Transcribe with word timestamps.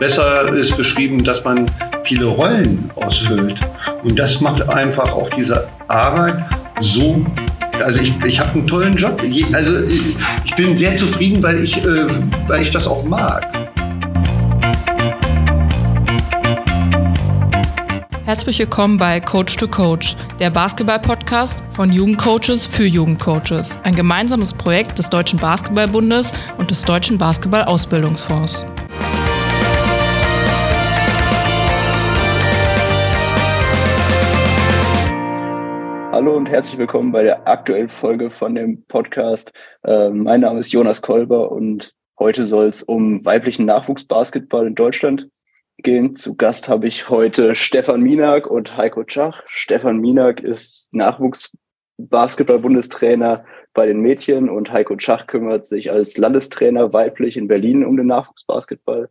besser 0.00 0.50
ist 0.54 0.76
beschrieben, 0.76 1.22
dass 1.22 1.44
man 1.44 1.66
viele 2.04 2.24
Rollen 2.24 2.90
ausfüllt. 2.96 3.60
Und 4.02 4.18
das 4.18 4.40
macht 4.40 4.66
einfach 4.68 5.12
auch 5.12 5.28
diese 5.30 5.68
Arbeit 5.88 6.42
so. 6.80 7.24
Also 7.84 8.00
ich, 8.00 8.12
ich 8.24 8.40
habe 8.40 8.50
einen 8.50 8.66
tollen 8.66 8.94
Job. 8.94 9.22
Also 9.52 9.82
ich 9.84 10.56
bin 10.56 10.74
sehr 10.74 10.96
zufrieden, 10.96 11.42
weil 11.42 11.62
ich, 11.62 11.76
äh, 11.76 12.06
weil 12.48 12.62
ich 12.62 12.70
das 12.70 12.86
auch 12.86 13.04
mag. 13.04 13.46
Herzlich 18.24 18.58
willkommen 18.60 18.96
bei 18.96 19.20
Coach 19.20 19.56
to 19.56 19.66
Coach, 19.68 20.16
der 20.38 20.50
Basketball-Podcast 20.50 21.62
von 21.72 21.92
Jugendcoaches 21.92 22.64
für 22.64 22.86
Jugendcoaches. 22.86 23.78
Ein 23.82 23.96
gemeinsames 23.96 24.54
Projekt 24.54 24.98
des 24.98 25.10
Deutschen 25.10 25.38
Basketballbundes 25.38 26.32
und 26.56 26.70
des 26.70 26.82
Deutschen 26.82 27.18
Basketball-Ausbildungsfonds. 27.18 28.66
Hallo 36.20 36.36
und 36.36 36.50
herzlich 36.50 36.76
willkommen 36.76 37.12
bei 37.12 37.22
der 37.22 37.48
aktuellen 37.48 37.88
Folge 37.88 38.30
von 38.30 38.54
dem 38.54 38.84
Podcast. 38.84 39.54
Äh, 39.84 40.10
mein 40.10 40.42
Name 40.42 40.60
ist 40.60 40.70
Jonas 40.70 41.00
Kolber 41.00 41.50
und 41.50 41.94
heute 42.18 42.44
soll 42.44 42.66
es 42.66 42.82
um 42.82 43.24
weiblichen 43.24 43.64
Nachwuchsbasketball 43.64 44.66
in 44.66 44.74
Deutschland 44.74 45.30
gehen. 45.78 46.16
Zu 46.16 46.36
Gast 46.36 46.68
habe 46.68 46.88
ich 46.88 47.08
heute 47.08 47.54
Stefan 47.54 48.02
Minak 48.02 48.48
und 48.48 48.76
Heiko 48.76 49.04
Czach. 49.04 49.42
Stefan 49.48 49.96
Minak 49.96 50.42
ist 50.42 50.90
Nachwuchsbasketball-Bundestrainer 50.92 53.46
bei 53.72 53.86
den 53.86 54.00
Mädchen 54.00 54.50
und 54.50 54.70
Heiko 54.70 54.96
Czach 54.96 55.26
kümmert 55.26 55.64
sich 55.64 55.90
als 55.90 56.18
Landestrainer 56.18 56.92
weiblich 56.92 57.38
in 57.38 57.48
Berlin 57.48 57.82
um 57.82 57.96
den 57.96 58.08
Nachwuchsbasketball. 58.08 59.08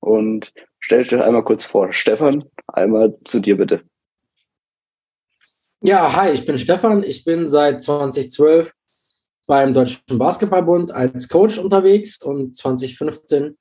Und 0.00 0.54
stell 0.80 1.02
dich 1.02 1.20
einmal 1.20 1.44
kurz 1.44 1.64
vor. 1.64 1.92
Stefan, 1.92 2.42
einmal 2.66 3.14
zu 3.24 3.40
dir 3.40 3.58
bitte. 3.58 3.82
Ja, 5.82 6.16
hi, 6.16 6.30
ich 6.30 6.46
bin 6.46 6.56
Stefan. 6.56 7.02
Ich 7.02 7.24
bin 7.24 7.50
seit 7.50 7.82
2012 7.82 8.72
beim 9.46 9.74
Deutschen 9.74 10.18
Basketballbund 10.18 10.90
als 10.90 11.28
Coach 11.28 11.58
unterwegs 11.58 12.20
und 12.22 12.56
2015 12.56 13.58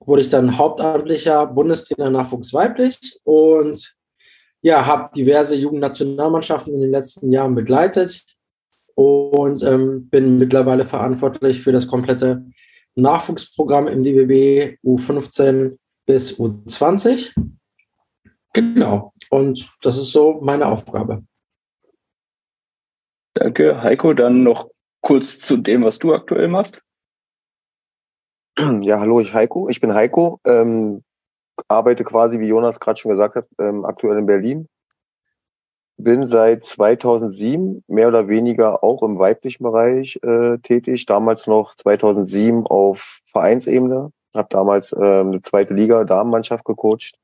wurde 0.00 0.22
ich 0.22 0.30
dann 0.30 0.56
hauptamtlicher 0.56 1.46
Bundestrainer 1.46 2.10
Nachwuchs 2.10 2.54
weiblich 2.54 3.20
und 3.24 3.94
ja, 4.62 4.86
habe 4.86 5.10
diverse 5.14 5.54
Jugendnationalmannschaften 5.56 6.74
in 6.74 6.80
den 6.80 6.90
letzten 6.90 7.30
Jahren 7.30 7.54
begleitet 7.54 8.24
und 8.94 9.62
ähm, 9.62 10.08
bin 10.08 10.38
mittlerweile 10.38 10.84
verantwortlich 10.84 11.60
für 11.60 11.72
das 11.72 11.86
komplette 11.86 12.46
Nachwuchsprogramm 12.94 13.88
im 13.88 14.02
DBB 14.02 14.78
U15 14.82 15.76
bis 16.06 16.38
U20. 16.38 17.30
Genau, 18.56 19.12
und 19.28 19.70
das 19.82 19.98
ist 19.98 20.12
so 20.12 20.40
meine 20.40 20.66
Aufgabe. 20.66 21.22
Danke, 23.34 23.82
Heiko. 23.82 24.14
Dann 24.14 24.44
noch 24.44 24.70
kurz 25.02 25.38
zu 25.40 25.58
dem, 25.58 25.84
was 25.84 25.98
du 25.98 26.14
aktuell 26.14 26.48
machst. 26.48 26.80
Ja, 28.80 28.98
hallo, 28.98 29.20
ich 29.20 29.34
Heiko. 29.34 29.68
Ich 29.68 29.82
bin 29.82 29.92
Heiko, 29.92 30.40
ähm, 30.46 31.04
arbeite 31.68 32.02
quasi, 32.02 32.40
wie 32.40 32.46
Jonas 32.46 32.80
gerade 32.80 32.98
schon 32.98 33.10
gesagt 33.10 33.34
hat, 33.34 33.46
ähm, 33.58 33.84
aktuell 33.84 34.16
in 34.16 34.24
Berlin. 34.24 34.68
Bin 35.98 36.26
seit 36.26 36.64
2007 36.64 37.84
mehr 37.88 38.08
oder 38.08 38.26
weniger 38.28 38.82
auch 38.82 39.02
im 39.02 39.18
weiblichen 39.18 39.64
Bereich 39.64 40.18
äh, 40.22 40.56
tätig. 40.62 41.04
Damals 41.04 41.46
noch 41.46 41.74
2007 41.74 42.66
auf 42.66 43.20
Vereinsebene. 43.26 44.12
Habe 44.34 44.48
damals 44.48 44.92
ähm, 44.92 45.28
eine 45.28 45.42
zweite 45.42 45.74
Liga 45.74 46.04
Damenmannschaft 46.04 46.64
gecoacht 46.64 47.18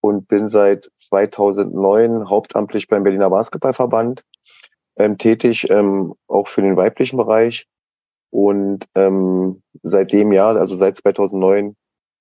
und 0.00 0.28
bin 0.28 0.48
seit 0.48 0.90
2009 0.96 2.28
hauptamtlich 2.28 2.88
beim 2.88 3.02
Berliner 3.02 3.30
Basketballverband 3.30 4.24
ähm, 4.96 5.18
tätig, 5.18 5.68
ähm, 5.70 6.14
auch 6.26 6.48
für 6.48 6.62
den 6.62 6.76
weiblichen 6.76 7.16
Bereich 7.16 7.66
und 8.30 8.86
ähm, 8.94 9.62
seit 9.82 10.12
dem 10.12 10.32
Jahr, 10.32 10.56
also 10.56 10.74
seit 10.74 10.96
2009, 10.96 11.76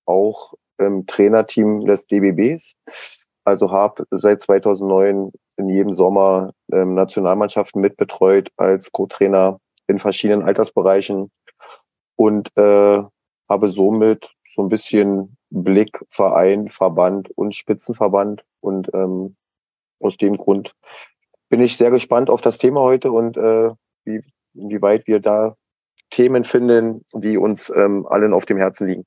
auch 0.05 0.53
im 0.77 1.05
Trainerteam 1.05 1.85
des 1.85 2.07
DBBs. 2.07 2.75
Also 3.43 3.71
habe 3.71 4.05
seit 4.11 4.41
2009 4.41 5.31
in 5.57 5.69
jedem 5.69 5.93
Sommer 5.93 6.51
ähm, 6.71 6.93
Nationalmannschaften 6.95 7.81
mitbetreut 7.81 8.49
als 8.57 8.91
Co-Trainer 8.91 9.59
in 9.87 9.99
verschiedenen 9.99 10.43
Altersbereichen 10.43 11.31
und 12.15 12.49
äh, 12.57 13.03
habe 13.49 13.69
somit 13.69 14.33
so 14.47 14.63
ein 14.63 14.69
bisschen 14.69 15.37
Blick, 15.49 16.03
Verein, 16.09 16.69
Verband 16.69 17.29
und 17.35 17.55
Spitzenverband. 17.55 18.43
Und 18.61 18.89
ähm, 18.93 19.35
aus 19.99 20.17
dem 20.17 20.37
Grund 20.37 20.73
bin 21.49 21.61
ich 21.61 21.77
sehr 21.77 21.91
gespannt 21.91 22.29
auf 22.29 22.41
das 22.41 22.57
Thema 22.57 22.81
heute 22.81 23.11
und 23.11 23.37
äh, 23.37 23.71
wie, 24.05 24.21
inwieweit 24.53 25.07
wir 25.07 25.19
da 25.19 25.55
Themen 26.09 26.43
finden, 26.43 27.05
die 27.13 27.37
uns 27.37 27.71
ähm, 27.75 28.05
allen 28.07 28.33
auf 28.33 28.45
dem 28.45 28.57
Herzen 28.57 28.87
liegen. 28.87 29.05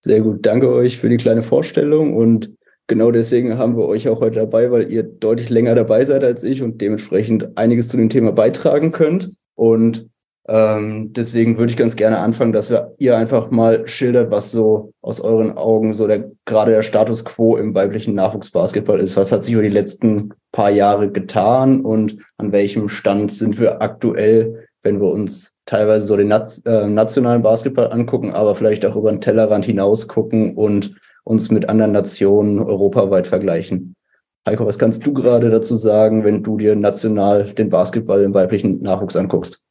Sehr 0.00 0.20
gut, 0.20 0.44
danke 0.44 0.70
euch 0.70 0.98
für 0.98 1.08
die 1.08 1.16
kleine 1.16 1.42
Vorstellung 1.42 2.14
und 2.14 2.54
genau 2.86 3.10
deswegen 3.10 3.56
haben 3.56 3.76
wir 3.76 3.86
euch 3.86 4.08
auch 4.08 4.20
heute 4.20 4.40
dabei, 4.40 4.70
weil 4.70 4.90
ihr 4.90 5.02
deutlich 5.02 5.48
länger 5.48 5.74
dabei 5.74 6.04
seid 6.04 6.22
als 6.22 6.44
ich 6.44 6.62
und 6.62 6.80
dementsprechend 6.80 7.56
einiges 7.56 7.88
zu 7.88 7.96
dem 7.96 8.10
Thema 8.10 8.32
beitragen 8.32 8.92
könnt. 8.92 9.32
Und 9.54 10.10
ähm, 10.46 11.12
deswegen 11.12 11.58
würde 11.58 11.70
ich 11.70 11.76
ganz 11.76 11.96
gerne 11.96 12.18
anfangen, 12.18 12.52
dass 12.52 12.70
wir, 12.70 12.94
ihr 12.98 13.16
einfach 13.16 13.50
mal 13.50 13.86
schildert, 13.86 14.30
was 14.30 14.50
so 14.50 14.92
aus 15.00 15.20
euren 15.20 15.56
Augen 15.56 15.94
so 15.94 16.06
der 16.06 16.30
gerade 16.44 16.72
der 16.72 16.82
Status 16.82 17.24
quo 17.24 17.56
im 17.56 17.74
weiblichen 17.74 18.14
Nachwuchsbasketball 18.14 19.00
ist. 19.00 19.16
Was 19.16 19.32
hat 19.32 19.44
sich 19.44 19.54
über 19.54 19.62
die 19.62 19.68
letzten 19.68 20.34
paar 20.52 20.70
Jahre 20.70 21.10
getan 21.10 21.80
und 21.80 22.18
an 22.38 22.52
welchem 22.52 22.88
Stand 22.88 23.32
sind 23.32 23.58
wir 23.58 23.82
aktuell 23.82 24.66
wenn 24.84 25.00
wir 25.00 25.10
uns 25.10 25.56
teilweise 25.64 26.04
so 26.04 26.16
den 26.16 26.30
äh, 26.30 26.86
nationalen 26.86 27.42
Basketball 27.42 27.90
angucken, 27.90 28.32
aber 28.32 28.54
vielleicht 28.54 28.86
auch 28.86 28.96
über 28.96 29.10
den 29.10 29.20
Tellerrand 29.20 29.64
hinaus 29.64 30.06
gucken 30.06 30.54
und 30.54 30.94
uns 31.24 31.50
mit 31.50 31.68
anderen 31.68 31.92
Nationen 31.92 32.60
europaweit 32.60 33.26
vergleichen. 33.26 33.96
Heiko, 34.46 34.66
was 34.66 34.78
kannst 34.78 35.06
du 35.06 35.14
gerade 35.14 35.48
dazu 35.48 35.74
sagen, 35.74 36.22
wenn 36.22 36.42
du 36.42 36.58
dir 36.58 36.76
national 36.76 37.44
den 37.44 37.70
Basketball 37.70 38.22
im 38.22 38.34
weiblichen 38.34 38.82
Nachwuchs 38.82 39.16
anguckst? 39.16 39.62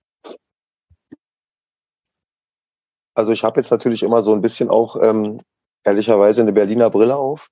Also 3.16 3.32
ich 3.32 3.44
habe 3.44 3.60
jetzt 3.60 3.72
natürlich 3.72 4.04
immer 4.04 4.24
so 4.24 4.34
ein 4.34 4.42
bisschen 4.42 4.70
auch 4.70 4.96
ähm, 5.02 5.40
ehrlicherweise 5.84 6.42
eine 6.42 6.54
Berliner 6.54 6.90
Brille 6.90 7.16
auf, 7.16 7.50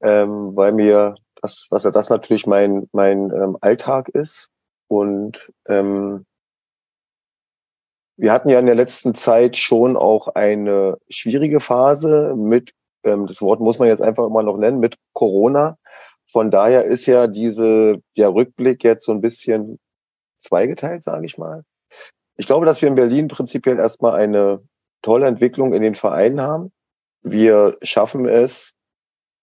ähm, 0.00 0.56
weil 0.56 0.72
mir 0.72 1.16
das, 1.40 1.66
was 1.70 1.84
ja 1.84 1.90
das 1.90 2.10
natürlich 2.10 2.46
mein 2.46 2.88
mein 2.92 3.30
ähm, 3.30 3.58
Alltag 3.60 4.08
ist 4.08 4.50
und 4.88 5.52
ähm, 5.66 6.24
wir 8.18 8.32
hatten 8.32 8.48
ja 8.48 8.58
in 8.58 8.66
der 8.66 8.74
letzten 8.74 9.14
Zeit 9.14 9.56
schon 9.56 9.96
auch 9.96 10.28
eine 10.28 10.98
schwierige 11.08 11.60
Phase 11.60 12.34
mit, 12.36 12.72
ähm, 13.04 13.28
das 13.28 13.40
Wort 13.40 13.60
muss 13.60 13.78
man 13.78 13.86
jetzt 13.86 14.02
einfach 14.02 14.26
immer 14.26 14.42
noch 14.42 14.56
nennen, 14.56 14.80
mit 14.80 14.96
Corona. 15.12 15.78
Von 16.26 16.50
daher 16.50 16.84
ist 16.84 17.06
ja 17.06 17.28
diese, 17.28 18.02
der 18.16 18.34
Rückblick 18.34 18.82
jetzt 18.82 19.06
so 19.06 19.12
ein 19.12 19.20
bisschen 19.20 19.78
zweigeteilt, 20.40 21.04
sage 21.04 21.26
ich 21.26 21.38
mal. 21.38 21.62
Ich 22.36 22.46
glaube, 22.46 22.66
dass 22.66 22.82
wir 22.82 22.88
in 22.88 22.96
Berlin 22.96 23.28
prinzipiell 23.28 23.78
erstmal 23.78 24.14
eine 24.14 24.62
tolle 25.02 25.26
Entwicklung 25.26 25.72
in 25.72 25.82
den 25.82 25.94
Vereinen 25.94 26.40
haben. 26.40 26.72
Wir 27.22 27.76
schaffen 27.82 28.26
es, 28.26 28.74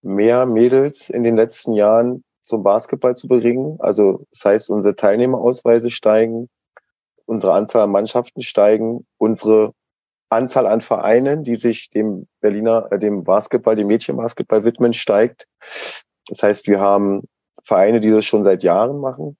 mehr 0.01 0.45
Mädels 0.45 1.09
in 1.09 1.23
den 1.23 1.35
letzten 1.35 1.73
Jahren 1.73 2.23
zum 2.43 2.63
Basketball 2.63 3.16
zu 3.16 3.27
bringen. 3.27 3.77
Also 3.79 4.25
das 4.31 4.45
heißt, 4.45 4.69
unsere 4.69 4.95
Teilnehmerausweise 4.95 5.89
steigen, 5.89 6.49
unsere 7.25 7.53
Anzahl 7.53 7.83
an 7.83 7.91
Mannschaften 7.91 8.41
steigen, 8.41 9.06
unsere 9.18 9.74
Anzahl 10.30 10.68
an 10.68 10.81
Vereinen, 10.81 11.44
die 11.44 11.56
sich 11.56 11.89
dem 11.89 12.27
Berliner, 12.39 12.91
äh, 12.91 13.00
dem 13.00 13.24
Basketball, 13.24 13.75
dem 13.75 13.88
Mädchenbasketball 13.88 14.63
widmen, 14.63 14.94
steigt. 14.94 15.47
Das 16.27 16.44
heißt, 16.44 16.68
wir 16.68 16.80
haben 16.80 17.24
Vereine, 17.62 18.00
die 18.00 18.12
das 18.12 18.25
schon 18.25 18.44
seit 18.44 18.63
Jahren 18.63 19.00
machen. 19.00 19.38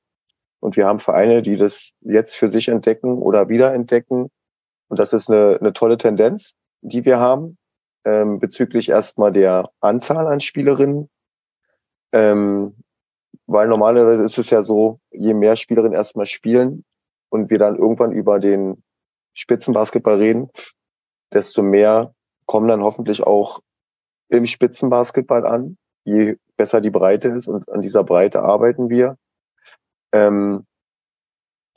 Und 0.60 0.78
wir 0.78 0.88
haben 0.88 1.00
Vereine, 1.00 1.42
die 1.42 1.58
das 1.58 1.92
jetzt 2.02 2.36
für 2.36 2.50
sich 2.50 2.70
entdecken 2.70 3.20
oder 3.20 3.50
wiederentdecken. 3.50 4.30
Und 4.88 5.00
das 5.00 5.14
ist 5.14 5.30
eine, 5.30 5.58
eine 5.60 5.74
tolle 5.74 5.98
Tendenz, 5.98 6.54
die 6.82 7.06
wir 7.06 7.20
haben, 7.20 7.58
ähm, 8.06 8.40
bezüglich 8.40 8.90
erstmal 8.90 9.32
der 9.32 9.70
Anzahl 9.80 10.28
an 10.28 10.40
Spielerinnen. 10.40 11.10
Ähm, 12.12 12.76
weil 13.48 13.68
normalerweise 13.68 14.24
ist 14.24 14.38
es 14.38 14.50
ja 14.50 14.64
so, 14.64 15.00
je 15.12 15.34
mehr 15.34 15.56
Spielerinnen 15.56 15.94
erstmal 15.94 16.26
spielen, 16.26 16.84
und 17.36 17.50
wir 17.50 17.60
dann 17.60 17.78
irgendwann 17.78 18.12
über 18.12 18.40
den 18.40 18.84
Spitzenbasketball 19.34 20.16
reden, 20.16 20.50
desto 21.34 21.62
mehr 21.62 22.14
kommen 22.46 22.68
dann 22.68 22.84
hoffentlich 22.84 23.24
auch 23.24 23.60
im 24.30 24.46
Spitzenbasketball 24.46 25.46
an, 25.46 25.78
je 26.06 26.38
besser 26.56 26.82
die 26.82 26.92
Breite 26.92 27.30
ist 27.30 27.48
und 27.48 27.70
an 27.70 27.82
dieser 27.82 28.04
Breite 28.04 28.42
arbeiten 28.42 28.90
wir. 28.90 29.18
Ähm, 30.14 30.66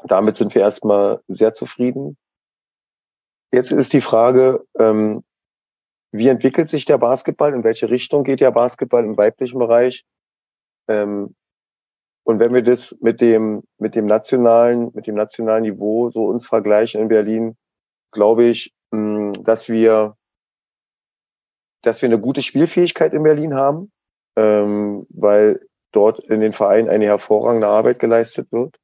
damit 0.05 0.37
sind 0.37 0.55
wir 0.55 0.63
erstmal 0.63 1.21
sehr 1.27 1.55
zufrieden. 1.55 2.17
Jetzt 3.53 3.73
ist 3.73 3.93
die 3.93 4.01
Frage, 4.01 4.65
ähm, 4.79 5.23
wie 6.13 6.29
entwickelt 6.29 6.69
sich 6.71 6.85
der 6.85 6.99
Basketball, 6.99 7.55
in 7.55 7.65
welche 7.65 7.91
Richtung 7.91 8.25
geht 8.25 8.41
der 8.41 8.51
Basketball 8.51 9.05
im 9.05 9.17
weiblichen 9.17 9.59
Bereich. 9.59 10.05
Ähm, 10.89 11.35
und 12.25 12.41
wenn 12.41 12.53
wir 12.53 12.63
das 12.63 12.97
mit 13.01 13.21
dem, 13.21 13.63
mit 13.79 13.95
dem 13.95 14.05
nationalen, 14.05 14.91
mit 14.95 15.07
dem 15.07 15.15
nationalen 15.15 15.63
Niveau 15.63 16.11
so 16.11 16.27
uns 16.27 16.47
vergleichen 16.47 17.01
in 17.01 17.09
Berlin, 17.09 17.57
glaube 18.13 18.45
ich, 18.45 18.75
mh, 18.91 19.33
dass 19.45 19.69
wir, 19.69 20.15
dass 21.83 22.03
wir 22.03 22.09
eine 22.09 22.21
gute 22.21 22.43
Spielfähigkeit 22.43 23.15
in 23.15 23.23
Berlin 23.23 23.55
haben, 23.55 23.91
ähm, 24.37 25.07
weil 25.09 25.67
dort 25.93 26.19
in 26.21 26.41
den 26.41 26.53
Vereinen 26.53 26.91
eine 26.91 27.07
hervorragende 27.07 27.67
Arbeit 27.67 27.99
geleistet 27.99 28.53
wird. 28.53 28.79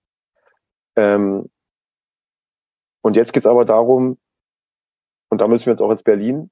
Ähm, 0.96 1.50
und 3.02 3.16
jetzt 3.16 3.34
geht 3.34 3.42
es 3.42 3.46
aber 3.46 3.66
darum, 3.66 4.16
und 5.34 5.40
da 5.40 5.48
müssen 5.48 5.66
wir 5.66 5.72
uns 5.72 5.80
auch 5.80 5.90
als 5.90 6.04
Berlin 6.04 6.48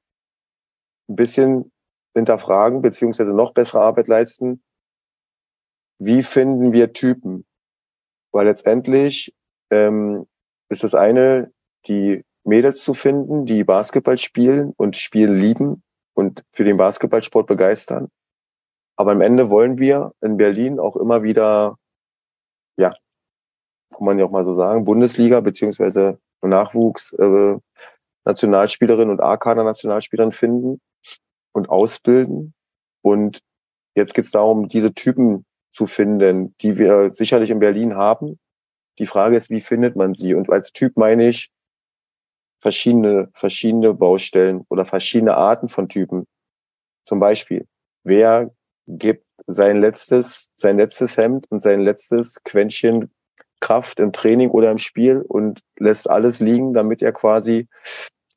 ein 1.08 1.14
bisschen 1.14 1.70
hinterfragen, 2.16 2.82
beziehungsweise 2.82 3.32
noch 3.32 3.54
bessere 3.54 3.80
Arbeit 3.80 4.08
leisten. 4.08 4.60
Wie 6.00 6.24
finden 6.24 6.72
wir 6.72 6.92
Typen? 6.92 7.46
Weil 8.32 8.46
letztendlich 8.46 9.32
ähm, 9.70 10.26
ist 10.68 10.82
das 10.82 10.96
eine, 10.96 11.52
die 11.86 12.24
Mädels 12.42 12.82
zu 12.82 12.92
finden, 12.92 13.46
die 13.46 13.62
Basketball 13.62 14.18
spielen 14.18 14.72
und 14.76 14.96
Spielen 14.96 15.38
lieben 15.38 15.84
und 16.14 16.42
für 16.50 16.64
den 16.64 16.76
Basketballsport 16.76 17.46
begeistern. 17.46 18.08
Aber 18.96 19.12
am 19.12 19.20
Ende 19.20 19.48
wollen 19.48 19.78
wir 19.78 20.12
in 20.20 20.38
Berlin 20.38 20.80
auch 20.80 20.96
immer 20.96 21.22
wieder, 21.22 21.78
ja, 22.76 22.96
kann 23.94 24.04
man 24.04 24.18
ja 24.18 24.24
auch 24.24 24.32
mal 24.32 24.44
so 24.44 24.56
sagen, 24.56 24.84
Bundesliga 24.84 25.38
beziehungsweise 25.38 26.18
Nachwuchs 26.40 27.12
äh, 27.12 27.58
Nationalspielerin 28.24 29.10
und 29.10 29.20
A-Kader 29.20 29.64
Nationalspielerin 29.64 30.32
finden 30.32 30.80
und 31.52 31.68
ausbilden. 31.68 32.54
Und 33.02 33.40
jetzt 33.94 34.14
geht 34.14 34.24
es 34.24 34.30
darum, 34.30 34.68
diese 34.68 34.94
Typen 34.94 35.44
zu 35.70 35.86
finden, 35.86 36.54
die 36.60 36.76
wir 36.76 37.10
sicherlich 37.14 37.50
in 37.50 37.58
Berlin 37.58 37.96
haben. 37.96 38.38
Die 38.98 39.06
Frage 39.06 39.36
ist, 39.36 39.50
wie 39.50 39.60
findet 39.60 39.96
man 39.96 40.14
sie? 40.14 40.34
Und 40.34 40.50
als 40.50 40.72
Typ 40.72 40.96
meine 40.96 41.28
ich 41.28 41.50
verschiedene, 42.60 43.30
verschiedene 43.34 43.94
Baustellen 43.94 44.64
oder 44.68 44.84
verschiedene 44.84 45.36
Arten 45.36 45.68
von 45.68 45.88
Typen. 45.88 46.26
Zum 47.06 47.18
Beispiel, 47.18 47.66
wer 48.04 48.54
gibt 48.86 49.26
sein 49.46 49.80
letztes, 49.80 50.50
sein 50.56 50.76
letztes 50.76 51.16
Hemd 51.16 51.50
und 51.50 51.60
sein 51.60 51.80
letztes 51.80 52.42
Quäntchen 52.44 53.10
Kraft 53.62 54.00
im 54.00 54.12
Training 54.12 54.50
oder 54.50 54.70
im 54.70 54.78
Spiel 54.78 55.24
und 55.26 55.60
lässt 55.78 56.10
alles 56.10 56.40
liegen, 56.40 56.74
damit 56.74 57.00
er 57.00 57.12
quasi 57.12 57.68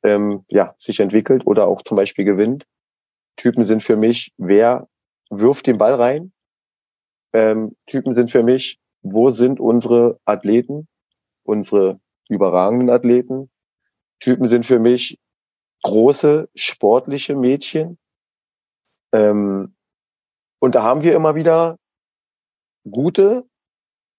ähm, 0.02 0.44
ja, 0.48 0.74
sich 0.78 1.00
entwickelt 1.00 1.46
oder 1.46 1.66
auch 1.66 1.82
zum 1.82 1.96
Beispiel 1.96 2.24
gewinnt. 2.24 2.64
Typen 3.36 3.64
sind 3.64 3.82
für 3.82 3.96
mich, 3.96 4.32
wer 4.38 4.88
wirft 5.28 5.66
den 5.66 5.76
Ball 5.76 5.94
rein? 5.94 6.32
Ähm, 7.34 7.76
Typen 7.86 8.14
sind 8.14 8.30
für 8.30 8.42
mich, 8.42 8.78
wo 9.02 9.30
sind 9.30 9.60
unsere 9.60 10.18
Athleten, 10.24 10.88
unsere 11.42 12.00
überragenden 12.28 12.88
Athleten? 12.88 13.50
Typen 14.20 14.48
sind 14.48 14.64
für 14.64 14.78
mich 14.78 15.18
große 15.82 16.48
sportliche 16.54 17.34
Mädchen. 17.34 17.98
Ähm, 19.12 19.74
und 20.60 20.74
da 20.76 20.84
haben 20.84 21.02
wir 21.02 21.14
immer 21.14 21.34
wieder 21.34 21.78
gute 22.88 23.44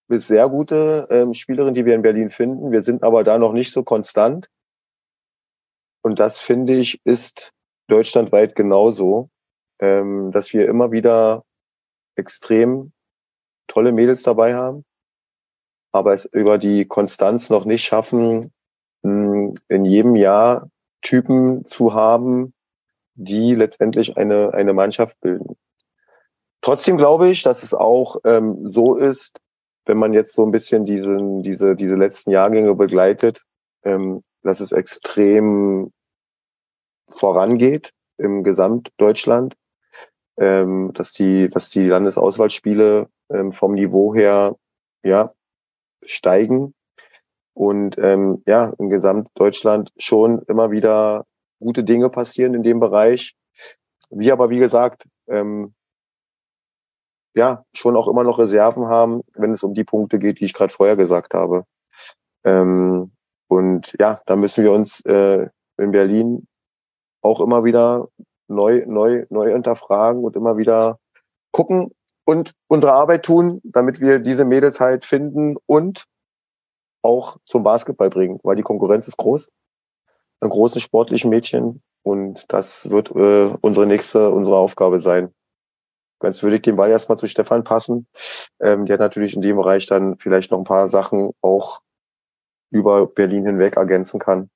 bis 0.08 0.28
sehr 0.28 0.50
gute 0.50 1.08
ähm, 1.10 1.34
Spielerinnen, 1.34 1.74
die 1.74 1.86
wir 1.86 1.96
in 1.96 2.02
Berlin 2.02 2.32
finden. 2.32 2.72
Wir 2.72 2.84
sind 2.84 3.04
aber 3.04 3.24
da 3.24 3.38
noch 3.38 3.54
nicht 3.54 3.72
so 3.72 3.84
konstant. 3.84 4.50
Und 6.02 6.20
das 6.20 6.40
finde 6.40 6.76
ich 6.76 7.02
ist 7.04 7.52
deutschlandweit 7.88 8.56
genauso, 8.56 9.30
ähm, 9.80 10.32
dass 10.32 10.54
wir 10.54 10.68
immer 10.68 10.92
wieder 10.92 11.44
extrem 12.16 12.94
tolle 13.68 13.92
Mädels 13.92 14.24
dabei 14.24 14.56
haben, 14.56 14.86
aber 15.92 16.14
es 16.14 16.26
über 16.26 16.58
die 16.58 16.86
Konstanz 16.86 17.50
noch 17.50 17.66
nicht 17.66 17.84
schaffen, 17.84 18.52
in 19.04 19.86
jedem 19.86 20.16
Jahr 20.16 20.70
Typen 21.02 21.66
zu 21.66 21.94
haben, 21.94 22.54
die 23.14 23.56
letztendlich 23.56 24.18
eine, 24.18 24.54
eine 24.54 24.74
Mannschaft 24.74 25.20
bilden. 25.22 25.56
Trotzdem 26.62 26.98
glaube 26.98 27.30
ich, 27.30 27.44
dass 27.44 27.64
es 27.64 27.74
auch 27.74 28.18
ähm, 28.26 28.70
so 28.70 28.96
ist, 28.96 29.40
wenn 29.88 29.98
man 29.98 30.14
jetzt 30.14 30.34
so 30.34 30.46
ein 30.46 30.52
bisschen 30.52 30.86
diesen, 30.86 31.42
diese, 31.44 31.76
diese 31.76 31.96
letzten 31.96 32.32
Jahrgänge 32.32 32.76
begleitet, 32.76 33.44
ähm, 33.84 34.24
dass 34.44 34.60
es 34.60 34.72
extrem 34.72 35.92
vorangeht 37.10 37.94
im 38.18 38.44
Gesamtdeutschland, 38.44 39.56
ähm, 40.38 40.92
dass 40.94 41.14
die, 41.14 41.50
dass 41.50 41.70
die 41.70 41.88
Landesauswahlspiele 41.88 43.08
ähm, 43.30 43.52
vom 43.52 43.74
Niveau 43.74 44.14
her 44.14 44.56
ja 45.04 45.34
steigen 46.04 46.74
und 47.54 47.98
ähm, 47.98 48.44
ja 48.46 48.74
im 48.78 48.90
Gesamtdeutschland 48.90 49.92
schon 49.98 50.42
immer 50.48 50.72
wieder 50.72 51.26
gute 51.60 51.84
Dinge 51.84 52.10
passieren 52.10 52.54
in 52.54 52.64
dem 52.64 52.80
Bereich. 52.80 53.36
Wir 54.10 54.34
aber 54.34 54.50
wie 54.50 54.60
gesagt 54.60 55.06
ähm, 55.28 55.74
ja 57.38 57.64
schon 57.74 57.96
auch 57.96 58.08
immer 58.08 58.24
noch 58.24 58.40
Reserven 58.40 58.88
haben, 58.88 59.22
wenn 59.34 59.54
es 59.54 59.64
um 59.64 59.74
die 59.74 59.84
Punkte 59.84 60.20
geht, 60.20 60.40
die 60.40 60.46
ich 60.46 60.54
gerade 60.54 60.74
vorher 60.74 60.96
gesagt 60.96 61.34
habe. 61.34 61.64
Ähm, 62.44 63.12
und 63.48 63.96
ja, 64.00 64.22
da 64.26 64.36
müssen 64.36 64.64
wir 64.64 64.72
uns 64.72 65.00
äh, 65.06 65.48
in 65.78 65.92
Berlin 65.92 66.48
auch 67.22 67.40
immer 67.40 67.64
wieder 67.64 68.10
neu, 68.48 68.84
neu, 68.88 69.26
neu 69.30 69.52
hinterfragen 69.52 70.24
und 70.24 70.36
immer 70.36 70.58
wieder 70.58 71.00
gucken 71.52 71.92
und 72.26 72.54
unsere 72.68 72.94
Arbeit 72.94 73.24
tun, 73.24 73.62
damit 73.64 74.02
wir 74.02 74.20
diese 74.20 74.46
Mädels 74.46 74.80
halt 74.80 75.06
finden 75.06 75.56
und 75.66 76.06
auch 77.02 77.38
zum 77.46 77.64
Basketball 77.64 78.10
bringen, 78.10 78.40
weil 78.44 78.56
die 78.56 78.64
Konkurrenz 78.64 79.08
ist 79.08 79.18
groß. 79.18 79.50
Ein 80.42 80.50
großen 80.50 80.82
sportlichen 80.82 81.30
Mädchen 81.30 81.82
und 82.04 82.46
das 82.52 82.90
wird 82.90 83.12
äh, 83.12 83.56
unsere 83.62 83.86
nächste, 83.86 84.30
unsere 84.30 84.58
Aufgabe 84.58 85.00
sein. 85.00 85.34
Ganz 86.20 86.42
würde 86.42 86.56
ich 86.56 86.62
den 86.64 86.76
Ball 86.76 86.90
erstmal 86.90 87.18
zu 87.18 87.28
Stefan 87.28 87.64
passen. 87.64 88.08
Ähm, 88.60 88.86
der 88.86 88.96
hat 88.96 89.02
natürlich 89.02 89.36
in 89.36 89.42
dem 89.42 89.58
Bereich 89.58 89.86
dann 89.86 90.18
vielleicht 90.18 90.52
noch 90.52 90.58
ein 90.58 90.64
paar 90.64 90.88
Sachen 90.88 91.32
auch 91.42 91.82
über 92.72 93.08
Berlin 93.08 93.46
hinweg 93.46 93.78
ergänzen 93.78 94.20
kann. 94.20 94.50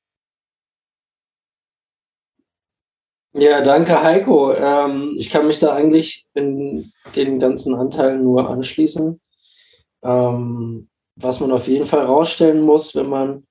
Ja, 3.33 3.61
danke 3.61 4.03
Heiko. 4.03 4.53
Ähm, 4.53 5.15
ich 5.17 5.29
kann 5.29 5.47
mich 5.47 5.59
da 5.59 5.73
eigentlich 5.73 6.25
in 6.33 6.91
den 7.15 7.39
ganzen 7.39 7.75
Anteilen 7.75 8.23
nur 8.23 8.49
anschließen. 8.49 9.21
Ähm, 10.03 10.89
was 11.15 11.39
man 11.39 11.51
auf 11.51 11.67
jeden 11.67 11.87
Fall 11.87 12.05
rausstellen 12.05 12.61
muss, 12.61 12.95
wenn 12.95 13.07
man 13.07 13.47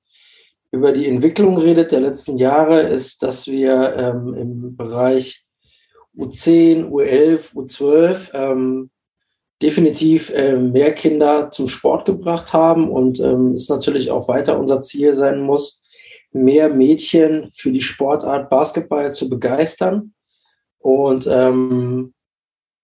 über 0.70 0.92
die 0.92 1.08
Entwicklung 1.08 1.56
redet 1.56 1.92
der 1.92 2.00
letzten 2.00 2.36
Jahre, 2.36 2.80
ist, 2.82 3.22
dass 3.22 3.46
wir 3.46 3.96
ähm, 3.96 4.34
im 4.34 4.76
Bereich 4.76 5.44
U10, 6.20 6.90
U11, 6.90 7.54
U12 7.54 8.34
ähm, 8.34 8.90
definitiv 9.62 10.30
äh, 10.30 10.56
mehr 10.56 10.92
Kinder 10.94 11.50
zum 11.50 11.68
Sport 11.68 12.04
gebracht 12.04 12.52
haben 12.52 12.90
und 12.90 13.20
ähm, 13.20 13.54
es 13.54 13.68
natürlich 13.68 14.10
auch 14.10 14.28
weiter 14.28 14.58
unser 14.58 14.80
Ziel 14.80 15.14
sein 15.14 15.40
muss, 15.40 15.82
mehr 16.32 16.68
Mädchen 16.68 17.50
für 17.52 17.72
die 17.72 17.82
Sportart 17.82 18.48
Basketball 18.48 19.12
zu 19.12 19.28
begeistern. 19.28 20.14
Und 20.78 21.26
ähm, 21.26 22.14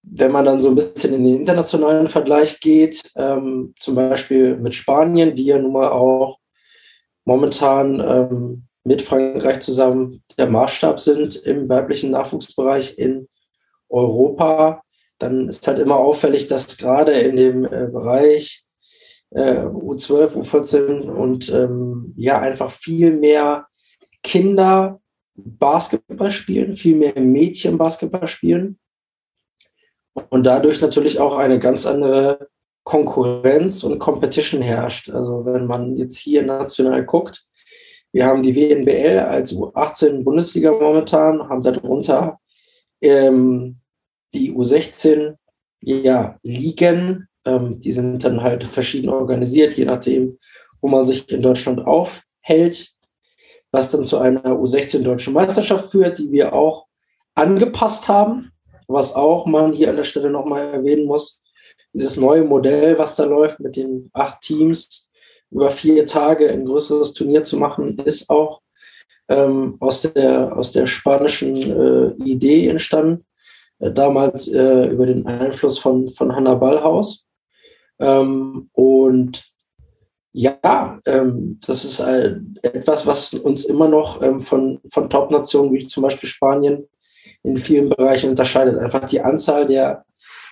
wenn 0.03 0.33
man 0.33 0.45
dann 0.45 0.61
so 0.61 0.69
ein 0.69 0.75
bisschen 0.75 1.15
in 1.15 1.25
den 1.25 1.37
internationalen 1.37 2.09
Vergleich 2.09 2.61
geht, 2.61 3.03
ähm, 3.17 3.75
zum 3.81 3.95
Beispiel 3.95 4.57
mit 4.57 4.75
Spanien, 4.75 5.35
die 5.35 5.47
ja 5.47 5.59
nun 5.59 5.73
mal 5.73 5.89
auch 5.89 6.39
momentan 7.25 8.01
ähm, 8.01 8.67
mit 8.87 9.03
Frankreich 9.03 9.61
zusammen 9.61 10.23
der 10.39 10.47
Maßstab 10.47 11.01
sind 11.01 11.35
im 11.35 11.69
weiblichen 11.69 12.13
Nachwuchsbereich 12.13 12.97
in 12.99 13.29
Europa, 13.89 14.83
dann 15.19 15.49
ist 15.49 15.67
halt 15.67 15.81
immer 15.81 15.97
auffällig, 15.97 16.47
dass 16.47 16.77
gerade 16.77 17.13
in 17.13 17.37
dem 17.37 17.65
äh, 17.65 17.89
Bereich 17.91 18.65
äh, 19.31 19.65
U12, 19.65 20.35
U14 20.35 21.01
und 21.01 21.49
ähm, 21.49 22.15
ja, 22.17 22.39
einfach 22.39 22.71
viel 22.71 23.11
mehr 23.11 23.67
Kinder 24.23 25.01
Basketball 25.35 26.31
spielen, 26.31 26.77
viel 26.77 26.95
mehr 26.95 27.19
Mädchen 27.21 27.79
Basketball 27.79 28.29
spielen 28.29 28.79
und 30.31 30.47
dadurch 30.47 30.81
natürlich 30.81 31.19
auch 31.19 31.37
eine 31.37 31.59
ganz 31.59 31.87
andere 31.87 32.49
Konkurrenz 32.85 33.83
und 33.83 33.99
Competition 33.99 34.63
herrscht. 34.63 35.11
Also 35.11 35.45
wenn 35.45 35.67
man 35.67 35.97
jetzt 35.97 36.17
hier 36.19 36.45
national 36.45 37.05
guckt, 37.05 37.47
wir 38.17 38.25
haben 38.25 38.43
die 38.43 38.57
WNBL 38.57 39.19
als 39.19 39.55
U18 39.55 40.25
Bundesliga 40.25 40.73
momentan, 40.73 41.51
haben 41.51 41.63
darunter 41.63 42.41
ähm, 43.03 43.77
die 44.33 44.55
U16 44.55 45.37
ja, 45.83 46.39
Ligen. 46.43 47.29
Ähm, 47.45 47.79
die 47.79 47.93
sind 47.93 48.25
dann 48.25 48.41
halt 48.41 48.65
verschieden 48.71 49.11
organisiert, 49.11 49.77
je 49.77 49.85
nachdem, 49.85 50.39
wo 50.81 50.89
man 50.89 51.05
sich 51.05 51.31
in 51.31 51.43
Deutschland 51.43 51.87
aufhält, 51.87 52.91
was 53.71 53.91
dann 53.91 54.05
zu 54.05 54.17
einer 54.17 54.41
U16 54.47 55.03
deutschen 55.03 55.35
Meisterschaft 55.35 55.91
führt, 55.91 56.17
die 56.17 56.33
wir 56.33 56.55
auch 56.55 56.87
angepasst 57.35 58.09
haben, 58.09 58.51
was 58.89 59.15
auch 59.15 59.45
man 59.45 59.75
hier 59.75 59.91
an 59.91 59.97
der 59.97 60.05
Stelle 60.05 60.31
nochmal 60.31 60.73
erwähnen 60.73 61.05
muss. 61.05 61.43
Dieses 61.93 62.17
neue 62.17 62.45
Modell, 62.45 62.99
was 62.99 63.15
da 63.15 63.25
läuft 63.25 63.61
mit 63.61 63.77
den 63.77 64.09
acht 64.15 64.41
Teams 64.41 65.06
über 65.51 65.71
vier 65.71 66.07
Tage 66.07 66.51
ein 66.51 66.65
größeres 66.65 67.13
Turnier 67.13 67.45
zu 67.45 67.57
machen, 67.57 67.99
ist 68.05 68.31
auch 68.31 68.61
ähm, 69.29 69.77
aus, 69.81 70.03
der, 70.03 70.57
aus 70.57 70.73
der 70.73 70.87
spanischen 70.87 71.57
äh, 71.57 72.09
Idee 72.25 72.69
entstanden. 72.69 73.25
Äh, 73.79 73.93
damals 73.93 74.49
äh, 74.49 74.87
über 74.87 75.07
den 75.07 75.27
Einfluss 75.27 75.79
von, 75.79 76.13
von 76.13 76.35
Hanna 76.35 76.55
Ballhaus. 76.55 77.27
Ähm, 77.99 78.69
und 78.73 79.45
ja, 80.33 81.01
ähm, 81.07 81.59
das 81.67 81.85
ist 81.85 82.01
etwas, 82.01 83.07
was 83.07 83.33
uns 83.33 83.65
immer 83.65 83.89
noch 83.89 84.23
ähm, 84.23 84.39
von, 84.39 84.81
von 84.91 85.09
Top-Nationen 85.09 85.73
wie 85.73 85.87
zum 85.87 86.03
Beispiel 86.03 86.29
Spanien 86.29 86.87
in 87.43 87.57
vielen 87.57 87.89
Bereichen 87.89 88.31
unterscheidet. 88.31 88.79
Einfach 88.79 89.05
die 89.07 89.21
Anzahl 89.21 89.67
der 89.67 90.05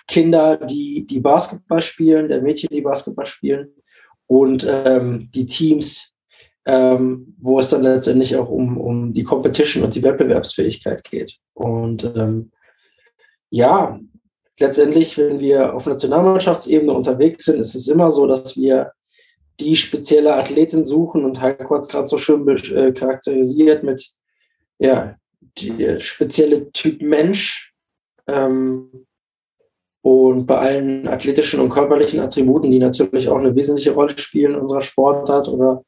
Kinder, 0.07 0.57
die, 0.57 1.05
die 1.05 1.19
Basketball 1.19 1.81
spielen, 1.81 2.29
der 2.29 2.41
Mädchen, 2.41 2.69
die 2.71 2.81
Basketball 2.81 3.27
spielen 3.27 3.75
und 4.27 4.65
ähm, 4.67 5.29
die 5.33 5.45
Teams, 5.45 6.15
ähm, 6.65 7.35
wo 7.39 7.59
es 7.59 7.69
dann 7.69 7.83
letztendlich 7.83 8.35
auch 8.35 8.49
um, 8.49 8.77
um 8.77 9.13
die 9.13 9.23
Competition 9.23 9.83
und 9.83 9.93
die 9.93 10.03
Wettbewerbsfähigkeit 10.03 11.03
geht. 11.03 11.37
Und 11.53 12.03
ähm, 12.15 12.51
ja, 13.49 13.99
letztendlich, 14.59 15.17
wenn 15.17 15.39
wir 15.39 15.73
auf 15.73 15.85
Nationalmannschaftsebene 15.85 16.91
unterwegs 16.91 17.45
sind, 17.45 17.59
ist 17.59 17.75
es 17.75 17.87
immer 17.87 18.11
so, 18.11 18.25
dass 18.27 18.55
wir 18.57 18.91
die 19.59 19.75
spezielle 19.75 20.35
Athletin 20.35 20.85
suchen 20.85 21.23
und 21.23 21.41
Heiko 21.41 21.75
hat 21.75 21.83
es 21.83 21.87
gerade 21.87 22.07
so 22.07 22.17
schön 22.17 22.47
äh, 22.47 22.91
charakterisiert 22.91 23.83
mit 23.83 24.11
ja, 24.79 25.15
die 25.57 26.01
spezielle 26.01 26.71
Typ 26.71 27.01
Mensch. 27.01 27.73
Ähm, 28.27 29.05
und 30.05 30.45
bei 30.45 30.59
allen 30.59 31.07
athletischen 31.07 31.59
und 31.59 31.71
körperlichen 31.71 32.19
Attributen, 32.19 32.69
die 32.69 32.77
natürlich 32.77 33.27
auch 33.27 33.39
eine 33.39 33.55
wesentliche 33.55 33.89
Rolle 33.89 34.15
spielen 34.15 34.53
in 34.53 34.59
unserer 34.59 34.83
Sportart 34.83 35.47
oder 35.47 35.83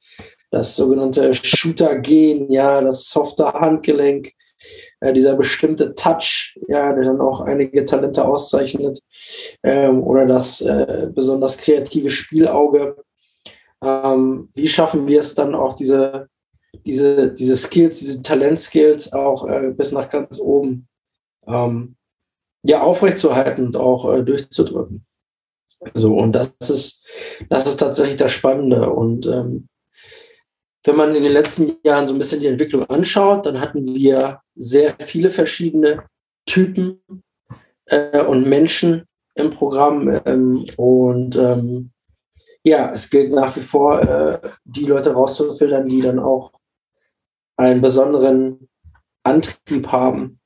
das 0.50 0.76
sogenannte 0.76 1.36
Shooter-Gen, 1.36 2.52
ja, 2.52 2.82
das 2.82 3.12
softe 3.12 3.46
Handgelenk, 3.46 4.32
äh, 5.02 5.14
dieser 5.14 5.36
bestimmte 5.36 5.94
Touch, 5.94 6.58
ja, 6.68 6.94
der 6.94 7.04
dann 7.04 7.22
auch 7.22 7.42
einige 7.42 7.86
Talente 7.86 8.26
auszeichnet, 8.26 9.00
ähm, 9.62 10.02
oder 10.02 10.26
das 10.26 10.62
äh, 10.62 11.10
besonders 11.14 11.60
kreative 11.60 12.10
Spielauge. 12.10 12.96
Ähm, 13.84 14.50
wie 14.56 14.68
schaffen 14.68 15.06
wir 15.06 15.20
es 15.20 15.36
dann 15.36 15.54
auch, 15.54 15.74
diese, 15.74 16.28
diese, 16.88 17.36
diese 17.36 17.56
Skills, 17.56 18.00
diese 18.00 18.24
Talentskills 18.24 19.14
auch 19.14 19.48
äh, 19.48 19.74
bis 19.78 19.92
nach 19.92 20.10
ganz 20.10 20.40
oben 20.40 20.88
ähm, 21.46 21.97
ja, 22.64 22.82
aufrechtzuerhalten 22.82 23.68
und 23.68 23.78
auch 23.78 24.12
äh, 24.14 24.24
durchzudrücken. 24.24 25.06
So, 25.94 26.16
und 26.16 26.34
das 26.34 26.54
ist, 26.60 27.06
das 27.50 27.66
ist 27.66 27.78
tatsächlich 27.78 28.18
das 28.18 28.32
Spannende. 28.32 28.90
Und 28.90 29.26
ähm, 29.28 29.68
wenn 30.84 30.96
man 30.96 31.16
in 31.16 31.24
den 31.24 31.34
letzten 31.34 31.78
Jahren 31.84 32.08
so 32.08 32.14
ein 32.14 32.20
bisschen 32.20 32.42
die 32.42 32.48
Entwicklung 32.48 32.90
anschaut, 32.90 33.46
dann 33.46 33.62
hatten 33.62 33.86
wir 33.94 34.42
sehr 34.56 34.96
viele 35.00 35.30
verschiedene 35.30 36.04
Typen 36.46 37.02
äh, 37.86 38.24
und 38.24 38.48
Menschen 38.48 39.06
im 39.36 39.52
Programm. 39.52 40.20
Ähm, 40.26 40.66
und 40.78 41.36
ähm, 41.36 41.92
ja, 42.64 42.92
es 42.94 43.10
gilt 43.10 43.32
nach 43.32 43.56
wie 43.56 43.62
vor, 43.62 44.02
äh, 44.02 44.40
die 44.66 44.86
Leute 44.86 45.14
rauszufiltern, 45.14 45.88
die 45.88 46.02
dann 46.02 46.20
auch 46.20 46.52
einen 47.56 47.82
besonderen 47.82 48.68
Antrieb 49.24 49.88
haben, 49.88 50.40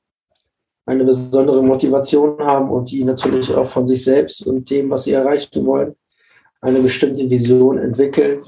eine 0.86 1.04
besondere 1.04 1.62
Motivation 1.62 2.38
haben 2.40 2.70
und 2.70 2.90
die 2.90 3.04
natürlich 3.04 3.54
auch 3.54 3.70
von 3.70 3.86
sich 3.86 4.02
selbst 4.04 4.46
und 4.46 4.68
dem, 4.70 4.90
was 4.90 5.04
sie 5.04 5.12
erreichen 5.12 5.64
wollen, 5.64 5.94
eine 6.60 6.80
bestimmte 6.80 7.28
Vision 7.28 7.78
entwickeln 7.78 8.42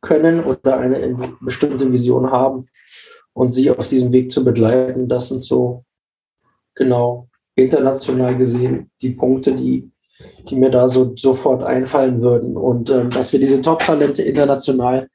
können 0.00 0.44
oder 0.44 0.78
eine 0.78 1.16
bestimmte 1.40 1.90
Vision 1.90 2.30
haben 2.30 2.66
und 3.32 3.52
sie 3.52 3.70
auf 3.70 3.88
diesem 3.88 4.12
Weg 4.12 4.30
zu 4.30 4.44
begleiten. 4.44 5.08
Das 5.08 5.28
sind 5.28 5.44
so 5.44 5.84
genau 6.74 7.28
international 7.54 8.36
gesehen 8.36 8.90
die 9.02 9.10
Punkte, 9.10 9.54
die, 9.54 9.90
die 10.48 10.56
mir 10.56 10.70
da 10.70 10.88
so 10.88 11.14
sofort 11.16 11.62
einfallen 11.62 12.22
würden. 12.22 12.56
Und 12.56 12.90
ähm, 12.90 13.10
dass 13.10 13.32
wir 13.32 13.40
diese 13.40 13.60
Top-Talente 13.60 14.22
international 14.22 15.08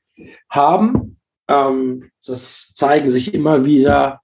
haben, 0.50 1.18
ähm, 1.48 2.12
das 2.26 2.74
zeigen 2.74 3.10
sich 3.10 3.34
immer 3.34 3.66
wieder 3.66 4.22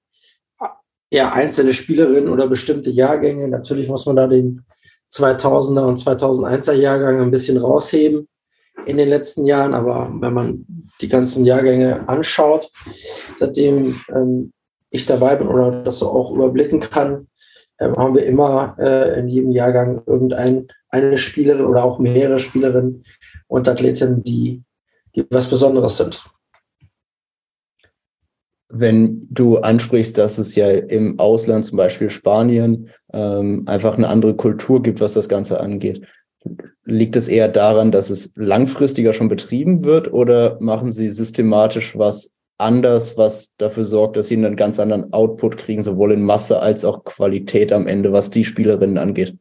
ja, 1.11 1.31
einzelne 1.31 1.73
Spielerinnen 1.73 2.29
oder 2.29 2.47
bestimmte 2.47 2.89
Jahrgänge. 2.89 3.47
Natürlich 3.47 3.87
muss 3.87 4.05
man 4.05 4.15
da 4.15 4.27
den 4.27 4.63
2000er 5.11 5.85
und 5.85 5.99
2001er 5.99 6.73
Jahrgang 6.73 7.21
ein 7.21 7.31
bisschen 7.31 7.57
rausheben 7.57 8.27
in 8.85 8.97
den 8.97 9.09
letzten 9.09 9.45
Jahren, 9.45 9.73
aber 9.73 10.11
wenn 10.19 10.33
man 10.33 10.65
die 11.01 11.07
ganzen 11.07 11.45
Jahrgänge 11.45 12.07
anschaut, 12.07 12.69
seitdem 13.35 14.01
ähm, 14.13 14.51
ich 14.89 15.05
dabei 15.05 15.35
bin 15.35 15.47
oder 15.47 15.83
das 15.83 15.99
so 15.99 16.09
auch 16.09 16.31
überblicken 16.31 16.79
kann, 16.79 17.27
äh, 17.77 17.89
haben 17.89 18.15
wir 18.15 18.25
immer 18.25 18.75
äh, 18.79 19.19
in 19.19 19.27
jedem 19.27 19.51
Jahrgang 19.51 20.01
irgendeine 20.05 20.67
eine 20.89 21.17
Spielerin 21.17 21.65
oder 21.65 21.83
auch 21.83 21.99
mehrere 21.99 22.39
Spielerinnen 22.39 23.03
und 23.47 23.67
Athletinnen, 23.67 24.23
die, 24.23 24.63
die 25.15 25.25
was 25.29 25.49
Besonderes 25.49 25.97
sind 25.97 26.23
wenn 28.69 29.25
du 29.29 29.57
ansprichst, 29.57 30.17
dass 30.17 30.37
es 30.37 30.55
ja 30.55 30.69
im 30.69 31.19
Ausland, 31.19 31.65
zum 31.65 31.77
Beispiel 31.77 32.09
Spanien, 32.09 32.89
ähm, 33.13 33.63
einfach 33.65 33.97
eine 33.97 34.09
andere 34.09 34.35
Kultur 34.35 34.81
gibt, 34.81 34.99
was 34.99 35.13
das 35.13 35.29
Ganze 35.29 35.59
angeht. 35.59 36.01
Liegt 36.83 37.15
es 37.15 37.27
eher 37.27 37.47
daran, 37.47 37.91
dass 37.91 38.09
es 38.09 38.33
langfristiger 38.35 39.13
schon 39.13 39.29
betrieben 39.29 39.83
wird 39.83 40.11
oder 40.13 40.57
machen 40.59 40.91
sie 40.91 41.09
systematisch 41.09 41.97
was 41.97 42.33
anders, 42.57 43.17
was 43.17 43.55
dafür 43.57 43.85
sorgt, 43.85 44.17
dass 44.17 44.27
sie 44.27 44.35
einen 44.35 44.55
ganz 44.55 44.79
anderen 44.79 45.13
Output 45.13 45.57
kriegen, 45.57 45.83
sowohl 45.83 46.11
in 46.11 46.23
Masse 46.23 46.59
als 46.59 46.83
auch 46.85 47.03
Qualität 47.03 47.71
am 47.71 47.87
Ende, 47.87 48.11
was 48.11 48.29
die 48.29 48.43
Spielerinnen 48.43 48.97
angeht? 48.97 49.37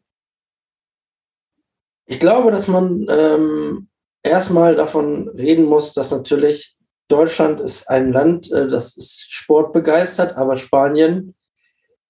Ich 2.06 2.20
glaube, 2.20 2.52
dass 2.52 2.68
man 2.68 3.06
ähm, 3.08 3.88
erstmal 4.22 4.76
davon 4.76 5.28
reden 5.30 5.64
muss, 5.64 5.92
dass 5.92 6.10
natürlich 6.10 6.75
Deutschland 7.08 7.60
ist 7.60 7.88
ein 7.88 8.12
Land, 8.12 8.50
äh, 8.52 8.68
das 8.68 8.96
ist 8.96 9.32
sportbegeistert, 9.32 10.36
aber 10.36 10.56
Spanien 10.56 11.34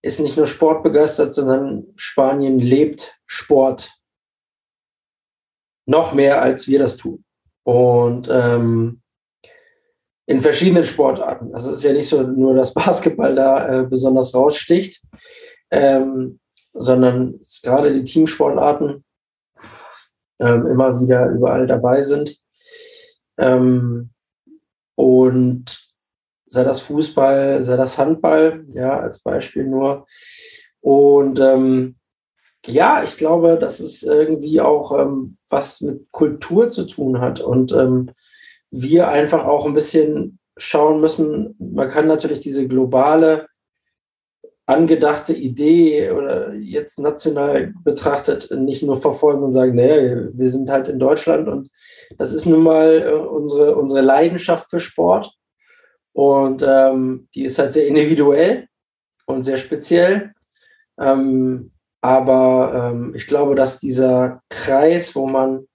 ist 0.02 0.20
nicht 0.20 0.36
nur 0.36 0.46
sportbegeistert, 0.46 1.34
sondern 1.34 1.86
Spanien 1.96 2.58
lebt 2.58 3.18
Sport 3.26 3.92
noch 5.86 6.12
mehr, 6.12 6.42
als 6.42 6.68
wir 6.68 6.78
das 6.78 6.96
tun. 6.96 7.24
Und 7.64 8.28
ähm, 8.30 9.02
in 10.26 10.40
verschiedenen 10.40 10.84
Sportarten. 10.84 11.54
Also 11.54 11.70
es 11.70 11.78
ist 11.78 11.84
ja 11.84 11.92
nicht 11.92 12.08
so 12.08 12.22
nur, 12.22 12.54
dass 12.54 12.74
Basketball 12.74 13.34
da 13.34 13.80
äh, 13.80 13.86
besonders 13.86 14.34
raussticht, 14.34 15.02
ähm, 15.70 16.40
sondern 16.74 17.38
gerade 17.62 17.92
die 17.92 18.04
Teamsportarten 18.04 19.04
ähm, 20.40 20.66
immer 20.66 21.00
wieder 21.00 21.30
überall 21.30 21.66
dabei 21.66 22.02
sind. 22.02 22.38
Ähm, 23.38 24.10
und 24.96 25.86
sei 26.46 26.64
das 26.64 26.80
Fußball, 26.80 27.62
sei 27.62 27.76
das 27.76 27.98
Handball, 27.98 28.64
ja, 28.74 28.98
als 28.98 29.20
Beispiel 29.20 29.64
nur. 29.64 30.06
Und 30.80 31.38
ähm, 31.38 31.96
ja, 32.66 33.04
ich 33.04 33.16
glaube, 33.16 33.58
dass 33.58 33.78
es 33.78 34.02
irgendwie 34.02 34.60
auch 34.60 34.98
ähm, 34.98 35.36
was 35.48 35.80
mit 35.80 36.10
Kultur 36.10 36.70
zu 36.70 36.86
tun 36.86 37.20
hat 37.20 37.40
und 37.40 37.72
ähm, 37.72 38.10
wir 38.70 39.08
einfach 39.08 39.44
auch 39.44 39.66
ein 39.66 39.74
bisschen 39.74 40.38
schauen 40.56 41.00
müssen, 41.00 41.54
man 41.58 41.90
kann 41.90 42.06
natürlich 42.06 42.40
diese 42.40 42.66
globale 42.66 43.46
angedachte 44.66 45.32
Idee 45.32 46.10
oder 46.10 46.52
jetzt 46.54 46.98
national 46.98 47.72
betrachtet 47.84 48.50
nicht 48.50 48.82
nur 48.82 49.00
verfolgen 49.00 49.42
und 49.44 49.52
sagen, 49.52 49.76
nee, 49.76 50.16
wir 50.32 50.50
sind 50.50 50.68
halt 50.68 50.88
in 50.88 50.98
Deutschland 50.98 51.48
und 51.48 51.70
das 52.18 52.32
ist 52.32 52.46
nun 52.46 52.62
mal 52.62 53.02
äh, 53.02 53.12
unsere, 53.12 53.76
unsere 53.76 54.00
Leidenschaft 54.00 54.68
für 54.68 54.80
Sport. 54.80 55.32
Und 56.12 56.64
ähm, 56.66 57.28
die 57.34 57.44
ist 57.44 57.58
halt 57.58 57.72
sehr 57.72 57.86
individuell 57.86 58.68
und 59.26 59.44
sehr 59.44 59.58
speziell. 59.58 60.32
Ähm, 60.98 61.72
aber 62.00 62.90
ähm, 62.90 63.14
ich 63.14 63.26
glaube, 63.26 63.54
dass 63.54 63.78
dieser 63.78 64.40
Kreis, 64.48 65.14
wo 65.14 65.26
man, 65.26 65.66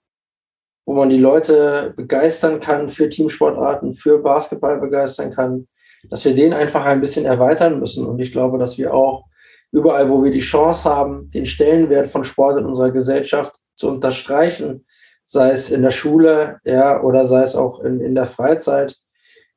wo 0.85 0.93
man 0.93 1.09
die 1.09 1.17
Leute 1.17 1.93
begeistern 1.95 2.59
kann 2.59 2.89
für 2.89 3.07
Teamsportarten, 3.07 3.93
für 3.93 4.17
Basketball 4.17 4.79
begeistern 4.79 5.31
kann, 5.31 5.67
dass 6.09 6.25
wir 6.25 6.33
den 6.33 6.53
einfach 6.53 6.85
ein 6.85 7.01
bisschen 7.01 7.25
erweitern 7.25 7.79
müssen. 7.79 8.05
Und 8.05 8.19
ich 8.19 8.31
glaube, 8.31 8.57
dass 8.57 8.77
wir 8.77 8.93
auch 8.93 9.25
überall, 9.71 10.09
wo 10.09 10.23
wir 10.23 10.31
die 10.31 10.39
Chance 10.39 10.89
haben, 10.89 11.29
den 11.29 11.45
Stellenwert 11.45 12.07
von 12.07 12.23
Sport 12.23 12.59
in 12.59 12.65
unserer 12.65 12.91
Gesellschaft 12.91 13.55
zu 13.75 13.89
unterstreichen, 13.89 14.85
sei 15.23 15.51
es 15.51 15.71
in 15.71 15.81
der 15.81 15.91
Schule, 15.91 16.59
ja, 16.63 17.01
oder 17.01 17.25
sei 17.25 17.43
es 17.43 17.55
auch 17.55 17.79
in, 17.81 18.01
in 18.01 18.15
der 18.15 18.25
Freizeit, 18.25 18.97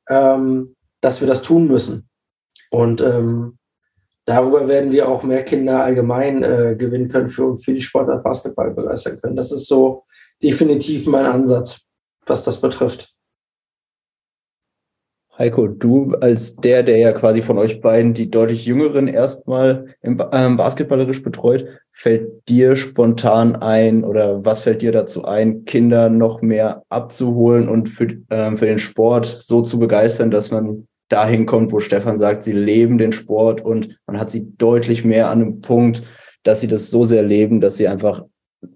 ähm, 0.08 0.76
dass 1.00 1.20
wir 1.20 1.28
das 1.28 1.42
tun 1.42 1.66
müssen. 1.66 2.08
Und 2.70 3.00
ähm, 3.00 3.58
darüber 4.24 4.68
werden 4.68 4.92
wir 4.92 5.08
auch 5.08 5.22
mehr 5.22 5.44
Kinder 5.44 5.82
allgemein 5.82 6.42
äh, 6.42 6.76
gewinnen 6.76 7.08
können 7.08 7.30
für, 7.30 7.56
für 7.56 7.72
die 7.72 7.80
Sportart 7.80 8.22
Basketball 8.22 8.72
begeistern 8.72 9.20
können. 9.20 9.36
Das 9.36 9.52
ist 9.52 9.66
so 9.66 10.04
definitiv 10.42 11.06
mein 11.06 11.26
Ansatz, 11.26 11.80
was 12.26 12.42
das 12.42 12.60
betrifft. 12.60 13.13
Heiko, 15.36 15.66
du 15.66 16.14
als 16.20 16.54
der, 16.56 16.84
der 16.84 16.98
ja 16.98 17.12
quasi 17.12 17.42
von 17.42 17.58
euch 17.58 17.80
beiden 17.80 18.14
die 18.14 18.30
deutlich 18.30 18.66
jüngeren 18.66 19.08
erstmal 19.08 19.86
im, 20.00 20.22
ähm, 20.32 20.56
basketballerisch 20.56 21.24
betreut, 21.24 21.66
fällt 21.90 22.48
dir 22.48 22.76
spontan 22.76 23.56
ein 23.56 24.04
oder 24.04 24.44
was 24.44 24.62
fällt 24.62 24.82
dir 24.82 24.92
dazu 24.92 25.24
ein, 25.24 25.64
Kinder 25.64 26.08
noch 26.08 26.40
mehr 26.40 26.84
abzuholen 26.88 27.68
und 27.68 27.88
für, 27.88 28.16
ähm, 28.30 28.56
für 28.56 28.66
den 28.66 28.78
Sport 28.78 29.40
so 29.42 29.62
zu 29.62 29.80
begeistern, 29.80 30.30
dass 30.30 30.52
man 30.52 30.86
dahin 31.08 31.46
kommt, 31.46 31.72
wo 31.72 31.80
Stefan 31.80 32.16
sagt, 32.16 32.44
sie 32.44 32.52
leben 32.52 32.98
den 32.98 33.12
Sport 33.12 33.60
und 33.60 33.98
man 34.06 34.20
hat 34.20 34.30
sie 34.30 34.52
deutlich 34.56 35.04
mehr 35.04 35.30
an 35.30 35.42
einem 35.42 35.60
Punkt, 35.60 36.04
dass 36.44 36.60
sie 36.60 36.68
das 36.68 36.90
so 36.90 37.04
sehr 37.04 37.24
leben, 37.24 37.60
dass 37.60 37.76
sie 37.76 37.88
einfach 37.88 38.24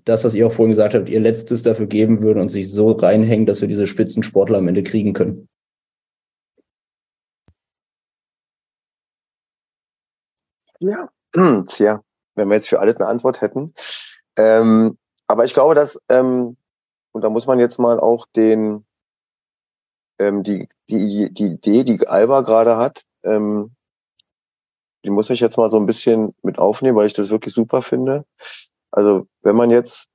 das, 0.04 0.24
was 0.24 0.34
ihr 0.34 0.46
auch 0.46 0.52
vorhin 0.52 0.72
gesagt 0.72 0.94
habt, 0.94 1.08
ihr 1.08 1.20
Letztes 1.20 1.62
dafür 1.62 1.86
geben 1.86 2.20
würden 2.20 2.40
und 2.40 2.48
sich 2.48 2.70
so 2.70 2.90
reinhängen, 2.90 3.46
dass 3.46 3.60
wir 3.60 3.68
diese 3.68 3.86
Spitzensportler 3.86 4.58
am 4.58 4.68
Ende 4.68 4.82
kriegen 4.82 5.12
können. 5.12 5.48
Ja, 10.80 11.08
tja, 11.66 12.02
wenn 12.34 12.48
wir 12.48 12.54
jetzt 12.54 12.68
für 12.68 12.80
alles 12.80 12.96
eine 12.96 13.08
Antwort 13.08 13.40
hätten. 13.40 13.74
Ähm, 14.36 14.96
aber 15.26 15.44
ich 15.44 15.54
glaube, 15.54 15.74
dass, 15.74 16.00
ähm, 16.08 16.56
und 17.12 17.22
da 17.22 17.30
muss 17.30 17.46
man 17.46 17.58
jetzt 17.58 17.78
mal 17.78 17.98
auch 17.98 18.26
den, 18.36 18.86
ähm, 20.18 20.42
die, 20.42 20.68
die, 20.88 21.32
die 21.32 21.46
Idee, 21.46 21.84
die 21.84 22.06
Alba 22.06 22.42
gerade 22.42 22.76
hat, 22.76 23.04
ähm, 23.24 23.74
die 25.04 25.10
muss 25.10 25.30
ich 25.30 25.40
jetzt 25.40 25.56
mal 25.56 25.70
so 25.70 25.78
ein 25.78 25.86
bisschen 25.86 26.34
mit 26.42 26.58
aufnehmen, 26.58 26.96
weil 26.96 27.06
ich 27.06 27.12
das 27.12 27.30
wirklich 27.30 27.54
super 27.54 27.82
finde. 27.82 28.24
Also 28.90 29.26
wenn 29.42 29.56
man 29.56 29.70
jetzt 29.70 30.08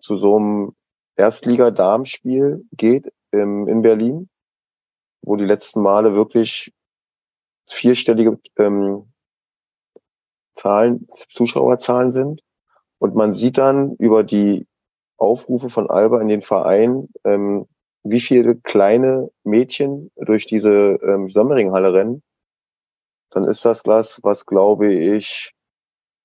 zu 0.00 0.16
so 0.16 0.36
einem 0.36 0.74
Erstliga-Darmspiel 1.16 2.66
geht 2.72 3.12
ähm, 3.32 3.68
in 3.68 3.82
Berlin, 3.82 4.28
wo 5.22 5.36
die 5.36 5.44
letzten 5.44 5.82
Male 5.82 6.14
wirklich 6.14 6.72
vierstellige 7.68 8.38
ähm, 8.56 9.11
Zahlen, 10.54 11.08
Zuschauerzahlen 11.28 12.10
sind. 12.10 12.42
Und 12.98 13.14
man 13.14 13.34
sieht 13.34 13.58
dann 13.58 13.96
über 13.96 14.22
die 14.22 14.66
Aufrufe 15.16 15.68
von 15.68 15.88
Alba 15.90 16.20
in 16.20 16.28
den 16.28 16.42
Verein, 16.42 17.08
ähm, 17.24 17.66
wie 18.04 18.20
viele 18.20 18.56
kleine 18.56 19.30
Mädchen 19.44 20.10
durch 20.16 20.46
diese 20.46 20.98
ähm, 21.02 21.28
Sommeringhalle 21.28 21.92
rennen. 21.92 22.22
Dann 23.30 23.44
ist 23.44 23.64
das 23.64 23.86
was, 23.86 24.20
was 24.22 24.46
glaube 24.46 24.92
ich 24.92 25.52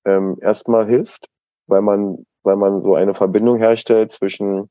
ähm, 0.04 0.36
erstmal 0.40 0.86
hilft, 0.86 1.26
weil 1.66 1.82
man, 1.82 2.26
weil 2.42 2.56
man 2.56 2.82
so 2.82 2.94
eine 2.94 3.14
Verbindung 3.14 3.56
herstellt 3.58 4.12
zwischen 4.12 4.68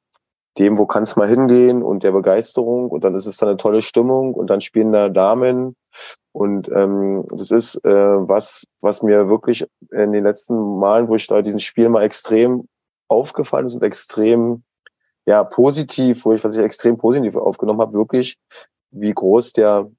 dem, 0.57 0.77
wo 0.77 0.85
kann 0.85 1.03
es 1.03 1.15
mal 1.15 1.27
hingehen 1.27 1.83
und 1.83 2.03
der 2.03 2.11
Begeisterung 2.11 2.89
und 2.89 3.03
dann 3.03 3.15
ist 3.15 3.27
es 3.27 3.37
dann 3.37 3.49
eine 3.49 3.57
tolle 3.57 3.81
Stimmung 3.81 4.33
und 4.33 4.49
dann 4.49 4.61
spielen 4.61 4.91
da 4.91 5.09
Damen 5.09 5.75
und 6.37 6.69
ähm, 6.69 7.25
das 7.31 7.49
ist 7.49 7.83
äh, 7.83 7.89
was, 7.89 8.67
was 8.79 9.01
mir 9.01 9.27
wirklich 9.27 9.65
in 9.89 10.11
den 10.11 10.23
letzten 10.23 10.77
Malen, 10.77 11.07
wo 11.07 11.15
ich 11.15 11.25
da 11.25 11.41
diesen 11.41 11.59
Spiel 11.59 11.89
mal 11.89 12.03
extrem 12.03 12.67
aufgefallen 13.07 13.65
ist 13.65 13.73
und 13.73 13.83
extrem 13.83 14.61
ja 15.25 15.43
positiv, 15.43 16.25
wo 16.25 16.33
ich 16.33 16.43
was 16.43 16.55
ich 16.55 16.63
extrem 16.63 16.95
positiv 16.99 17.35
aufgenommen 17.37 17.81
habe, 17.81 17.93
wirklich 17.93 18.37
wie 18.91 19.11
groß 19.11 19.53
der 19.53 19.89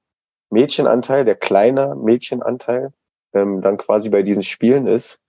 Mädchenanteil, 0.49 1.25
der 1.25 1.35
kleine 1.35 1.93
Mädchenanteil 1.95 2.93
ähm, 3.33 3.61
dann 3.61 3.75
quasi 3.75 4.07
bei 4.07 4.23
diesen 4.23 4.43
Spielen 4.43 4.87
ist. 4.87 5.21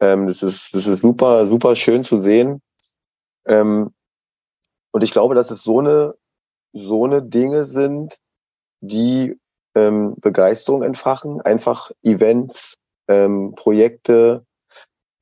Ähm, 0.00 0.26
das 0.26 0.42
ist 0.42 0.74
das 0.74 0.84
ist 0.84 1.02
super 1.02 1.46
super 1.46 1.76
schön 1.76 2.02
zu 2.02 2.18
sehen. 2.18 2.60
Ähm, 3.46 3.94
und 4.90 5.04
ich 5.04 5.12
glaube, 5.12 5.36
dass 5.36 5.52
es 5.52 5.62
so 5.62 5.78
eine 5.78 6.16
so 6.72 7.04
eine 7.04 7.22
Dinge 7.22 7.66
sind, 7.66 8.18
die 8.80 9.38
ähm, 9.80 10.14
Begeisterung 10.20 10.82
entfachen, 10.82 11.40
einfach 11.40 11.90
Events, 12.02 12.78
ähm, 13.08 13.54
Projekte, 13.56 14.44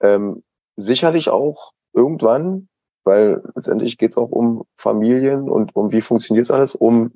ähm, 0.01 0.43
sicherlich 0.77 1.29
auch 1.29 1.73
irgendwann, 1.93 2.69
weil 3.05 3.43
letztendlich 3.55 3.99
geht 3.99 4.11
es 4.13 4.19
auch 4.19 4.31
um 4.31 4.65
Familien 4.77 5.49
und 5.49 5.75
um 5.77 5.93
wie 5.93 6.01
funktioniert 6.01 6.51
alles, 6.51 6.75
um 6.75 7.13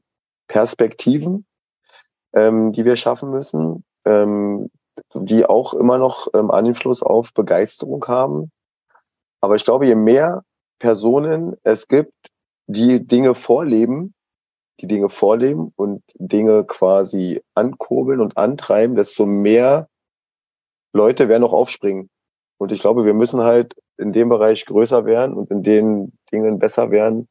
Perspektiven, 0.49 1.45
ähm, 2.33 2.73
die 2.73 2.85
wir 2.85 2.97
schaffen 2.97 3.31
müssen, 3.31 3.85
ähm, 4.05 4.71
die 5.15 5.45
auch 5.45 5.75
immer 5.75 5.99
noch 5.99 6.29
ähm, 6.35 6.51
Einfluss 6.51 7.03
auf 7.03 7.35
Begeisterung 7.35 8.05
haben. 8.07 8.51
Aber 9.41 9.57
ich 9.57 9.65
glaube, 9.65 9.87
je 9.87 9.97
mehr 9.97 10.45
Personen 10.79 11.57
es 11.65 11.89
gibt, 11.89 12.15
die 12.67 13.07
Dinge 13.07 13.35
vorleben, 13.35 14.15
die 14.81 14.87
Dinge 14.87 15.09
vorleben 15.09 15.73
und 15.77 16.03
Dinge 16.15 16.65
quasi 16.65 17.43
ankurbeln 17.55 18.21
und 18.21 18.37
antreiben, 18.37 18.97
desto 18.97 19.27
mehr 19.27 19.89
Leute 20.93 21.29
werden 21.29 21.45
auch 21.45 21.53
aufspringen. 21.53 22.11
Und 22.59 22.73
ich 22.73 22.81
glaube, 22.81 23.05
wir 23.05 23.15
müssen 23.15 23.41
halt 23.41 23.75
in 23.99 24.13
dem 24.13 24.29
Bereich 24.29 24.67
größer 24.67 25.05
werden 25.05 25.35
und 25.35 25.51
in 25.51 25.63
den 25.63 26.13
Dingen 26.33 26.59
besser 26.59 26.91
werden, 26.91 27.29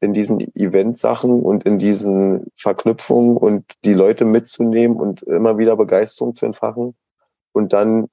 in 0.00 0.12
diesen 0.12 0.40
Event-Sachen 0.54 1.42
und 1.42 1.64
in 1.64 1.78
diesen 1.78 2.46
Verknüpfungen 2.56 3.36
und 3.36 3.64
die 3.84 3.94
Leute 3.94 4.24
mitzunehmen 4.24 4.98
und 4.98 5.22
immer 5.22 5.58
wieder 5.58 5.76
Begeisterung 5.76 6.34
zu 6.34 6.46
entfachen 6.46 6.94
und 7.52 7.72
dann 7.72 8.08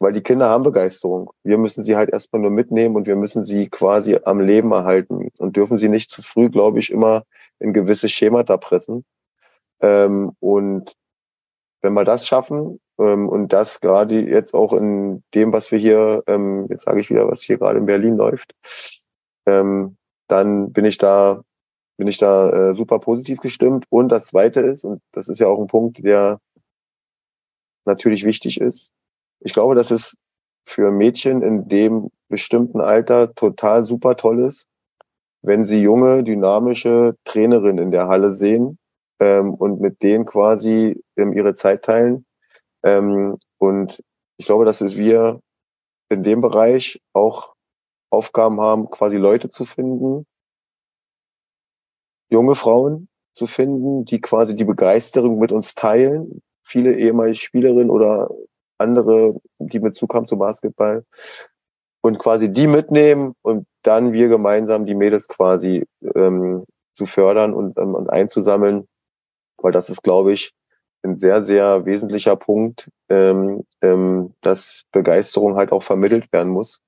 weil 0.00 0.12
die 0.12 0.22
Kinder 0.22 0.50
haben 0.50 0.64
Begeisterung. 0.64 1.30
Wir 1.44 1.56
müssen 1.56 1.82
sie 1.82 1.96
halt 1.96 2.10
erstmal 2.10 2.42
nur 2.42 2.50
mitnehmen 2.50 2.96
und 2.96 3.06
wir 3.06 3.16
müssen 3.16 3.44
sie 3.44 3.68
quasi 3.68 4.18
am 4.24 4.40
Leben 4.40 4.72
erhalten 4.72 5.30
und 5.38 5.56
dürfen 5.56 5.78
sie 5.78 5.88
nicht 5.88 6.10
zu 6.10 6.20
früh, 6.20 6.50
glaube 6.50 6.78
ich, 6.78 6.90
immer 6.90 7.22
in 7.64 7.72
gewisse 7.72 8.08
Schemata 8.08 8.56
pressen. 8.56 9.04
Ähm, 9.80 10.32
und 10.40 10.92
wenn 11.82 11.94
wir 11.94 12.04
das 12.04 12.26
schaffen 12.26 12.80
ähm, 12.98 13.28
und 13.28 13.52
das 13.52 13.80
gerade 13.80 14.20
jetzt 14.20 14.54
auch 14.54 14.72
in 14.72 15.24
dem, 15.34 15.52
was 15.52 15.72
wir 15.72 15.78
hier, 15.78 16.22
ähm, 16.26 16.66
jetzt 16.70 16.84
sage 16.84 17.00
ich 17.00 17.10
wieder, 17.10 17.28
was 17.28 17.42
hier 17.42 17.58
gerade 17.58 17.78
in 17.78 17.86
Berlin 17.86 18.16
läuft, 18.16 18.54
ähm, 19.46 19.96
dann 20.28 20.72
bin 20.72 20.84
ich 20.84 20.98
da 20.98 21.42
bin 21.96 22.08
ich 22.08 22.18
da 22.18 22.70
äh, 22.70 22.74
super 22.74 22.98
positiv 22.98 23.40
gestimmt. 23.40 23.86
Und 23.88 24.08
das 24.08 24.26
Zweite 24.26 24.60
ist, 24.60 24.84
und 24.84 25.00
das 25.12 25.28
ist 25.28 25.38
ja 25.38 25.46
auch 25.46 25.60
ein 25.60 25.68
Punkt, 25.68 26.04
der 26.04 26.40
natürlich 27.84 28.24
wichtig 28.24 28.60
ist, 28.60 28.92
ich 29.40 29.52
glaube, 29.52 29.74
dass 29.74 29.90
es 29.90 30.16
für 30.66 30.90
Mädchen 30.90 31.42
in 31.42 31.68
dem 31.68 32.10
bestimmten 32.28 32.80
Alter 32.80 33.34
total 33.34 33.84
super 33.84 34.16
toll 34.16 34.40
ist, 34.40 34.66
wenn 35.44 35.66
sie 35.66 35.82
junge, 35.82 36.24
dynamische 36.24 37.16
Trainerinnen 37.24 37.78
in 37.78 37.90
der 37.90 38.08
Halle 38.08 38.32
sehen 38.32 38.78
ähm, 39.20 39.52
und 39.52 39.78
mit 39.78 40.02
denen 40.02 40.24
quasi 40.24 41.02
ähm, 41.16 41.34
ihre 41.34 41.54
Zeit 41.54 41.84
teilen. 41.84 42.24
Ähm, 42.82 43.36
und 43.58 44.02
ich 44.38 44.46
glaube, 44.46 44.64
dass 44.64 44.80
es 44.80 44.96
wir 44.96 45.40
in 46.08 46.22
dem 46.22 46.40
Bereich 46.40 47.00
auch 47.12 47.54
Aufgaben 48.10 48.60
haben, 48.60 48.88
quasi 48.88 49.18
Leute 49.18 49.50
zu 49.50 49.66
finden, 49.66 50.26
junge 52.30 52.54
Frauen 52.54 53.08
zu 53.34 53.46
finden, 53.46 54.06
die 54.06 54.20
quasi 54.22 54.56
die 54.56 54.64
Begeisterung 54.64 55.38
mit 55.38 55.52
uns 55.52 55.74
teilen. 55.74 56.40
Viele 56.62 56.94
ehemalige 56.94 57.36
Spielerinnen 57.36 57.90
oder 57.90 58.30
andere, 58.78 59.38
die 59.58 59.78
Bezug 59.78 60.14
haben 60.14 60.26
zu 60.26 60.38
Basketball 60.38 61.04
und 62.04 62.18
quasi 62.18 62.52
die 62.52 62.66
mitnehmen 62.66 63.34
und 63.40 63.66
dann 63.82 64.12
wir 64.12 64.28
gemeinsam 64.28 64.84
die 64.84 64.94
Mädels 64.94 65.26
quasi 65.26 65.86
ähm, 66.14 66.66
zu 66.92 67.06
fördern 67.06 67.54
und, 67.54 67.78
ähm, 67.78 67.94
und 67.94 68.10
einzusammeln, 68.10 68.86
weil 69.56 69.72
das 69.72 69.88
ist, 69.88 70.02
glaube 70.02 70.34
ich, 70.34 70.52
ein 71.02 71.18
sehr, 71.18 71.42
sehr 71.44 71.86
wesentlicher 71.86 72.36
Punkt, 72.36 72.90
ähm, 73.08 73.64
ähm, 73.80 74.34
dass 74.42 74.84
Begeisterung 74.92 75.56
halt 75.56 75.72
auch 75.72 75.82
vermittelt 75.82 76.30
werden 76.30 76.52
muss 76.52 76.82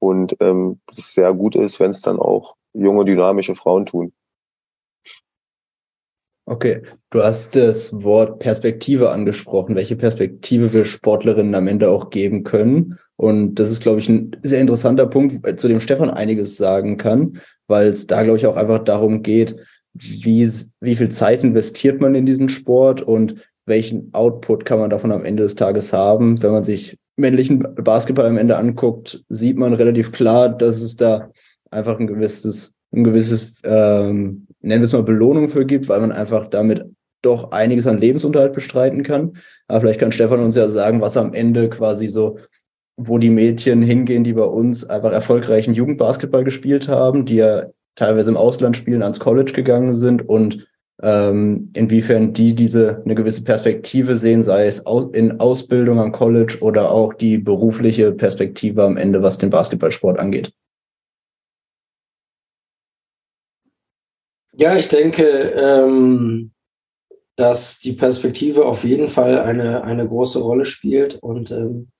und 0.00 0.36
ähm, 0.40 0.80
es 0.90 1.14
sehr 1.14 1.32
gut 1.34 1.54
ist, 1.54 1.78
wenn 1.78 1.92
es 1.92 2.02
dann 2.02 2.18
auch 2.18 2.56
junge, 2.72 3.04
dynamische 3.04 3.54
Frauen 3.54 3.86
tun. 3.86 4.12
Okay, 6.46 6.82
du 7.10 7.22
hast 7.22 7.54
das 7.54 8.02
Wort 8.02 8.40
Perspektive 8.40 9.10
angesprochen, 9.10 9.76
welche 9.76 9.94
Perspektive 9.94 10.72
wir 10.72 10.84
Sportlerinnen 10.84 11.54
am 11.54 11.68
Ende 11.68 11.92
auch 11.92 12.10
geben 12.10 12.42
können. 12.42 12.98
Und 13.22 13.54
das 13.54 13.70
ist, 13.70 13.84
glaube 13.84 14.00
ich, 14.00 14.08
ein 14.08 14.36
sehr 14.42 14.60
interessanter 14.60 15.06
Punkt, 15.06 15.60
zu 15.60 15.68
dem 15.68 15.78
Stefan 15.78 16.10
einiges 16.10 16.56
sagen 16.56 16.96
kann, 16.96 17.38
weil 17.68 17.86
es 17.86 18.08
da, 18.08 18.24
glaube 18.24 18.36
ich, 18.36 18.46
auch 18.46 18.56
einfach 18.56 18.80
darum 18.82 19.22
geht, 19.22 19.54
wie, 19.94 20.50
wie 20.80 20.96
viel 20.96 21.08
Zeit 21.08 21.44
investiert 21.44 22.00
man 22.00 22.16
in 22.16 22.26
diesen 22.26 22.48
Sport 22.48 23.00
und 23.00 23.36
welchen 23.64 24.12
Output 24.12 24.64
kann 24.64 24.80
man 24.80 24.90
davon 24.90 25.12
am 25.12 25.24
Ende 25.24 25.44
des 25.44 25.54
Tages 25.54 25.92
haben. 25.92 26.42
Wenn 26.42 26.50
man 26.50 26.64
sich 26.64 26.98
männlichen 27.14 27.60
Basketball 27.76 28.26
am 28.26 28.38
Ende 28.38 28.56
anguckt, 28.56 29.22
sieht 29.28 29.56
man 29.56 29.72
relativ 29.72 30.10
klar, 30.10 30.48
dass 30.48 30.82
es 30.82 30.96
da 30.96 31.30
einfach 31.70 32.00
ein 32.00 32.08
gewisses, 32.08 32.74
ein 32.90 33.04
gewisses 33.04 33.60
ähm, 33.62 34.48
nennen 34.62 34.82
wir 34.82 34.86
es 34.86 34.92
mal 34.92 35.04
Belohnung 35.04 35.46
für 35.46 35.64
gibt, 35.64 35.88
weil 35.88 36.00
man 36.00 36.10
einfach 36.10 36.46
damit 36.46 36.86
doch 37.22 37.52
einiges 37.52 37.86
an 37.86 37.98
Lebensunterhalt 37.98 38.52
bestreiten 38.52 39.04
kann. 39.04 39.36
Aber 39.68 39.82
vielleicht 39.82 40.00
kann 40.00 40.10
Stefan 40.10 40.40
uns 40.40 40.56
ja 40.56 40.68
sagen, 40.68 41.00
was 41.00 41.16
am 41.16 41.32
Ende 41.34 41.68
quasi 41.68 42.08
so, 42.08 42.38
wo 42.96 43.18
die 43.18 43.30
Mädchen 43.30 43.82
hingehen, 43.82 44.24
die 44.24 44.34
bei 44.34 44.44
uns 44.44 44.84
einfach 44.84 45.12
erfolgreichen 45.12 45.74
Jugendbasketball 45.74 46.44
gespielt 46.44 46.88
haben, 46.88 47.24
die 47.24 47.36
ja 47.36 47.66
teilweise 47.94 48.30
im 48.30 48.36
Ausland 48.36 48.76
spielen, 48.76 49.02
ans 49.02 49.20
College 49.20 49.52
gegangen 49.52 49.94
sind 49.94 50.28
und 50.28 50.66
ähm, 51.02 51.70
inwiefern 51.74 52.32
die 52.32 52.54
diese 52.54 53.02
eine 53.04 53.14
gewisse 53.14 53.42
Perspektive 53.42 54.16
sehen, 54.16 54.42
sei 54.42 54.66
es 54.66 54.84
in 55.12 55.40
Ausbildung 55.40 55.98
am 55.98 56.12
College 56.12 56.58
oder 56.60 56.90
auch 56.90 57.14
die 57.14 57.38
berufliche 57.38 58.12
Perspektive 58.12 58.84
am 58.84 58.96
Ende, 58.96 59.22
was 59.22 59.38
den 59.38 59.50
Basketballsport 59.50 60.18
angeht. 60.18 60.52
Ja, 64.54 64.76
ich 64.76 64.88
denke, 64.88 65.24
ähm, 65.24 66.52
dass 67.36 67.80
die 67.80 67.94
Perspektive 67.94 68.66
auf 68.66 68.84
jeden 68.84 69.08
Fall 69.08 69.40
eine, 69.40 69.82
eine 69.82 70.06
große 70.06 70.38
Rolle 70.38 70.66
spielt 70.66 71.16
und 71.16 71.50
ähm, 71.50 71.90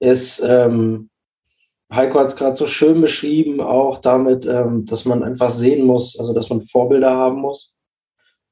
es, 0.00 0.40
ähm, 0.40 1.08
Heiko 1.92 2.18
hat 2.18 2.28
es 2.28 2.36
gerade 2.36 2.56
so 2.56 2.66
schön 2.66 3.00
beschrieben, 3.00 3.60
auch 3.60 3.98
damit, 3.98 4.46
ähm, 4.46 4.84
dass 4.86 5.04
man 5.04 5.22
einfach 5.22 5.50
sehen 5.50 5.86
muss, 5.86 6.18
also 6.18 6.34
dass 6.34 6.50
man 6.50 6.62
Vorbilder 6.62 7.10
haben 7.10 7.40
muss 7.40 7.74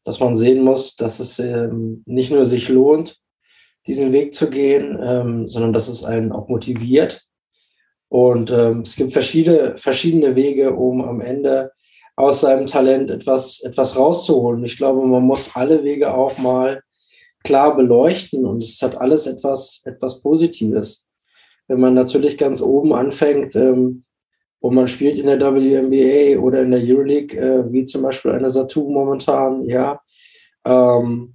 dass 0.08 0.20
man 0.20 0.36
sehen 0.36 0.64
muss, 0.64 0.96
dass 0.96 1.20
es 1.20 1.38
ähm, 1.38 2.02
nicht 2.06 2.30
nur 2.30 2.46
sich 2.46 2.70
lohnt, 2.70 3.18
diesen 3.86 4.10
Weg 4.10 4.32
zu 4.34 4.48
gehen, 4.48 4.98
ähm, 5.02 5.46
sondern 5.48 5.74
dass 5.74 5.88
es 5.88 6.02
einen 6.02 6.32
auch 6.32 6.48
motiviert. 6.48 7.26
Und 8.08 8.50
ähm, 8.50 8.80
es 8.80 8.96
gibt 8.96 9.12
verschiedene, 9.12 9.76
verschiedene 9.76 10.34
Wege, 10.34 10.72
um 10.72 11.02
am 11.02 11.20
Ende 11.20 11.72
aus 12.16 12.40
seinem 12.40 12.66
Talent 12.66 13.10
etwas, 13.10 13.60
etwas 13.60 13.96
rauszuholen. 13.96 14.64
Ich 14.64 14.78
glaube, 14.78 15.06
man 15.06 15.24
muss 15.24 15.54
alle 15.54 15.84
Wege 15.84 16.14
auch 16.14 16.38
mal 16.38 16.82
klar 17.44 17.76
beleuchten 17.76 18.46
und 18.46 18.64
es 18.64 18.80
hat 18.80 18.98
alles 18.98 19.26
etwas, 19.26 19.82
etwas 19.84 20.22
Positives. 20.22 21.06
Wenn 21.68 21.80
man 21.80 21.94
natürlich 21.94 22.36
ganz 22.38 22.60
oben 22.60 22.92
anfängt, 22.92 23.54
ähm, 23.56 24.04
und 24.60 24.74
man 24.74 24.88
spielt 24.88 25.18
in 25.18 25.26
der 25.26 25.40
WNBA 25.40 26.40
oder 26.40 26.62
in 26.62 26.72
der 26.72 26.80
Euroleague, 26.82 27.38
äh, 27.38 27.72
wie 27.72 27.84
zum 27.84 28.02
Beispiel 28.02 28.32
eine 28.32 28.50
Satu 28.50 28.90
momentan, 28.90 29.64
ja. 29.68 30.00
Ähm, 30.64 31.34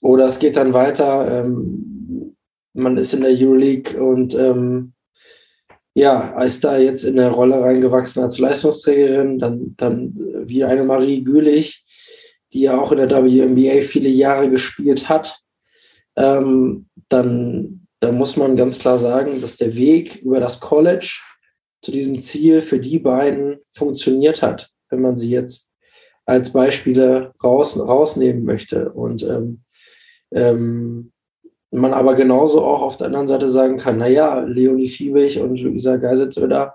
oder 0.00 0.26
es 0.26 0.38
geht 0.38 0.56
dann 0.56 0.72
weiter, 0.72 1.44
ähm, 1.44 2.36
man 2.74 2.96
ist 2.96 3.14
in 3.14 3.22
der 3.22 3.30
Euroleague 3.30 4.00
und 4.02 4.34
ähm, 4.34 4.92
ja, 5.94 6.42
ist 6.42 6.62
da 6.62 6.76
jetzt 6.76 7.04
in 7.04 7.16
der 7.16 7.30
Rolle 7.30 7.60
reingewachsen 7.60 8.22
als 8.22 8.38
Leistungsträgerin, 8.38 9.38
dann, 9.38 9.74
dann 9.78 10.12
wie 10.44 10.62
eine 10.62 10.84
Marie 10.84 11.24
Gülich, 11.24 11.86
die 12.52 12.60
ja 12.62 12.78
auch 12.78 12.92
in 12.92 12.98
der 12.98 13.10
WNBA 13.10 13.80
viele 13.80 14.10
Jahre 14.10 14.50
gespielt 14.50 15.08
hat, 15.08 15.40
ähm, 16.16 16.86
dann, 17.08 17.75
dann 18.00 18.16
muss 18.16 18.36
man 18.36 18.56
ganz 18.56 18.78
klar 18.78 18.98
sagen, 18.98 19.40
dass 19.40 19.56
der 19.56 19.74
Weg 19.74 20.16
über 20.16 20.40
das 20.40 20.60
College 20.60 21.20
zu 21.82 21.92
diesem 21.92 22.20
Ziel 22.20 22.62
für 22.62 22.78
die 22.78 22.98
beiden 22.98 23.58
funktioniert 23.72 24.42
hat, 24.42 24.70
wenn 24.90 25.00
man 25.00 25.16
sie 25.16 25.30
jetzt 25.30 25.68
als 26.26 26.52
Beispiele 26.52 27.32
raus, 27.42 27.78
rausnehmen 27.78 28.44
möchte. 28.44 28.90
Und 28.92 29.22
ähm, 29.22 29.62
ähm, 30.32 31.12
man 31.70 31.94
aber 31.94 32.14
genauso 32.14 32.64
auch 32.64 32.82
auf 32.82 32.96
der 32.96 33.08
anderen 33.08 33.28
Seite 33.28 33.48
sagen 33.48 33.76
kann, 33.76 33.98
naja, 33.98 34.40
Leonie 34.40 34.88
Fiebig 34.88 35.38
und 35.38 35.60
Luisa 35.60 35.96
Geiselsöder 35.96 36.74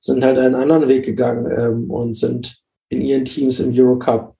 sind 0.00 0.24
halt 0.24 0.38
einen 0.38 0.54
anderen 0.54 0.88
Weg 0.88 1.04
gegangen 1.04 1.50
ähm, 1.50 1.90
und 1.90 2.14
sind 2.16 2.62
in 2.88 3.02
ihren 3.02 3.24
Teams 3.24 3.60
im 3.60 3.72
Eurocup 3.72 4.36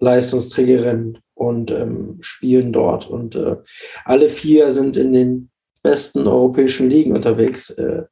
Leistungsträgerinnen 0.00 1.18
und 1.34 1.70
ähm, 1.70 2.18
spielen 2.20 2.72
dort. 2.72 3.08
Und 3.08 3.36
äh, 3.36 3.56
alle 4.04 4.28
vier 4.28 4.72
sind 4.72 4.96
in 4.96 5.12
den 5.12 5.51
besten 5.82 6.26
europäischen 6.26 6.88
Ligen 6.88 7.14
unterwegs. 7.14 7.70
Äh, 7.70 8.04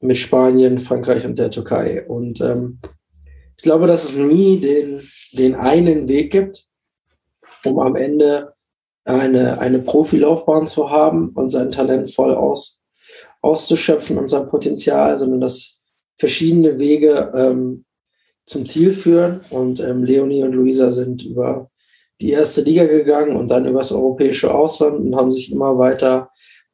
mit 0.00 0.16
Spanien, 0.16 0.80
Frankreich 0.80 1.24
und 1.24 1.38
der 1.38 1.50
Türkei. 1.50 2.06
Und 2.06 2.40
ähm, 2.40 2.80
ich 3.56 3.62
glaube, 3.62 3.86
dass 3.86 4.04
es 4.04 4.16
nie 4.16 4.58
den, 4.58 5.02
den 5.32 5.54
einen 5.54 6.08
Weg 6.08 6.32
gibt, 6.32 6.64
um 7.64 7.78
am 7.78 7.96
Ende 7.96 8.54
eine, 9.04 9.58
eine 9.58 9.78
Profilaufbahn 9.78 10.66
zu 10.66 10.90
haben 10.90 11.30
und 11.30 11.50
sein 11.50 11.70
Talent 11.70 12.12
voll 12.12 12.34
aus, 12.34 12.80
auszuschöpfen 13.42 14.18
und 14.18 14.28
sein 14.28 14.48
Potenzial, 14.48 15.16
sondern 15.18 15.40
dass 15.40 15.80
verschiedene 16.18 16.78
Wege 16.78 17.32
ähm, 17.34 17.84
zum 18.46 18.64
Ziel 18.66 18.92
führen. 18.92 19.42
Und 19.50 19.80
ähm, 19.80 20.04
Leonie 20.04 20.42
und 20.42 20.52
Luisa 20.52 20.90
sind 20.90 21.24
über 21.24 21.70
die 22.20 22.30
erste 22.30 22.62
Liga 22.62 22.84
gegangen 22.84 23.36
und 23.36 23.50
dann 23.50 23.66
übers 23.66 23.92
europäische 23.92 24.54
Ausland 24.54 25.00
und 25.00 25.16
haben 25.16 25.32
sich 25.32 25.52
immer 25.52 25.78
weiter 25.78 26.30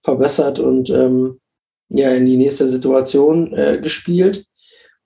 verbessert 0.07 0.61
und 0.61 0.89
ähm, 0.89 1.41
ja 1.89 2.13
in 2.13 2.27
die 2.27 2.37
nächste 2.37 2.67
Situation 2.69 3.53
äh, 3.53 3.79
gespielt. 3.83 4.47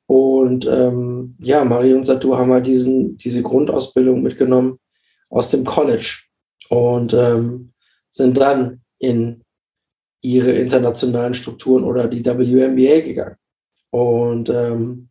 Und 0.06 0.66
ähm, 0.66 1.36
ja, 1.40 1.64
Marie 1.64 1.94
und 1.94 2.04
Satu 2.04 2.36
haben 2.36 2.52
halt 2.52 2.66
diesen, 2.66 3.16
diese 3.16 3.42
Grundausbildung 3.42 4.22
mitgenommen 4.22 4.78
aus 5.30 5.50
dem 5.50 5.64
College 5.64 6.18
und 6.68 7.14
ähm, 7.14 7.72
sind 8.10 8.38
dann 8.38 8.82
in 8.98 9.42
ihre 10.20 10.50
internationalen 10.52 11.34
Strukturen 11.34 11.84
oder 11.84 12.06
die 12.08 12.24
WNBA 12.24 13.00
gegangen. 13.00 13.36
Und 13.90 14.50
ähm, 14.50 15.08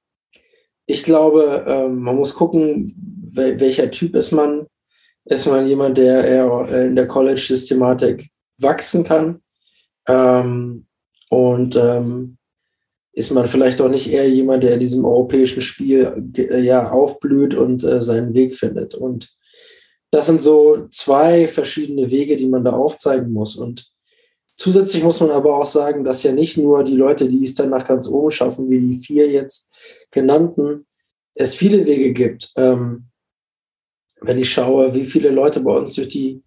ich 0.86 1.04
glaube, 1.04 1.66
ähm, 1.68 2.00
man 2.00 2.16
muss 2.16 2.36
gucken, 2.36 2.94
wel 3.32 3.60
welcher 3.60 3.90
Typ 3.90 4.16
ist 4.16 4.32
man. 4.32 4.68
Ist 5.26 5.48
man 5.48 5.68
jemand, 5.68 5.98
der 5.98 6.24
eher 6.26 6.86
in 6.86 6.96
der 6.96 7.08
College-Systematik 7.08 8.30
wachsen 8.58 9.04
kann? 9.04 9.42
Ähm, 10.10 10.86
und 11.30 11.76
ähm, 11.76 12.38
ist 13.14 13.32
man 13.32 13.48
vielleicht 13.48 13.80
auch 13.82 13.90
nicht 13.90 14.12
eher 14.12 14.28
jemand, 14.30 14.64
der 14.64 14.74
in 14.74 14.80
diesem 14.80 15.06
europäischen 15.06 15.62
Spiel 15.62 16.32
äh, 16.36 16.60
ja 16.62 16.92
aufblüht 16.92 17.54
und 17.54 17.84
äh, 17.84 18.02
seinen 18.02 18.34
Weg 18.34 18.56
findet. 18.56 18.96
Und 18.96 19.36
das 20.12 20.26
sind 20.26 20.42
so 20.42 20.88
zwei 20.90 21.48
verschiedene 21.48 22.10
Wege, 22.10 22.38
die 22.38 22.48
man 22.48 22.64
da 22.64 22.72
aufzeigen 22.72 23.32
muss. 23.32 23.56
Und 23.56 23.92
zusätzlich 24.48 25.04
muss 25.04 25.20
man 25.20 25.32
aber 25.32 25.58
auch 25.58 25.66
sagen, 25.66 26.04
dass 26.04 26.24
ja 26.24 26.32
nicht 26.32 26.58
nur 26.58 26.84
die 26.84 26.96
Leute, 26.96 27.28
die 27.28 27.44
es 27.44 27.54
dann 27.54 27.70
nach 27.70 27.88
ganz 27.88 28.08
oben 28.08 28.32
schaffen, 28.32 28.70
wie 28.70 28.80
die 28.80 29.00
vier 29.00 29.30
jetzt 29.30 29.70
genannten, 30.12 30.88
es 31.36 31.54
viele 31.54 31.86
Wege 31.86 32.14
gibt. 32.14 32.52
Ähm, 32.56 33.06
wenn 34.22 34.40
ich 34.40 34.52
schaue, 34.52 34.94
wie 34.94 35.06
viele 35.06 35.30
Leute 35.30 35.62
bei 35.62 35.72
uns 35.72 35.94
durch 35.94 36.10
die 36.10 36.42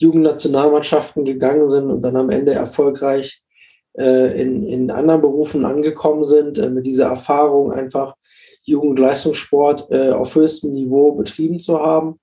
Jugendnationalmannschaften 0.00 1.24
gegangen 1.24 1.66
sind 1.66 1.90
und 1.90 2.02
dann 2.02 2.16
am 2.16 2.30
Ende 2.30 2.52
erfolgreich 2.52 3.42
äh, 3.98 4.40
in, 4.40 4.66
in 4.66 4.90
anderen 4.90 5.20
Berufen 5.20 5.64
angekommen 5.64 6.22
sind, 6.22 6.58
äh, 6.58 6.70
mit 6.70 6.86
dieser 6.86 7.06
Erfahrung 7.06 7.70
einfach 7.72 8.16
Jugendleistungssport 8.62 9.90
äh, 9.90 10.10
auf 10.10 10.34
höchstem 10.34 10.72
Niveau 10.72 11.12
betrieben 11.12 11.60
zu 11.60 11.80
haben. 11.80 12.18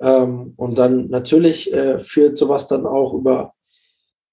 Ähm, 0.00 0.54
und 0.56 0.78
dann 0.78 1.08
natürlich 1.08 1.72
äh, 1.72 1.98
führt 2.00 2.36
sowas 2.36 2.66
dann 2.66 2.86
auch 2.86 3.14
über 3.14 3.52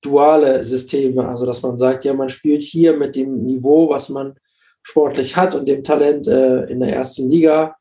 duale 0.01 0.63
Systeme, 0.63 1.27
also 1.27 1.45
dass 1.45 1.61
man 1.61 1.77
sagt, 1.77 2.05
ja, 2.05 2.13
man 2.13 2.29
spielt 2.29 2.63
hier 2.63 2.97
mit 2.97 3.15
dem 3.15 3.43
Niveau, 3.43 3.89
was 3.89 4.09
man 4.09 4.35
sportlich 4.81 5.35
hat 5.35 5.53
und 5.53 5.67
dem 5.67 5.83
Talent 5.83 6.27
äh, 6.27 6.63
in 6.63 6.79
der 6.79 6.95
ersten 6.95 7.29
Liga, 7.29 7.75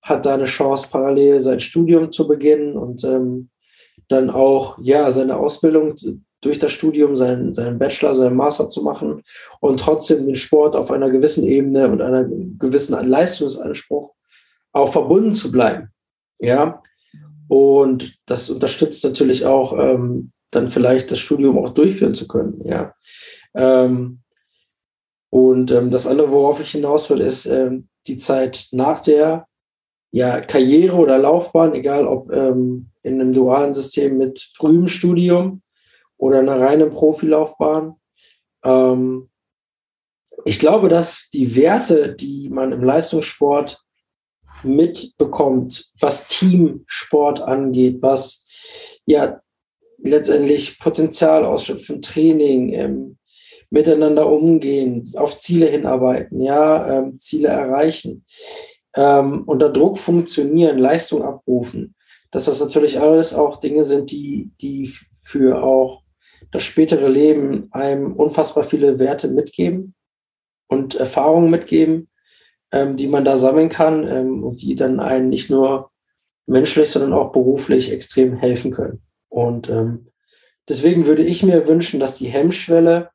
hat 0.00 0.24
da 0.24 0.34
eine 0.34 0.44
Chance, 0.44 0.88
parallel 0.90 1.40
sein 1.40 1.60
Studium 1.60 2.10
zu 2.10 2.26
beginnen 2.28 2.76
und 2.76 3.04
ähm, 3.04 3.50
dann 4.08 4.30
auch 4.30 4.78
ja 4.80 5.10
seine 5.12 5.36
Ausbildung 5.36 5.94
durch 6.40 6.58
das 6.58 6.72
Studium 6.72 7.16
seinen, 7.16 7.54
seinen 7.54 7.78
Bachelor, 7.78 8.14
seinen 8.14 8.36
Master 8.36 8.68
zu 8.68 8.82
machen 8.82 9.22
und 9.60 9.80
trotzdem 9.80 10.26
den 10.26 10.36
Sport 10.36 10.76
auf 10.76 10.90
einer 10.90 11.10
gewissen 11.10 11.44
Ebene 11.44 11.88
und 11.88 12.02
einer 12.02 12.24
gewissen 12.24 12.94
Leistungsanspruch 13.08 14.12
auch 14.72 14.92
verbunden 14.92 15.32
zu 15.32 15.50
bleiben. 15.50 15.88
Ja, 16.38 16.82
und 17.48 18.14
das 18.26 18.50
unterstützt 18.50 19.04
natürlich 19.04 19.46
auch 19.46 19.78
ähm, 19.78 20.32
dann 20.50 20.68
vielleicht 20.68 21.10
das 21.10 21.18
Studium 21.18 21.58
auch 21.58 21.70
durchführen 21.70 22.14
zu 22.14 22.28
können. 22.28 22.60
Ja, 22.64 22.94
ähm, 23.54 24.20
und 25.30 25.70
ähm, 25.72 25.90
das 25.90 26.06
andere, 26.06 26.30
worauf 26.30 26.60
ich 26.60 26.70
hinaus 26.70 27.08
will, 27.10 27.20
ist 27.20 27.46
ähm, 27.46 27.88
die 28.06 28.18
Zeit 28.18 28.68
nach 28.70 29.00
der 29.00 29.46
ja, 30.12 30.40
Karriere 30.40 30.96
oder 30.96 31.18
Laufbahn, 31.18 31.74
egal 31.74 32.06
ob 32.06 32.32
ähm, 32.32 32.90
in 33.04 33.20
einem 33.20 33.32
dualen 33.32 33.74
System 33.74 34.18
mit 34.18 34.50
frühem 34.56 34.88
Studium 34.88 35.62
oder 36.16 36.40
eine 36.40 36.58
reine 36.58 36.90
Profilaufbahn. 36.90 37.94
Ähm, 38.64 39.30
ich 40.44 40.58
glaube, 40.58 40.88
dass 40.88 41.30
die 41.30 41.54
Werte, 41.54 42.14
die 42.14 42.48
man 42.50 42.72
im 42.72 42.82
Leistungssport 42.82 43.80
mitbekommt, 44.62 45.90
was 46.00 46.26
Teamsport 46.26 47.40
angeht, 47.40 47.98
was 48.00 48.46
ja 49.06 49.40
letztendlich 49.98 50.78
Potenzial 50.78 51.44
ausschöpfen, 51.44 52.02
Training, 52.02 52.72
ähm, 52.72 53.18
miteinander 53.70 54.30
umgehen, 54.30 55.04
auf 55.16 55.38
Ziele 55.38 55.66
hinarbeiten, 55.66 56.40
ja, 56.40 56.98
ähm, 56.98 57.18
Ziele 57.18 57.48
erreichen, 57.48 58.24
ähm, 58.94 59.42
unter 59.46 59.70
Druck 59.70 59.98
funktionieren, 59.98 60.78
Leistung 60.78 61.22
abrufen, 61.22 61.94
dass 62.34 62.46
das 62.46 62.58
natürlich 62.58 63.00
alles 63.00 63.32
auch 63.32 63.60
Dinge 63.60 63.84
sind, 63.84 64.10
die, 64.10 64.50
die 64.60 64.92
für 65.22 65.62
auch 65.62 66.02
das 66.50 66.64
spätere 66.64 67.06
Leben 67.06 67.68
einem 67.70 68.12
unfassbar 68.12 68.64
viele 68.64 68.98
Werte 68.98 69.28
mitgeben 69.28 69.94
und 70.66 70.96
Erfahrungen 70.96 71.48
mitgeben, 71.48 72.08
ähm, 72.72 72.96
die 72.96 73.06
man 73.06 73.24
da 73.24 73.36
sammeln 73.36 73.68
kann 73.68 74.08
ähm, 74.08 74.42
und 74.42 74.62
die 74.62 74.74
dann 74.74 74.98
einen 74.98 75.28
nicht 75.28 75.48
nur 75.48 75.92
menschlich, 76.46 76.90
sondern 76.90 77.12
auch 77.12 77.30
beruflich 77.30 77.92
extrem 77.92 78.34
helfen 78.36 78.72
können. 78.72 79.00
Und 79.28 79.68
ähm, 79.68 80.08
deswegen 80.68 81.06
würde 81.06 81.22
ich 81.22 81.44
mir 81.44 81.68
wünschen, 81.68 82.00
dass 82.00 82.16
die 82.18 82.26
Hemmschwelle 82.26 83.10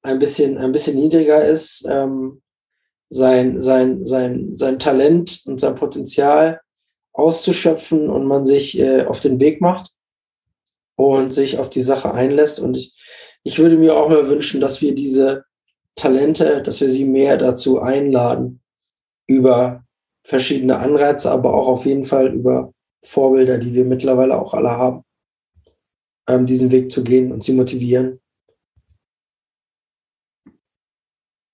ein 0.00 0.18
bisschen, 0.18 0.56
ein 0.56 0.72
bisschen 0.72 0.96
niedriger 0.96 1.44
ist, 1.44 1.86
ähm, 1.86 2.40
sein, 3.10 3.60
sein, 3.60 4.06
sein, 4.06 4.56
sein 4.56 4.78
Talent 4.78 5.42
und 5.44 5.60
sein 5.60 5.74
Potenzial 5.74 6.62
auszuschöpfen 7.16 8.10
und 8.10 8.26
man 8.26 8.44
sich 8.44 8.78
äh, 8.78 9.04
auf 9.04 9.20
den 9.20 9.40
Weg 9.40 9.60
macht 9.60 9.92
und 10.96 11.32
sich 11.32 11.58
auf 11.58 11.70
die 11.70 11.80
Sache 11.80 12.12
einlässt. 12.12 12.60
Und 12.60 12.76
ich, 12.76 12.94
ich 13.42 13.58
würde 13.58 13.76
mir 13.76 13.96
auch 13.96 14.08
mal 14.08 14.28
wünschen, 14.28 14.60
dass 14.60 14.82
wir 14.82 14.94
diese 14.94 15.44
Talente, 15.94 16.62
dass 16.62 16.80
wir 16.80 16.90
sie 16.90 17.04
mehr 17.04 17.38
dazu 17.38 17.80
einladen, 17.80 18.60
über 19.26 19.84
verschiedene 20.24 20.78
Anreize, 20.78 21.30
aber 21.30 21.54
auch 21.54 21.68
auf 21.68 21.86
jeden 21.86 22.04
Fall 22.04 22.32
über 22.34 22.72
Vorbilder, 23.02 23.58
die 23.58 23.72
wir 23.72 23.84
mittlerweile 23.84 24.38
auch 24.38 24.52
alle 24.52 24.70
haben, 24.70 25.04
ähm, 26.28 26.46
diesen 26.46 26.70
Weg 26.70 26.90
zu 26.90 27.02
gehen 27.02 27.32
und 27.32 27.42
sie 27.42 27.52
motivieren. 27.52 28.20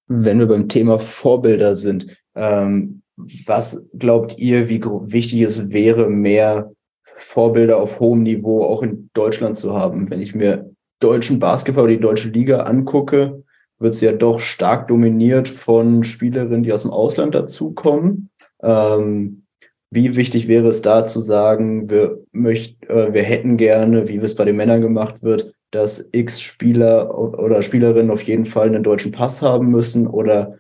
Wenn 0.09 0.39
wir 0.39 0.47
beim 0.47 0.69
Thema 0.69 0.99
Vorbilder 0.99 1.75
sind, 1.75 2.17
ähm, 2.35 3.02
was 3.17 3.85
glaubt 3.97 4.39
ihr, 4.39 4.69
wie 4.69 4.83
wichtig 4.83 5.43
es 5.43 5.71
wäre, 5.71 6.09
mehr 6.09 6.73
Vorbilder 7.17 7.79
auf 7.79 8.01
hohem 8.01 8.23
Niveau 8.23 8.65
auch 8.65 8.83
in 8.83 9.11
Deutschland 9.15 9.57
zu 9.57 9.75
haben? 9.75 10.11
Wenn 10.11 10.21
ich 10.21 10.35
mir 10.35 10.71
deutschen 11.01 11.39
Basketball 11.39 11.85
oder 11.85 11.95
die 11.95 12.01
deutsche 12.01 12.29
Liga 12.29 12.61
angucke, 12.61 13.43
wird 13.79 13.95
sie 13.95 14.07
ja 14.07 14.13
doch 14.13 14.41
stark 14.41 14.89
dominiert 14.89 15.49
von 15.49 16.05
Spielerinnen, 16.05 16.63
die 16.63 16.73
aus 16.73 16.83
dem 16.83 16.91
Ausland 16.91 17.35
dazukommen. 17.35 18.31
Ähm, 18.63 19.45
wie 19.91 20.17
wichtig 20.17 20.49
wäre 20.49 20.69
es 20.69 20.81
da 20.81 21.05
zu 21.05 21.21
sagen, 21.21 21.91
wir, 21.91 22.21
möcht, 22.33 22.89
äh, 22.89 23.13
wir 23.13 23.23
hätten 23.23 23.57
gerne, 23.57 24.09
wie 24.09 24.17
es 24.17 24.35
bei 24.35 24.45
den 24.45 24.57
Männern 24.57 24.81
gemacht 24.81 25.23
wird, 25.23 25.53
dass 25.71 26.09
X 26.13 26.41
Spieler 26.41 27.19
oder 27.19 27.61
Spielerinnen 27.61 28.11
auf 28.11 28.23
jeden 28.23 28.47
Fall 28.47 28.69
einen 28.69 28.83
deutschen 28.83 29.13
Pass 29.13 29.43
haben 29.43 29.69
müssen 29.69 30.07
oder 30.07 30.59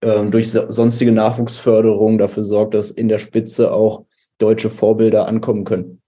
durch 0.00 0.52
sonstige 0.52 1.12
Nachwuchsförderung 1.12 2.18
dafür 2.18 2.44
sorgt, 2.44 2.74
dass 2.74 2.90
in 2.90 3.08
der 3.08 3.18
Spitze 3.18 3.72
auch 3.72 4.04
deutsche 4.38 4.70
Vorbilder 4.70 5.26
ankommen 5.26 5.64
können? 5.64 6.00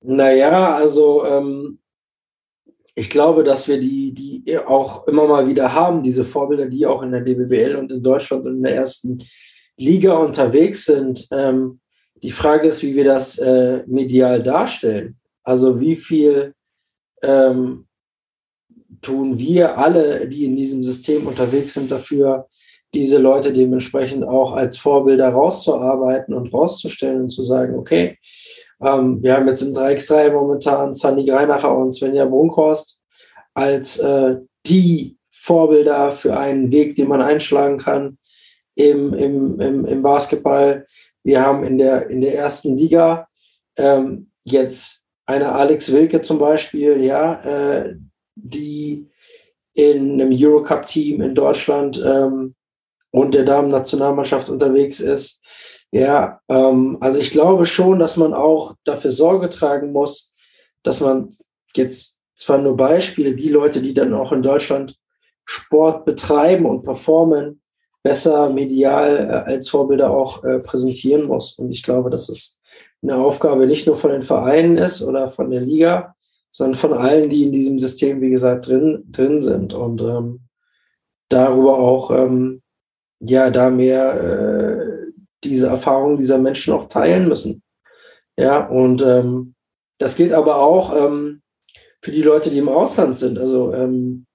Naja, 0.00 0.74
also 0.74 1.24
ähm, 1.24 1.80
ich 2.94 3.10
glaube, 3.10 3.44
dass 3.44 3.68
wir 3.68 3.78
die, 3.78 4.12
die 4.12 4.56
auch 4.58 5.06
immer 5.06 5.26
mal 5.28 5.46
wieder 5.46 5.72
haben, 5.72 6.02
diese 6.02 6.24
Vorbilder, 6.24 6.66
die 6.66 6.86
auch 6.86 7.02
in 7.02 7.12
der 7.12 7.20
DBBL 7.20 7.76
und 7.76 7.92
in 7.92 8.02
Deutschland 8.02 8.46
und 8.46 8.56
in 8.56 8.62
der 8.62 8.74
ersten 8.74 9.22
Liga 9.76 10.14
unterwegs 10.14 10.84
sind. 10.84 11.28
Ähm, 11.30 11.80
die 12.22 12.30
Frage 12.30 12.66
ist, 12.68 12.82
wie 12.82 12.96
wir 12.96 13.04
das 13.04 13.38
äh, 13.38 13.84
medial 13.86 14.42
darstellen. 14.42 15.18
Also 15.44 15.80
wie 15.80 15.96
viel 15.96 16.54
ähm, 17.22 17.87
tun 19.02 19.38
wir 19.38 19.78
alle, 19.78 20.28
die 20.28 20.44
in 20.44 20.56
diesem 20.56 20.82
System 20.82 21.26
unterwegs 21.26 21.74
sind, 21.74 21.90
dafür, 21.90 22.48
diese 22.94 23.18
Leute 23.18 23.52
dementsprechend 23.52 24.24
auch 24.24 24.52
als 24.52 24.78
Vorbilder 24.78 25.28
rauszuarbeiten 25.28 26.34
und 26.34 26.52
rauszustellen 26.52 27.22
und 27.22 27.30
zu 27.30 27.42
sagen, 27.42 27.78
okay, 27.78 28.18
ähm, 28.80 29.22
wir 29.22 29.34
haben 29.34 29.48
jetzt 29.48 29.62
im 29.62 29.74
3x3 29.74 30.32
momentan 30.32 30.94
Sandy 30.94 31.26
Greinacher 31.26 31.76
und 31.76 31.92
Svenja 31.92 32.24
Brunkhorst 32.24 32.98
als 33.54 33.98
äh, 33.98 34.36
die 34.66 35.16
Vorbilder 35.30 36.12
für 36.12 36.38
einen 36.38 36.72
Weg, 36.72 36.94
den 36.94 37.08
man 37.08 37.22
einschlagen 37.22 37.78
kann 37.78 38.18
im, 38.74 39.12
im, 39.12 39.60
im, 39.60 39.84
im 39.84 40.02
Basketball. 40.02 40.86
Wir 41.24 41.44
haben 41.44 41.64
in 41.64 41.78
der, 41.78 42.08
in 42.08 42.20
der 42.20 42.34
ersten 42.36 42.76
Liga 42.76 43.28
ähm, 43.76 44.30
jetzt 44.44 45.02
eine 45.26 45.52
Alex 45.52 45.92
Wilke 45.92 46.20
zum 46.20 46.38
Beispiel, 46.38 47.04
ja, 47.04 47.42
äh, 47.42 47.96
die 48.42 49.08
in 49.74 50.20
einem 50.20 50.32
Eurocup-Team 50.32 51.20
in 51.20 51.34
Deutschland 51.34 52.02
ähm, 52.04 52.54
und 53.10 53.34
der 53.34 53.44
Damen-Nationalmannschaft 53.44 54.50
unterwegs 54.50 55.00
ist. 55.00 55.42
Ja, 55.90 56.40
ähm, 56.48 56.98
also 57.00 57.18
ich 57.18 57.30
glaube 57.30 57.64
schon, 57.64 57.98
dass 57.98 58.16
man 58.16 58.34
auch 58.34 58.74
dafür 58.84 59.10
Sorge 59.10 59.48
tragen 59.48 59.92
muss, 59.92 60.34
dass 60.82 61.00
man 61.00 61.28
jetzt 61.74 62.16
zwar 62.34 62.58
nur 62.58 62.76
Beispiele, 62.76 63.34
die 63.34 63.48
Leute, 63.48 63.80
die 63.80 63.94
dann 63.94 64.14
auch 64.14 64.32
in 64.32 64.42
Deutschland 64.42 64.96
Sport 65.44 66.04
betreiben 66.04 66.66
und 66.66 66.82
performen, 66.82 67.62
besser 68.02 68.50
medial 68.50 69.44
äh, 69.46 69.50
als 69.50 69.68
Vorbilder 69.68 70.10
auch 70.10 70.44
äh, 70.44 70.58
präsentieren 70.58 71.24
muss. 71.24 71.58
Und 71.58 71.70
ich 71.72 71.82
glaube, 71.82 72.10
dass 72.10 72.28
es 72.28 72.58
eine 73.02 73.16
Aufgabe 73.16 73.66
nicht 73.66 73.86
nur 73.86 73.96
von 73.96 74.10
den 74.10 74.22
Vereinen 74.22 74.76
ist 74.76 75.02
oder 75.02 75.30
von 75.30 75.50
der 75.50 75.60
Liga, 75.60 76.14
sondern 76.58 76.74
von 76.74 76.92
allen, 76.92 77.30
die 77.30 77.44
in 77.44 77.52
diesem 77.52 77.78
System, 77.78 78.20
wie 78.20 78.30
gesagt, 78.30 78.66
drin, 78.66 79.04
drin 79.12 79.42
sind. 79.42 79.74
Und 79.74 80.02
ähm, 80.02 80.40
darüber 81.28 81.78
auch, 81.78 82.10
ähm, 82.10 82.62
ja, 83.20 83.48
da 83.50 83.70
mehr 83.70 84.20
äh, 84.20 85.12
diese 85.44 85.68
Erfahrungen 85.68 86.16
dieser 86.16 86.38
Menschen 86.38 86.74
auch 86.74 86.88
teilen 86.88 87.28
müssen. 87.28 87.62
Ja, 88.36 88.66
und 88.66 89.02
ähm, 89.02 89.54
das 89.98 90.16
gilt 90.16 90.32
aber 90.32 90.56
auch 90.56 90.92
ähm, 90.96 91.42
für 92.02 92.10
die 92.10 92.22
Leute, 92.22 92.50
die 92.50 92.58
im 92.58 92.68
Ausland 92.68 93.16
sind. 93.16 93.38
Also, 93.38 93.72
ähm, 93.72 94.26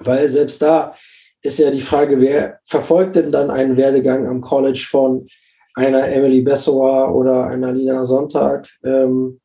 weil 0.00 0.28
selbst 0.28 0.60
da 0.60 0.94
ist 1.40 1.58
ja 1.58 1.70
die 1.70 1.80
Frage, 1.80 2.20
wer 2.20 2.60
verfolgt 2.66 3.16
denn 3.16 3.32
dann 3.32 3.50
einen 3.50 3.78
Werdegang 3.78 4.26
am 4.28 4.42
College 4.42 4.86
von 4.90 5.26
einer 5.74 6.06
Emily 6.06 6.42
Bessower 6.42 7.14
oder 7.14 7.46
einer 7.46 7.72
Lina 7.72 8.04
Sonntag 8.04 8.68
ähm, 8.84 9.39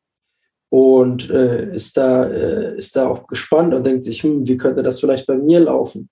und 0.76 1.30
äh, 1.30 1.74
ist, 1.74 1.96
da, 1.96 2.24
äh, 2.24 2.76
ist 2.76 2.96
da 2.96 3.08
auch 3.08 3.26
gespannt 3.28 3.72
und 3.72 3.86
denkt 3.86 4.02
sich, 4.02 4.22
hm, 4.22 4.46
wie 4.46 4.58
könnte 4.58 4.82
das 4.82 5.00
vielleicht 5.00 5.26
bei 5.26 5.34
mir 5.34 5.58
laufen? 5.58 6.10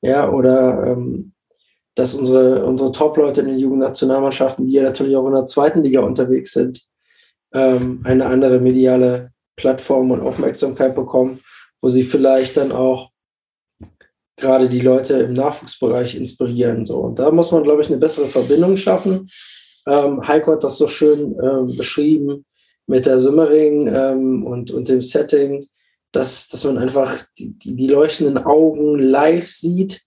Ja, 0.00 0.30
oder 0.30 0.86
ähm, 0.86 1.32
dass 1.96 2.14
unsere, 2.14 2.64
unsere 2.64 2.92
Top-Leute 2.92 3.40
in 3.40 3.48
den 3.48 3.58
Jugendnationalmannschaften, 3.58 4.64
die 4.64 4.74
ja 4.74 4.84
natürlich 4.84 5.16
auch 5.16 5.26
in 5.26 5.34
der 5.34 5.46
zweiten 5.46 5.82
Liga 5.82 6.02
unterwegs 6.02 6.52
sind, 6.52 6.82
ähm, 7.52 8.02
eine 8.04 8.26
andere 8.26 8.60
mediale 8.60 9.32
Plattform 9.56 10.12
und 10.12 10.20
Aufmerksamkeit 10.20 10.94
bekommen, 10.94 11.40
wo 11.82 11.88
sie 11.88 12.04
vielleicht 12.04 12.58
dann 12.58 12.70
auch 12.70 13.10
gerade 14.36 14.68
die 14.68 14.82
Leute 14.82 15.14
im 15.14 15.32
Nachwuchsbereich 15.32 16.14
inspirieren. 16.14 16.84
So. 16.84 16.98
Und 16.98 17.18
da 17.18 17.32
muss 17.32 17.50
man, 17.50 17.64
glaube 17.64 17.82
ich, 17.82 17.88
eine 17.88 17.98
bessere 17.98 18.28
Verbindung 18.28 18.76
schaffen. 18.76 19.28
Ähm, 19.88 20.24
Heiko 20.28 20.52
hat 20.52 20.62
das 20.62 20.78
so 20.78 20.86
schön 20.86 21.36
ähm, 21.42 21.76
beschrieben 21.76 22.44
mit 22.90 23.06
der 23.06 23.18
Simmering 23.18 23.86
ähm, 23.86 24.44
und, 24.44 24.70
und 24.70 24.88
dem 24.88 25.00
Setting, 25.00 25.66
dass, 26.12 26.48
dass 26.48 26.64
man 26.64 26.76
einfach 26.76 27.24
die, 27.38 27.56
die, 27.58 27.74
die 27.76 27.86
leuchtenden 27.86 28.38
Augen 28.38 28.98
live 28.98 29.48
sieht 29.48 30.02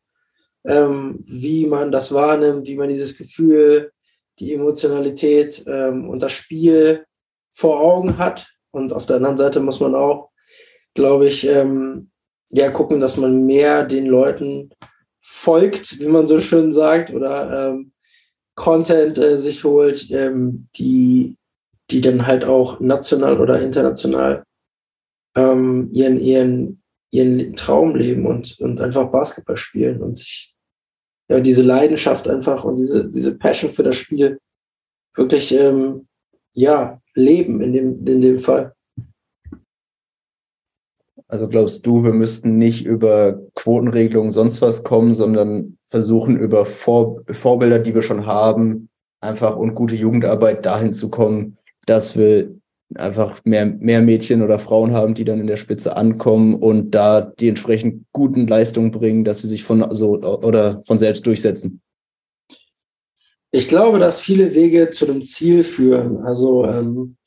ähm, 0.66 1.24
wie 1.28 1.66
man 1.66 1.92
das 1.92 2.14
wahrnimmt, 2.14 2.68
wie 2.68 2.76
man 2.76 2.90
dieses 2.90 3.18
Gefühl, 3.18 3.92
die 4.40 4.54
Emotionalität 4.54 5.64
ähm, 5.68 6.10
und 6.10 6.22
das 6.22 6.32
Spiel 6.32 7.06
vor 7.52 7.82
Augen 7.82 8.18
hat. 8.18 8.48
Und 8.72 8.94
auf 8.94 9.06
der 9.06 9.18
anderen 9.18 9.38
Seite 9.38 9.60
muss 9.60 9.80
man 9.80 9.94
auch, 9.94 10.32
glaube 10.96 11.28
ich, 11.28 11.48
ähm, 11.48 12.10
ja, 12.50 12.70
gucken, 12.72 13.00
dass 13.00 13.18
man 13.18 13.46
mehr 13.46 13.84
den 13.86 14.06
Leuten 14.06 14.72
folgt, 15.20 16.00
wie 16.00 16.08
man 16.08 16.28
so 16.28 16.40
schön 16.40 16.74
sagt, 16.74 17.12
oder 17.12 17.70
ähm, 17.70 17.94
Content 18.56 19.18
äh, 19.18 19.38
sich 19.38 19.64
holt, 19.64 20.10
ähm, 20.12 20.68
die, 20.76 21.33
die 21.92 22.02
dann 22.02 22.26
halt 22.26 22.46
auch 22.46 22.80
national 22.80 23.40
oder 23.40 23.62
international 23.62 24.44
ähm, 25.36 25.90
ihren, 25.92 26.20
ihren, 26.20 26.84
ihren 27.12 27.56
Traum 27.56 27.96
leben 27.96 28.26
und, 28.26 28.60
und 28.60 28.82
einfach 28.82 29.12
Basketball 29.12 29.58
spielen 29.58 30.02
und 30.02 30.18
sich 30.20 30.56
ja, 31.30 31.40
diese 31.40 31.64
Leidenschaft 31.64 32.28
einfach 32.28 32.64
und 32.64 32.76
diese, 32.76 33.08
diese 33.08 33.38
Passion 33.38 33.72
für 33.72 33.84
das 33.84 33.96
Spiel 33.96 34.40
wirklich 35.16 35.54
ähm, 35.54 36.08
ja, 36.54 37.02
leben 37.16 37.62
in 37.62 37.74
dem, 37.74 38.06
in 38.06 38.22
dem 38.22 38.40
Fall. 38.40 38.74
Also 41.28 41.48
glaubst 41.48 41.86
du, 41.88 42.04
wir 42.04 42.14
müssten 42.14 42.58
nicht 42.58 42.86
über 42.86 43.42
Quotenregelungen 43.56 44.32
sonst 44.32 44.62
was 44.62 44.84
kommen, 44.84 45.16
sondern 45.16 45.78
versuchen 45.82 46.38
über 46.38 46.66
Vor 46.66 47.24
Vorbilder, 47.28 47.80
die 47.80 47.96
wir 47.96 48.04
schon 48.04 48.28
haben, 48.28 48.90
einfach 49.20 49.56
und 49.56 49.74
gute 49.74 49.96
Jugendarbeit 49.96 50.66
dahin 50.66 50.94
zu 50.94 51.10
kommen, 51.10 51.58
dass 51.86 52.18
wir 52.18 52.56
einfach 52.96 53.42
mehr, 53.44 53.66
mehr 53.66 54.02
Mädchen 54.02 54.42
oder 54.42 54.60
Frauen 54.60 54.94
haben, 54.94 55.14
die 55.14 55.26
dann 55.26 55.40
in 55.40 55.48
der 55.48 55.58
Spitze 55.58 55.96
ankommen 55.96 56.56
und 56.56 56.92
da 56.92 57.22
die 57.22 57.50
entsprechend 57.50 58.06
guten 58.12 58.48
Leistungen 58.48 58.92
bringen, 58.92 59.24
dass 59.24 59.42
sie 59.42 59.48
sich 59.48 59.64
von 59.64 59.86
so 59.92 60.20
oder 60.22 60.82
von 60.84 60.98
selbst 60.98 61.26
durchsetzen. 61.26 61.82
Ich 63.52 63.68
glaube, 63.68 64.00
dass 64.00 64.20
viele 64.20 64.54
Wege 64.54 64.90
zu 64.90 65.06
dem 65.06 65.24
Ziel 65.24 65.64
führen. 65.64 66.24
Also 66.26 66.66
ähm, 66.66 67.18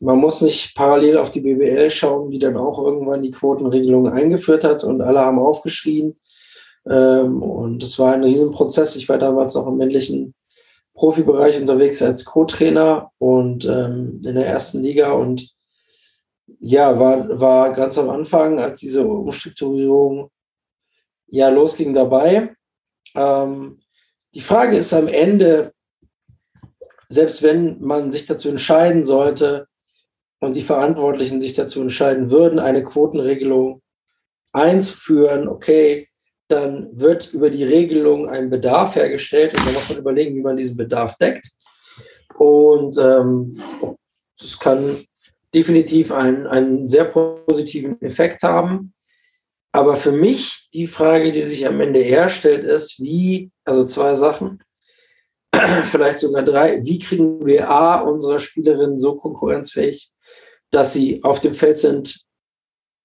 man 0.00 0.18
muss 0.18 0.40
nicht 0.40 0.74
parallel 0.74 1.18
auf 1.18 1.30
die 1.30 1.40
BWL 1.40 1.90
schauen, 1.90 2.30
die 2.30 2.40
dann 2.40 2.56
auch 2.56 2.84
irgendwann 2.84 3.22
die 3.22 3.30
Quotenregelung 3.30 4.08
eingeführt 4.08 4.64
hat 4.64 4.82
und 4.82 5.00
alle 5.00 5.20
haben 5.20 5.38
aufgeschrien. 5.38 6.16
Ähm, 6.88 7.40
und 7.42 7.82
es 7.82 7.98
war 7.98 8.12
ein 8.12 8.24
Riesenprozess. 8.24 8.96
Ich 8.96 9.08
war 9.08 9.18
damals 9.18 9.54
auch 9.54 9.68
im 9.68 9.76
männlichen 9.76 10.34
Profibereich 11.02 11.60
unterwegs 11.60 12.00
als 12.00 12.24
Co-Trainer 12.24 13.10
und 13.18 13.64
ähm, 13.64 14.22
in 14.24 14.36
der 14.36 14.46
ersten 14.46 14.84
Liga 14.84 15.10
und 15.10 15.52
ja, 16.60 16.96
war, 16.96 17.40
war 17.40 17.72
ganz 17.72 17.98
am 17.98 18.08
Anfang, 18.08 18.60
als 18.60 18.78
diese 18.78 19.04
Umstrukturierung 19.04 20.30
ja 21.26 21.48
losging 21.48 21.92
dabei. 21.92 22.54
Ähm, 23.16 23.80
die 24.32 24.42
Frage 24.42 24.76
ist 24.76 24.92
am 24.92 25.08
Ende, 25.08 25.72
selbst 27.08 27.42
wenn 27.42 27.80
man 27.80 28.12
sich 28.12 28.26
dazu 28.26 28.48
entscheiden 28.48 29.02
sollte 29.02 29.66
und 30.38 30.54
die 30.54 30.62
Verantwortlichen 30.62 31.40
sich 31.40 31.54
dazu 31.54 31.80
entscheiden 31.80 32.30
würden, 32.30 32.60
eine 32.60 32.84
Quotenregelung 32.84 33.82
einzuführen, 34.52 35.48
okay, 35.48 36.11
dann 36.52 36.88
wird 36.92 37.32
über 37.32 37.50
die 37.50 37.64
Regelung 37.64 38.28
ein 38.28 38.50
Bedarf 38.50 38.94
hergestellt 38.96 39.54
und 39.54 39.66
dann 39.66 39.74
muss 39.74 39.88
man 39.88 39.98
überlegen, 39.98 40.36
wie 40.36 40.42
man 40.42 40.56
diesen 40.56 40.76
Bedarf 40.76 41.16
deckt. 41.16 41.48
Und 42.36 42.98
ähm, 42.98 43.60
das 44.38 44.58
kann 44.58 44.98
definitiv 45.54 46.12
einen, 46.12 46.46
einen 46.46 46.88
sehr 46.88 47.06
positiven 47.06 48.00
Effekt 48.02 48.42
haben. 48.42 48.92
Aber 49.72 49.96
für 49.96 50.12
mich 50.12 50.68
die 50.74 50.86
Frage, 50.86 51.32
die 51.32 51.42
sich 51.42 51.66
am 51.66 51.80
Ende 51.80 52.00
eher 52.00 52.28
stellt, 52.28 52.64
ist, 52.64 53.00
wie, 53.00 53.50
also 53.64 53.86
zwei 53.86 54.14
Sachen, 54.14 54.62
vielleicht 55.84 56.18
sogar 56.18 56.42
drei, 56.42 56.84
wie 56.84 56.98
kriegen 56.98 57.44
wir 57.46 57.70
A, 57.70 58.00
unsere 58.00 58.40
Spielerinnen 58.40 58.98
so 58.98 59.16
konkurrenzfähig, 59.16 60.10
dass 60.70 60.92
sie 60.92 61.24
auf 61.24 61.40
dem 61.40 61.54
Feld 61.54 61.78
sind, 61.78 62.20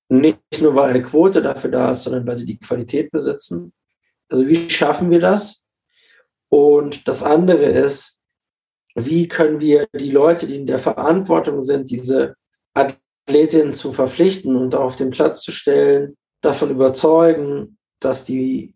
nicht 0.10 0.62
nur 0.62 0.76
weil 0.76 0.92
eine 0.92 1.04
Quote 1.04 1.42
dafür 1.42 1.72
da 1.72 1.92
ist, 1.92 2.04
sondern 2.04 2.26
weil 2.26 2.36
sie 2.36 2.46
die 2.46 2.60
Qualität 2.60 3.12
besitzen. 3.12 3.74
Also 4.30 4.48
wie 4.48 4.70
schaffen 4.70 5.10
wir 5.12 5.20
das? 5.20 5.66
Und 6.50 7.08
das 7.08 7.24
andere 7.24 7.66
ist, 7.66 8.20
wie 8.96 9.28
können 9.28 9.60
wir 9.60 9.88
die 9.94 10.12
Leute, 10.12 10.48
die 10.48 10.56
in 10.56 10.66
der 10.66 10.80
Verantwortung 10.80 11.62
sind, 11.62 11.90
diese 11.90 12.36
Athletinnen 12.74 13.74
zu 13.74 13.94
verpflichten 13.94 14.56
und 14.56 14.76
auf 14.76 14.96
den 14.96 15.12
Platz 15.12 15.42
zu 15.42 15.52
stellen, 15.52 16.16
davon 16.42 16.72
überzeugen, 16.72 17.78
dass 18.00 18.24
die, 18.24 18.76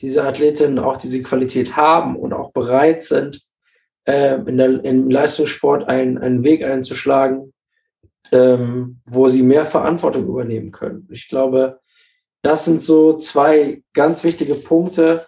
diese 0.00 0.24
Athletinnen 0.24 0.78
auch 0.78 0.98
diese 0.98 1.22
Qualität 1.22 1.76
haben 1.76 2.16
und 2.16 2.32
auch 2.32 2.52
bereit 2.52 3.02
sind, 3.02 3.42
äh, 4.04 4.34
in 4.34 4.58
der, 4.58 4.84
im 4.84 5.10
Leistungssport 5.10 5.88
einen, 5.88 6.18
einen 6.18 6.44
Weg 6.44 6.62
einzuschlagen, 6.62 7.52
ähm, 8.32 9.00
wo 9.06 9.28
sie 9.28 9.42
mehr 9.42 9.66
Verantwortung 9.66 10.26
übernehmen 10.26 10.72
können. 10.72 11.08
Ich 11.10 11.28
glaube, 11.28 11.80
das 12.42 12.64
sind 12.64 12.82
so 12.82 13.18
zwei 13.18 13.82
ganz 13.92 14.24
wichtige 14.24 14.54
Punkte, 14.54 15.26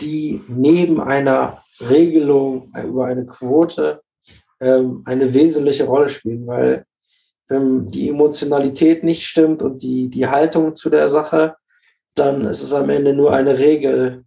die 0.00 0.42
neben 0.48 1.00
einer 1.00 1.62
Regelung 1.80 2.72
über 2.84 3.06
eine 3.06 3.26
Quote 3.26 4.02
ähm, 4.60 5.02
eine 5.04 5.32
wesentliche 5.34 5.84
Rolle 5.84 6.08
spielen, 6.08 6.46
weil 6.46 6.86
wenn 7.48 7.88
die 7.88 8.08
Emotionalität 8.08 9.04
nicht 9.04 9.24
stimmt 9.24 9.62
und 9.62 9.82
die, 9.82 10.08
die 10.08 10.26
Haltung 10.26 10.74
zu 10.74 10.90
der 10.90 11.10
Sache, 11.10 11.56
dann 12.14 12.46
ist 12.46 12.62
es 12.62 12.72
am 12.72 12.90
Ende 12.90 13.12
nur 13.12 13.32
eine 13.32 13.58
Regel, 13.58 14.24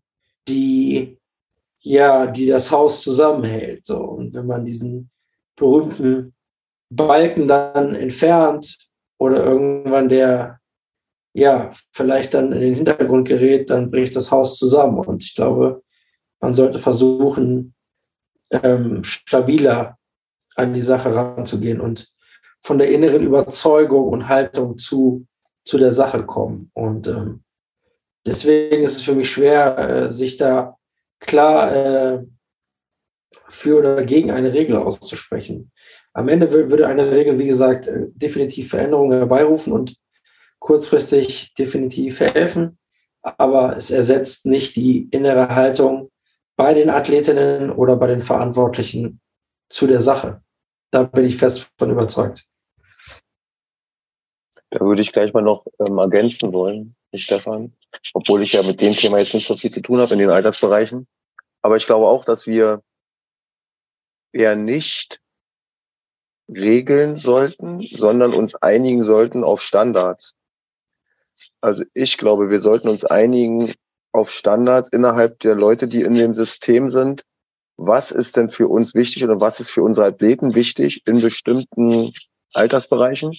die 0.47 1.19
ja, 1.81 2.27
die 2.27 2.47
das 2.47 2.71
Haus 2.71 3.01
zusammenhält. 3.01 3.85
So. 3.85 3.97
Und 3.97 4.33
wenn 4.33 4.45
man 4.45 4.65
diesen 4.65 5.09
berühmten 5.55 6.33
Balken 6.89 7.47
dann 7.47 7.95
entfernt 7.95 8.77
oder 9.17 9.43
irgendwann 9.43 10.09
der, 10.09 10.59
ja, 11.33 11.71
vielleicht 11.91 12.33
dann 12.33 12.51
in 12.51 12.61
den 12.61 12.75
Hintergrund 12.75 13.27
gerät, 13.27 13.69
dann 13.69 13.91
bricht 13.91 14.15
das 14.15 14.31
Haus 14.31 14.57
zusammen. 14.57 14.99
Und 14.99 15.23
ich 15.23 15.35
glaube, 15.35 15.83
man 16.39 16.55
sollte 16.55 16.79
versuchen, 16.79 17.75
ähm, 18.51 19.03
stabiler 19.03 19.97
an 20.55 20.73
die 20.73 20.81
Sache 20.81 21.15
ranzugehen 21.15 21.79
und 21.79 22.07
von 22.61 22.77
der 22.77 22.89
inneren 22.89 23.23
Überzeugung 23.23 24.09
und 24.09 24.27
Haltung 24.27 24.77
zu, 24.77 25.25
zu 25.65 25.77
der 25.77 25.93
Sache 25.93 26.25
kommen. 26.25 26.71
Und 26.73 27.07
ähm, 27.07 27.43
deswegen 28.25 28.83
ist 28.83 28.97
es 28.97 29.01
für 29.01 29.15
mich 29.15 29.29
schwer, 29.29 29.77
äh, 29.77 30.11
sich 30.11 30.37
da 30.37 30.77
klar 31.19 31.73
äh, 31.73 32.25
für 33.47 33.79
oder 33.79 34.03
gegen 34.03 34.31
eine 34.31 34.53
Regel 34.53 34.75
auszusprechen. 34.77 35.71
Am 36.19 36.27
Ende 36.27 36.51
würde 36.51 36.85
eine 36.85 37.11
Regel, 37.11 37.39
wie 37.39 37.47
gesagt, 37.47 37.87
äh, 37.87 38.07
definitiv 38.09 38.69
Veränderungen 38.71 39.17
herbeirufen 39.17 39.71
und 39.71 39.95
kurzfristig 40.59 41.53
definitiv 41.53 42.19
helfen, 42.19 42.77
aber 43.21 43.77
es 43.77 43.89
ersetzt 43.89 44.45
nicht 44.45 44.75
die 44.75 45.07
innere 45.11 45.55
Haltung 45.55 46.11
bei 46.57 46.73
den 46.73 46.89
Athletinnen 46.89 47.71
oder 47.71 47.95
bei 47.95 48.07
den 48.07 48.21
Verantwortlichen 48.21 49.21
zu 49.69 49.87
der 49.87 50.01
Sache. 50.01 50.43
Da 50.91 51.03
bin 51.03 51.23
ich 51.23 51.37
fest 51.37 51.71
von 51.77 51.89
überzeugt. 51.89 52.45
Da 54.71 54.81
würde 54.81 55.01
ich 55.01 55.13
gleich 55.13 55.31
mal 55.31 55.41
noch 55.41 55.65
ähm, 55.79 55.99
ergänzen 55.99 56.51
wollen, 56.51 56.97
Stefan, 57.15 57.73
obwohl 58.13 58.43
ich 58.43 58.51
ja 58.51 58.61
mit 58.61 58.81
dem 58.81 58.91
Thema 58.91 59.19
jetzt 59.19 59.33
nicht 59.33 59.47
so 59.47 59.53
viel 59.53 59.71
zu 59.71 59.81
tun 59.81 59.99
habe 59.99 60.11
in 60.11 60.19
den 60.19 60.29
Altersbereichen. 60.29 61.07
Aber 61.61 61.77
ich 61.77 61.85
glaube 61.85 62.07
auch, 62.07 62.25
dass 62.25 62.45
wir 62.45 62.83
eher 64.33 64.57
nicht 64.57 65.21
regeln 66.49 67.15
sollten, 67.15 67.81
sondern 67.81 68.33
uns 68.33 68.55
einigen 68.55 69.03
sollten 69.03 69.43
auf 69.43 69.61
Standards. 69.61 70.33
Also 71.61 71.83
ich 71.93 72.17
glaube, 72.17 72.49
wir 72.49 72.59
sollten 72.59 72.89
uns 72.89 73.05
einigen 73.05 73.73
auf 74.11 74.31
Standards 74.31 74.89
innerhalb 74.89 75.39
der 75.39 75.55
Leute, 75.55 75.87
die 75.87 76.01
in 76.01 76.15
dem 76.15 76.33
System 76.33 76.89
sind. 76.89 77.23
Was 77.77 78.11
ist 78.11 78.35
denn 78.35 78.49
für 78.49 78.67
uns 78.67 78.93
wichtig 78.93 79.23
oder 79.23 79.39
was 79.39 79.59
ist 79.59 79.71
für 79.71 79.83
unsere 79.83 80.07
Athleten 80.07 80.55
wichtig 80.55 81.05
in 81.07 81.21
bestimmten 81.21 82.11
Altersbereichen? 82.53 83.37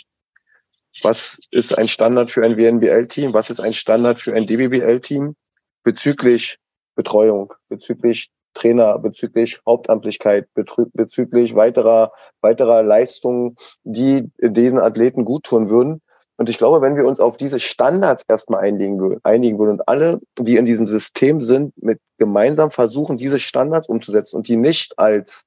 Was 1.02 1.40
ist 1.50 1.76
ein 1.76 1.88
Standard 1.88 2.30
für 2.30 2.44
ein 2.44 2.56
WNBL-Team? 2.56 3.34
Was 3.34 3.50
ist 3.50 3.60
ein 3.60 3.72
Standard 3.72 4.18
für 4.18 4.34
ein 4.34 4.46
DBBL-Team 4.46 5.36
bezüglich 5.82 6.58
Betreuung, 6.94 7.54
bezüglich 7.68 8.30
Trainer 8.54 8.98
bezüglich 8.98 9.60
Hauptamtlichkeit, 9.66 10.48
bezüglich 10.54 11.54
weiterer, 11.54 12.12
weiterer 12.40 12.82
Leistungen, 12.82 13.56
die 13.84 14.30
diesen 14.40 14.78
Athleten 14.78 15.24
gut 15.24 15.44
tun 15.44 15.70
würden. 15.70 16.00
Und 16.36 16.48
ich 16.48 16.56
glaube, 16.56 16.80
wenn 16.80 16.96
wir 16.96 17.04
uns 17.04 17.20
auf 17.20 17.36
diese 17.36 17.60
Standards 17.60 18.24
erstmal 18.26 18.62
einigen, 18.62 19.18
einigen 19.24 19.58
würden 19.58 19.72
und 19.72 19.88
alle, 19.88 20.20
die 20.38 20.56
in 20.56 20.64
diesem 20.64 20.86
System 20.86 21.42
sind, 21.42 21.74
mit 21.82 22.00
gemeinsam 22.16 22.70
versuchen, 22.70 23.18
diese 23.18 23.38
Standards 23.38 23.88
umzusetzen 23.88 24.36
und 24.36 24.48
die 24.48 24.56
nicht 24.56 24.98
als, 24.98 25.44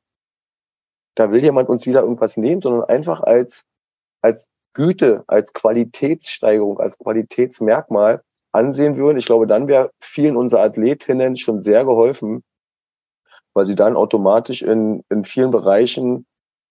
da 1.16 1.32
will 1.32 1.42
jemand 1.42 1.68
uns 1.70 1.88
wieder 1.88 2.02
irgendwas 2.02 2.38
nehmen, 2.38 2.62
sondern 2.62 2.84
einfach 2.84 3.22
als, 3.22 3.63
als 4.22 4.50
Güte, 4.74 5.24
als 5.28 5.54
Qualitätssteigerung, 5.54 6.80
als 6.80 6.98
Qualitätsmerkmal 7.00 8.22
ansehen 8.52 8.96
würden. 8.96 9.18
Ich 9.18 9.26
glaube, 9.26 9.48
dann 9.48 9.68
wäre 9.68 9.92
vielen 10.00 10.38
unserer 10.38 10.62
Athletinnen 10.62 11.38
schon 11.38 11.63
sehr 11.63 11.86
geholfen, 11.86 12.44
weil 13.54 13.66
sie 13.66 13.76
dann 13.76 13.96
automatisch 13.96 14.62
in, 14.62 15.04
in 15.10 15.26
vielen 15.26 15.52
Bereichen, 15.52 16.26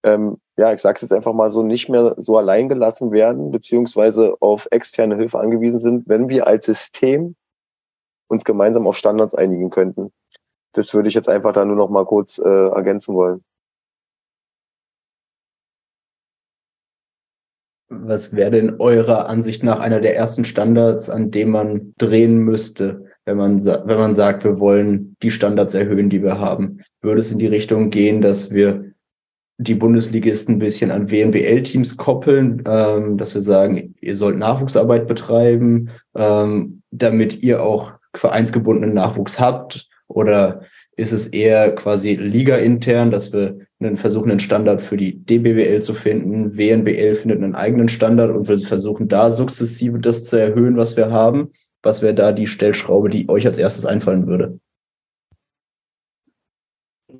ähm, 0.04 0.38
ja, 0.56 0.72
ich 0.72 0.80
sage 0.80 0.96
es 0.96 1.02
jetzt 1.02 1.12
einfach 1.12 1.32
mal 1.32 1.50
so, 1.50 1.62
nicht 1.62 1.88
mehr 1.88 2.14
so 2.16 2.36
allein 2.36 2.68
gelassen 2.68 3.12
werden, 3.12 3.50
beziehungsweise 3.50 4.36
auf 4.40 4.66
externe 4.70 5.16
Hilfe 5.16 5.38
angewiesen 5.38 5.80
sind, 5.80 6.08
wenn 6.08 6.28
wir 6.28 6.46
als 6.46 6.66
System 6.66 7.36
uns 8.28 8.44
gemeinsam 8.44 8.86
auf 8.86 8.96
Standards 8.96 9.34
einigen 9.34 9.70
könnten. 9.70 10.12
Das 10.72 10.94
würde 10.94 11.08
ich 11.08 11.14
jetzt 11.14 11.28
einfach 11.28 11.52
da 11.52 11.64
nur 11.64 11.76
noch 11.76 11.90
mal 11.90 12.06
kurz 12.06 12.38
äh, 12.38 12.68
ergänzen 12.68 13.14
wollen. 13.14 13.44
Was 17.88 18.34
wäre 18.34 18.50
denn 18.50 18.80
eurer 18.80 19.28
Ansicht 19.28 19.62
nach 19.62 19.78
einer 19.78 20.00
der 20.00 20.16
ersten 20.16 20.46
Standards, 20.46 21.10
an 21.10 21.30
dem 21.30 21.50
man 21.50 21.94
drehen 21.98 22.38
müsste, 22.38 23.11
wenn 23.24 23.36
man, 23.36 23.64
wenn 23.64 23.98
man 23.98 24.14
sagt, 24.14 24.44
wir 24.44 24.58
wollen 24.58 25.16
die 25.22 25.30
Standards 25.30 25.74
erhöhen, 25.74 26.10
die 26.10 26.22
wir 26.22 26.38
haben? 26.38 26.80
Würde 27.00 27.20
es 27.20 27.30
in 27.30 27.38
die 27.38 27.46
Richtung 27.46 27.90
gehen, 27.90 28.20
dass 28.20 28.50
wir 28.50 28.92
die 29.58 29.74
Bundesligisten 29.74 30.56
ein 30.56 30.58
bisschen 30.58 30.90
an 30.90 31.10
WNBL-Teams 31.10 31.96
koppeln, 31.96 32.64
ähm, 32.66 33.16
dass 33.16 33.34
wir 33.34 33.42
sagen, 33.42 33.94
ihr 34.00 34.16
sollt 34.16 34.38
Nachwuchsarbeit 34.38 35.06
betreiben, 35.06 35.90
ähm, 36.16 36.82
damit 36.90 37.42
ihr 37.42 37.62
auch 37.62 37.92
vereinsgebundenen 38.14 38.94
Nachwuchs 38.94 39.38
habt? 39.38 39.88
Oder 40.08 40.62
ist 40.96 41.12
es 41.12 41.26
eher 41.26 41.74
quasi 41.74 42.14
Liga-intern, 42.14 43.10
dass 43.10 43.32
wir 43.32 43.58
einen 43.80 43.96
versuchen, 43.96 44.30
einen 44.30 44.40
Standard 44.40 44.82
für 44.82 44.96
die 44.96 45.24
DBWL 45.24 45.80
zu 45.82 45.94
finden? 45.94 46.56
WNBL 46.56 47.14
findet 47.14 47.42
einen 47.42 47.54
eigenen 47.54 47.88
Standard 47.88 48.34
und 48.34 48.48
wir 48.48 48.58
versuchen 48.58 49.08
da 49.08 49.30
sukzessive 49.30 49.98
das 49.98 50.24
zu 50.24 50.36
erhöhen, 50.36 50.76
was 50.76 50.96
wir 50.96 51.10
haben. 51.10 51.52
Was 51.82 52.02
wäre 52.02 52.14
da 52.14 52.32
die 52.32 52.46
Stellschraube, 52.46 53.08
die 53.10 53.28
euch 53.28 53.46
als 53.46 53.58
erstes 53.58 53.86
einfallen 53.86 54.26
würde? 54.26 54.60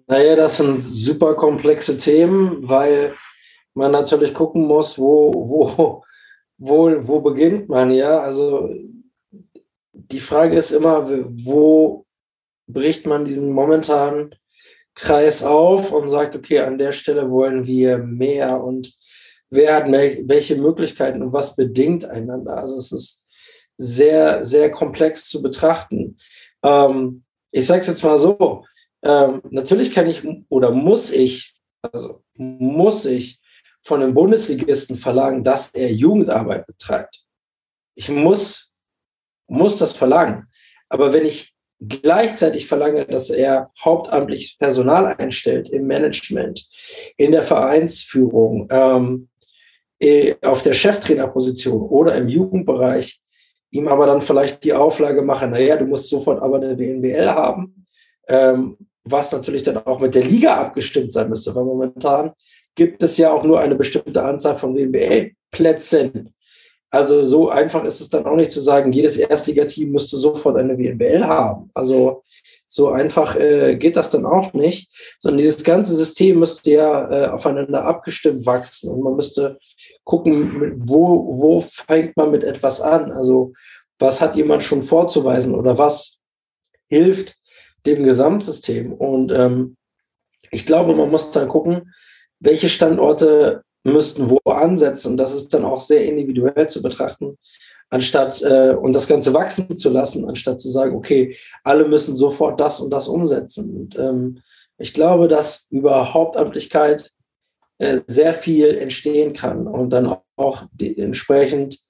Naja, 0.07 0.37
das 0.37 0.57
sind 0.57 0.81
super 0.81 1.35
komplexe 1.35 1.99
Themen, 1.99 2.69
weil 2.69 3.15
man 3.75 3.93
natürlich 3.93 4.35
gucken 4.35 4.63
muss, 4.63 4.99
wo, 4.99 5.33
wo, 5.33 6.05
wo, 6.59 7.07
wo 7.09 7.21
beginnt 7.21 7.69
man, 7.69 7.91
ja. 7.91 8.21
Also 8.21 8.71
die 9.93 10.21
Frage 10.21 10.57
ist 10.57 10.71
immer, 10.71 11.09
wo 11.45 12.07
bricht 12.67 13.07
man 13.07 13.25
diesen 13.25 13.51
momentanen 13.51 14.35
Kreis 14.95 15.43
auf 15.43 15.93
und 15.93 16.09
sagt, 16.09 16.37
okay, 16.37 16.61
an 16.61 16.79
der 16.79 16.93
Stelle 16.93 17.31
wollen 17.31 17.67
wir 17.67 17.99
mehr 17.99 18.63
und 18.63 18.95
wer 19.51 19.77
hat 19.77 19.91
welche 19.91 20.57
Möglichkeiten 20.57 21.23
und 21.23 21.33
was 21.33 21.57
bedingt 21.57 22.05
einander. 22.05 22.59
Also 22.59 22.77
es 22.77 22.93
ist 22.93 23.22
sehr, 23.83 24.45
sehr 24.45 24.71
komplex 24.71 25.25
zu 25.25 25.43
betrachten. 25.43 26.19
Ähm, 26.63 27.25
ich 27.51 27.67
sage 27.67 27.81
es 27.81 27.89
jetzt 27.89 28.05
mal 28.05 28.19
so, 28.19 28.65
ähm, 29.03 29.43
natürlich 29.51 29.93
kann 29.93 30.09
ich 30.09 30.23
oder 30.49 30.71
muss 30.71 31.11
ich, 31.11 31.55
also 31.83 32.23
muss 32.35 33.05
ich 33.05 33.41
von 33.83 34.03
einem 34.03 34.15
Bundesligisten 34.15 34.97
verlangen, 34.97 35.43
dass 35.43 35.75
er 35.75 35.93
Jugendarbeit 35.93 36.67
betreibt. 36.67 37.25
Ich 37.97 38.09
muss, 38.09 38.73
muss 39.49 39.79
das 39.79 39.93
verlangen. 39.93 40.47
Aber 40.89 41.13
wenn 41.13 41.25
ich 41.25 41.53
gleichzeitig 41.81 42.69
verlange, 42.69 43.07
dass 43.07 43.31
er 43.31 43.73
hauptamtlich 43.81 44.57
Personal 44.61 45.17
einstellt 45.17 45.69
im 45.71 45.89
Management, 45.89 46.69
in 47.17 47.33
der 47.33 47.43
Vereinsführung, 47.43 48.69
ähm, 48.71 49.29
eh, 50.01 50.37
auf 50.43 50.63
der 50.63 50.75
Cheftrainerposition 50.75 51.83
oder 51.83 52.15
im 52.15 52.29
Jugendbereich, 52.29 53.22
ihm 53.73 53.89
aber 53.89 54.07
dann 54.07 54.21
vielleicht 54.21 54.63
die 54.65 54.75
Auflage 54.75 55.23
mache, 55.23 55.49
naja, 55.49 55.77
du 55.77 55.87
musst 55.87 56.09
sofort 56.09 56.41
aber 56.41 56.57
eine 56.57 56.79
WNBL 56.79 57.29
haben, 57.29 57.87
ähm, 58.29 58.77
was 59.05 59.33
natürlich 59.33 59.65
dann 59.65 59.79
auch 59.79 59.99
mit 59.99 60.15
der 60.15 60.25
Liga 60.25 60.57
abgestimmt 60.57 61.13
sein 61.13 61.29
müsste, 61.29 61.55
weil 61.55 61.65
momentan 61.65 62.33
gibt 62.75 63.03
es 63.03 63.17
ja 63.17 63.33
auch 63.33 63.43
nur 63.43 63.61
eine 63.61 63.75
bestimmte 63.75 64.23
Anzahl 64.23 64.57
von 64.57 64.77
WNBL-Plätzen. 64.77 66.35
Also 66.91 67.25
so 67.25 67.49
einfach 67.49 67.85
ist 67.85 68.01
es 68.03 68.11
dann 68.11 68.27
auch 68.27 68.37
nicht 68.37 68.53
zu 68.53 68.61
sagen, 68.61 68.93
jedes 68.93 69.17
Erstligateam 69.17 69.91
müsste 69.91 70.19
sofort 70.19 70.57
eine 70.57 70.77
WNBL 70.77 71.25
haben. 71.25 71.71
Also 71.73 72.23
so 72.69 72.91
einfach 72.91 73.37
äh, 73.37 73.77
geht 73.77 73.97
das 73.97 74.11
dann 74.11 74.27
auch 74.27 74.53
nicht, 74.53 74.91
sondern 75.19 75.39
dieses 75.39 75.65
ganze 75.65 75.95
System 75.95 76.39
müsste 76.39 76.71
ja 76.71 77.11
äh, 77.11 77.29
aufeinander 77.29 77.85
abgestimmt 77.85 78.45
wachsen 78.45 78.91
und 78.91 79.03
man 79.03 79.17
müsste 79.17 79.59
gucken, 80.05 80.75
wo, 80.85 81.29
wo 81.39 81.61
fängt 81.61 82.17
man 82.17 82.31
mit 82.31 82.45
etwas 82.45 82.81
an? 82.81 83.13
Also 83.13 83.53
was 83.99 84.21
hat 84.21 84.37
jemand 84.37 84.65
schon 84.65 84.83
vorzuweisen 84.83 85.55
oder 85.55 85.79
was 85.79 86.19
hilft 86.89 87.37
dem 87.87 88.05
Gesamtsystem? 88.05 88.93
Und 88.93 89.33
ähm, 89.33 89.77
ich 90.51 90.67
glaube, 90.67 90.95
man 90.95 91.11
muss 91.11 91.31
dann 91.31 91.49
gucken, 91.49 91.93
welche 92.41 92.69
Standorte 92.69 93.63
müssten 93.85 94.31
wo 94.31 94.39
ansetzen. 94.51 95.13
Und 95.13 95.17
das 95.17 95.33
ist 95.33 95.55
dann 95.55 95.65
auch 95.65 95.81
sehr 95.81 96.05
individuell 96.05 96.69
zu 96.69 96.83
betrachten, 96.83 97.39
anstatt 97.91 98.43
äh, 98.43 98.75
und 98.75 98.95
das 98.95 99.07
Ganze 99.07 99.35
wachsen 99.35 99.77
zu 99.77 99.91
lassen, 99.91 100.29
anstatt 100.29 100.61
zu 100.61 100.71
sagen, 100.71 100.97
okay, 100.97 101.37
alle 101.65 101.87
müssen 101.87 102.17
sofort 102.17 102.61
das 102.61 102.81
und 102.81 102.91
das 102.91 103.09
umsetzen. 103.09 103.77
Und 103.77 103.99
ähm, 103.99 104.41
ich 104.79 104.95
glaube, 104.95 105.29
dass 105.29 105.67
über 105.71 106.13
Hauptamtlichkeit 106.13 107.11
sehr 108.07 108.33
viel 108.33 108.77
entstehen 108.77 109.33
kann 109.33 109.67
und 109.67 109.91
dann 109.91 110.17
auch 110.37 110.65
entsprechend 110.81 111.81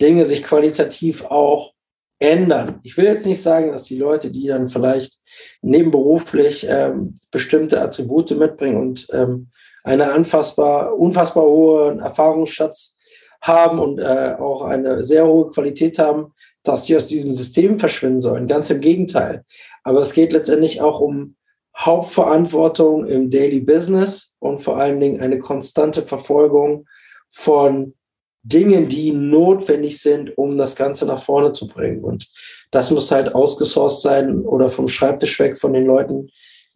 Dinge 0.00 0.24
sich 0.26 0.42
qualitativ 0.42 1.24
auch 1.24 1.72
ändern. 2.18 2.80
Ich 2.82 2.96
will 2.96 3.06
jetzt 3.06 3.26
nicht 3.26 3.42
sagen, 3.42 3.72
dass 3.72 3.84
die 3.84 3.98
Leute, 3.98 4.30
die 4.30 4.46
dann 4.46 4.68
vielleicht 4.68 5.18
nebenberuflich 5.62 6.66
ähm, 6.68 7.18
bestimmte 7.30 7.80
Attribute 7.80 8.30
mitbringen 8.32 8.76
und 8.76 9.08
ähm, 9.12 9.48
eine 9.82 10.12
anfassbar, 10.12 10.96
unfassbar 10.98 11.44
hohen 11.44 12.00
Erfahrungsschatz 12.00 12.96
haben 13.40 13.78
und 13.78 13.98
äh, 13.98 14.34
auch 14.38 14.62
eine 14.62 15.02
sehr 15.02 15.26
hohe 15.26 15.48
Qualität 15.48 15.98
haben, 15.98 16.34
dass 16.62 16.82
die 16.82 16.96
aus 16.96 17.06
diesem 17.06 17.32
System 17.32 17.78
verschwinden 17.78 18.20
sollen. 18.20 18.46
Ganz 18.46 18.68
im 18.68 18.80
Gegenteil. 18.82 19.44
Aber 19.82 20.00
es 20.00 20.12
geht 20.12 20.32
letztendlich 20.34 20.82
auch 20.82 21.00
um 21.00 21.36
Hauptverantwortung 21.80 23.06
im 23.06 23.30
Daily 23.30 23.60
Business 23.60 24.36
und 24.38 24.60
vor 24.60 24.76
allen 24.76 25.00
Dingen 25.00 25.20
eine 25.20 25.38
konstante 25.38 26.02
Verfolgung 26.02 26.86
von 27.28 27.94
Dingen, 28.42 28.88
die 28.88 29.12
notwendig 29.12 30.00
sind, 30.00 30.36
um 30.36 30.56
das 30.58 30.76
Ganze 30.76 31.06
nach 31.06 31.22
vorne 31.22 31.52
zu 31.52 31.68
bringen. 31.68 32.04
Und 32.04 32.30
das 32.70 32.90
muss 32.90 33.10
halt 33.10 33.34
ausgesourced 33.34 34.02
sein 34.02 34.40
oder 34.42 34.70
vom 34.70 34.88
Schreibtisch 34.88 35.38
weg 35.38 35.58
von 35.58 35.72
den 35.72 35.86
Leuten, 35.86 36.30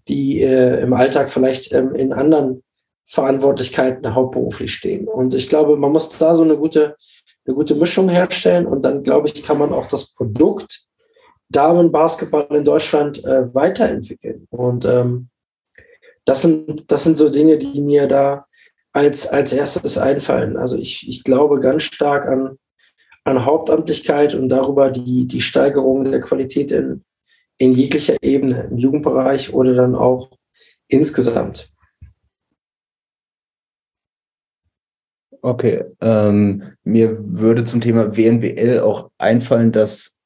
die 0.08 0.42
äh, 0.42 0.80
im 0.82 0.92
Alltag 0.92 1.30
vielleicht 1.30 1.72
ähm, 1.72 1.94
in 1.94 2.12
anderen 2.12 2.62
Verantwortlichkeiten 3.06 4.14
hauptberuflich 4.14 4.72
stehen. 4.72 5.06
Und 5.06 5.34
ich 5.34 5.48
glaube, 5.48 5.76
man 5.76 5.92
muss 5.92 6.10
da 6.10 6.34
so 6.34 6.42
eine 6.42 6.56
gute, 6.56 6.96
eine 7.46 7.54
gute 7.54 7.74
Mischung 7.74 8.08
herstellen 8.08 8.66
und 8.66 8.82
dann, 8.82 9.02
glaube 9.02 9.28
ich, 9.28 9.42
kann 9.42 9.58
man 9.58 9.72
auch 9.72 9.88
das 9.88 10.14
Produkt 10.14 10.86
Damenbasketball 11.54 12.46
in 12.50 12.64
Deutschland 12.64 13.24
äh, 13.24 13.54
weiterentwickeln. 13.54 14.46
Und 14.50 14.84
ähm, 14.84 15.28
das, 16.24 16.42
sind, 16.42 16.90
das 16.90 17.04
sind 17.04 17.16
so 17.16 17.28
Dinge, 17.28 17.58
die 17.58 17.80
mir 17.80 18.08
da 18.08 18.46
als, 18.92 19.26
als 19.26 19.52
erstes 19.52 19.98
einfallen. 19.98 20.56
Also 20.56 20.76
ich, 20.76 21.08
ich 21.08 21.24
glaube 21.24 21.60
ganz 21.60 21.84
stark 21.84 22.26
an, 22.26 22.58
an 23.24 23.44
Hauptamtlichkeit 23.44 24.34
und 24.34 24.48
darüber 24.48 24.90
die, 24.90 25.26
die 25.26 25.40
Steigerung 25.40 26.04
der 26.04 26.20
Qualität 26.20 26.72
in, 26.72 27.04
in 27.58 27.72
jeglicher 27.72 28.16
Ebene, 28.22 28.68
im 28.70 28.78
Jugendbereich 28.78 29.52
oder 29.52 29.74
dann 29.74 29.94
auch 29.94 30.30
insgesamt. 30.88 31.70
Okay, 35.40 35.84
ähm, 36.00 36.62
mir 36.84 37.10
würde 37.14 37.64
zum 37.64 37.82
Thema 37.82 38.16
WNBL 38.16 38.80
auch 38.80 39.10
einfallen, 39.18 39.72
dass 39.72 40.16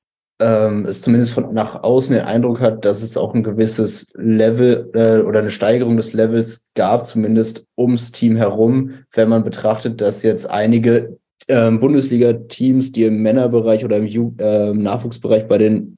ähm, 0.41 0.87
es 0.87 1.03
zumindest 1.03 1.33
von 1.33 1.53
nach 1.53 1.83
außen 1.83 2.15
den 2.15 2.25
Eindruck 2.25 2.61
hat, 2.61 2.85
dass 2.85 3.03
es 3.03 3.17
auch 3.17 3.35
ein 3.35 3.43
gewisses 3.43 4.07
Level 4.15 4.91
äh, 4.95 5.27
oder 5.27 5.41
eine 5.41 5.51
Steigerung 5.51 5.97
des 5.97 6.13
Levels 6.13 6.65
gab, 6.75 7.07
zumindest 7.07 7.67
ums 7.77 8.13
Team 8.13 8.37
herum, 8.37 8.93
wenn 9.13 9.29
man 9.29 9.45
betrachtet, 9.45 10.01
dass 10.01 10.23
jetzt 10.23 10.49
einige 10.49 11.19
ähm, 11.49 11.81
Bundesliga-Teams, 11.81 12.93
die 12.93 13.05
im 13.05 13.23
Männerbereich 13.23 13.85
oder 13.85 13.97
im 13.97 14.07
Ju 14.07 14.33
äh, 14.39 14.73
Nachwuchsbereich 14.73 15.49
bei 15.49 15.59
den 15.59 15.97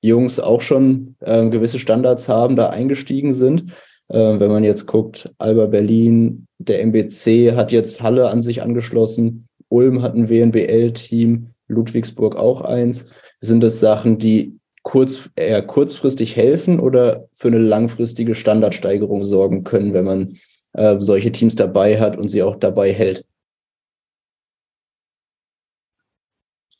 Jungs 0.00 0.38
auch 0.38 0.60
schon 0.60 1.16
äh, 1.20 1.48
gewisse 1.48 1.78
Standards 1.78 2.28
haben, 2.28 2.56
da 2.56 2.70
eingestiegen 2.70 3.32
sind. 3.32 3.72
Äh, 4.08 4.38
wenn 4.38 4.50
man 4.50 4.64
jetzt 4.64 4.86
guckt, 4.86 5.32
Alba 5.38 5.66
Berlin, 5.66 6.46
der 6.58 6.82
MBC 6.82 7.54
hat 7.56 7.72
jetzt 7.72 8.02
Halle 8.02 8.28
an 8.28 8.42
sich 8.42 8.62
angeschlossen, 8.62 9.48
Ulm 9.68 10.02
hat 10.02 10.14
ein 10.14 10.28
WNBL-Team, 10.28 11.48
Ludwigsburg 11.68 12.36
auch 12.36 12.60
eins. 12.60 13.06
Sind 13.44 13.62
das 13.62 13.78
Sachen, 13.78 14.16
die 14.16 14.58
kurz, 14.82 15.28
eher 15.36 15.60
kurzfristig 15.60 16.34
helfen 16.34 16.80
oder 16.80 17.28
für 17.32 17.48
eine 17.48 17.58
langfristige 17.58 18.34
Standardsteigerung 18.34 19.24
sorgen 19.24 19.64
können, 19.64 19.92
wenn 19.92 20.06
man 20.06 20.38
äh, 20.72 20.96
solche 21.00 21.30
Teams 21.30 21.54
dabei 21.54 22.00
hat 22.00 22.16
und 22.16 22.28
sie 22.28 22.42
auch 22.42 22.56
dabei 22.56 22.90
hält? 22.90 23.26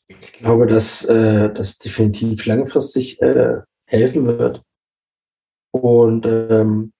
Ich 0.07 0.33
glaube, 0.33 0.65
dass 0.65 1.05
äh, 1.05 1.53
das 1.53 1.77
definitiv 1.77 2.43
langfristig 2.47 3.21
äh, 3.21 3.57
helfen 3.85 4.25
wird. 4.25 4.63
Und 5.69 6.25
ähm, 6.25 6.93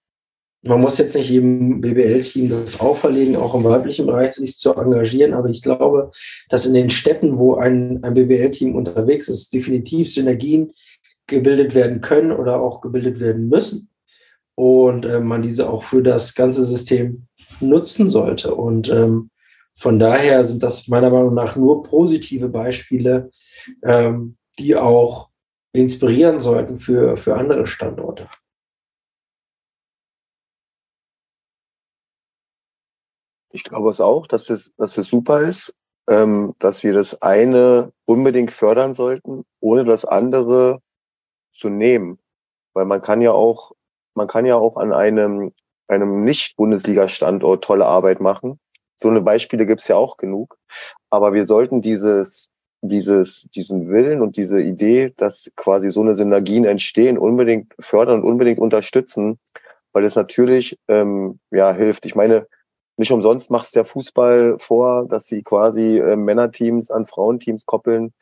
man 0.66 0.80
muss 0.80 0.98
jetzt 0.98 1.14
nicht 1.14 1.30
jedem 1.30 1.80
BBL-Team 1.80 2.48
das 2.48 2.80
auferlegen, 2.80 3.36
auch 3.36 3.54
im 3.54 3.64
weiblichen 3.64 4.06
Bereich 4.06 4.34
sich 4.34 4.58
zu 4.58 4.74
engagieren, 4.74 5.34
aber 5.34 5.48
ich 5.48 5.62
glaube, 5.62 6.10
dass 6.48 6.66
in 6.66 6.74
den 6.74 6.90
Städten, 6.90 7.38
wo 7.38 7.54
ein, 7.54 8.02
ein 8.04 8.14
BBL-Team 8.14 8.74
unterwegs 8.74 9.28
ist, 9.28 9.52
definitiv 9.52 10.12
Synergien 10.12 10.72
gebildet 11.26 11.74
werden 11.74 12.00
können 12.00 12.32
oder 12.32 12.60
auch 12.60 12.80
gebildet 12.80 13.20
werden 13.20 13.48
müssen 13.48 13.88
und 14.54 15.04
äh, 15.04 15.20
man 15.20 15.42
diese 15.42 15.68
auch 15.68 15.82
für 15.82 16.02
das 16.02 16.34
ganze 16.34 16.64
System 16.64 17.26
nutzen 17.60 18.08
sollte. 18.08 18.54
Und 18.54 18.88
ähm, 18.90 19.30
von 19.76 19.98
daher 19.98 20.44
sind 20.44 20.62
das 20.62 20.88
meiner 20.88 21.10
Meinung 21.10 21.34
nach 21.34 21.56
nur 21.56 21.82
positive 21.82 22.48
Beispiele, 22.48 23.30
ähm, 23.84 24.36
die 24.58 24.76
auch 24.76 25.28
inspirieren 25.72 26.40
sollten 26.40 26.78
für, 26.78 27.16
für 27.16 27.36
andere 27.36 27.66
Standorte. 27.66 28.28
Ich 33.56 33.64
glaube 33.64 33.88
es 33.88 34.02
auch, 34.02 34.26
dass 34.26 34.50
es, 34.50 34.74
dass 34.76 34.98
es 34.98 35.08
super 35.08 35.40
ist, 35.40 35.74
ähm, 36.10 36.54
dass 36.58 36.84
wir 36.84 36.92
das 36.92 37.22
eine 37.22 37.90
unbedingt 38.04 38.52
fördern 38.52 38.92
sollten, 38.92 39.44
ohne 39.60 39.84
das 39.84 40.04
andere 40.04 40.80
zu 41.52 41.70
nehmen. 41.70 42.18
Weil 42.74 42.84
man 42.84 43.00
kann 43.00 43.22
ja 43.22 43.32
auch, 43.32 43.72
man 44.14 44.28
kann 44.28 44.44
ja 44.44 44.56
auch 44.56 44.76
an 44.76 44.92
einem, 44.92 45.52
einem 45.88 46.22
Nicht-Bundesliga-Standort 46.22 47.64
tolle 47.64 47.86
Arbeit 47.86 48.20
machen. 48.20 48.60
So 48.98 49.08
eine 49.08 49.22
Beispiele 49.22 49.64
gibt's 49.64 49.88
ja 49.88 49.96
auch 49.96 50.18
genug. 50.18 50.58
Aber 51.08 51.32
wir 51.32 51.46
sollten 51.46 51.80
dieses, 51.80 52.50
dieses, 52.82 53.48
diesen 53.54 53.88
Willen 53.88 54.20
und 54.20 54.36
diese 54.36 54.60
Idee, 54.60 55.14
dass 55.16 55.50
quasi 55.56 55.90
so 55.90 56.02
eine 56.02 56.14
Synergien 56.14 56.66
entstehen, 56.66 57.16
unbedingt 57.16 57.74
fördern 57.80 58.20
und 58.20 58.28
unbedingt 58.28 58.58
unterstützen, 58.58 59.38
weil 59.94 60.04
es 60.04 60.14
natürlich 60.14 60.78
ähm, 60.88 61.40
ja 61.50 61.72
hilft. 61.72 62.04
Ich 62.04 62.14
meine, 62.14 62.46
nicht 62.96 63.12
umsonst 63.12 63.50
macht 63.50 63.66
es 63.66 63.72
der 63.72 63.84
Fußball 63.84 64.56
vor, 64.58 65.06
dass 65.08 65.26
sie 65.26 65.42
quasi 65.42 65.98
äh, 65.98 66.16
Männerteams 66.16 66.90
an 66.90 67.06
Frauenteams 67.06 67.66
koppeln 67.66 68.12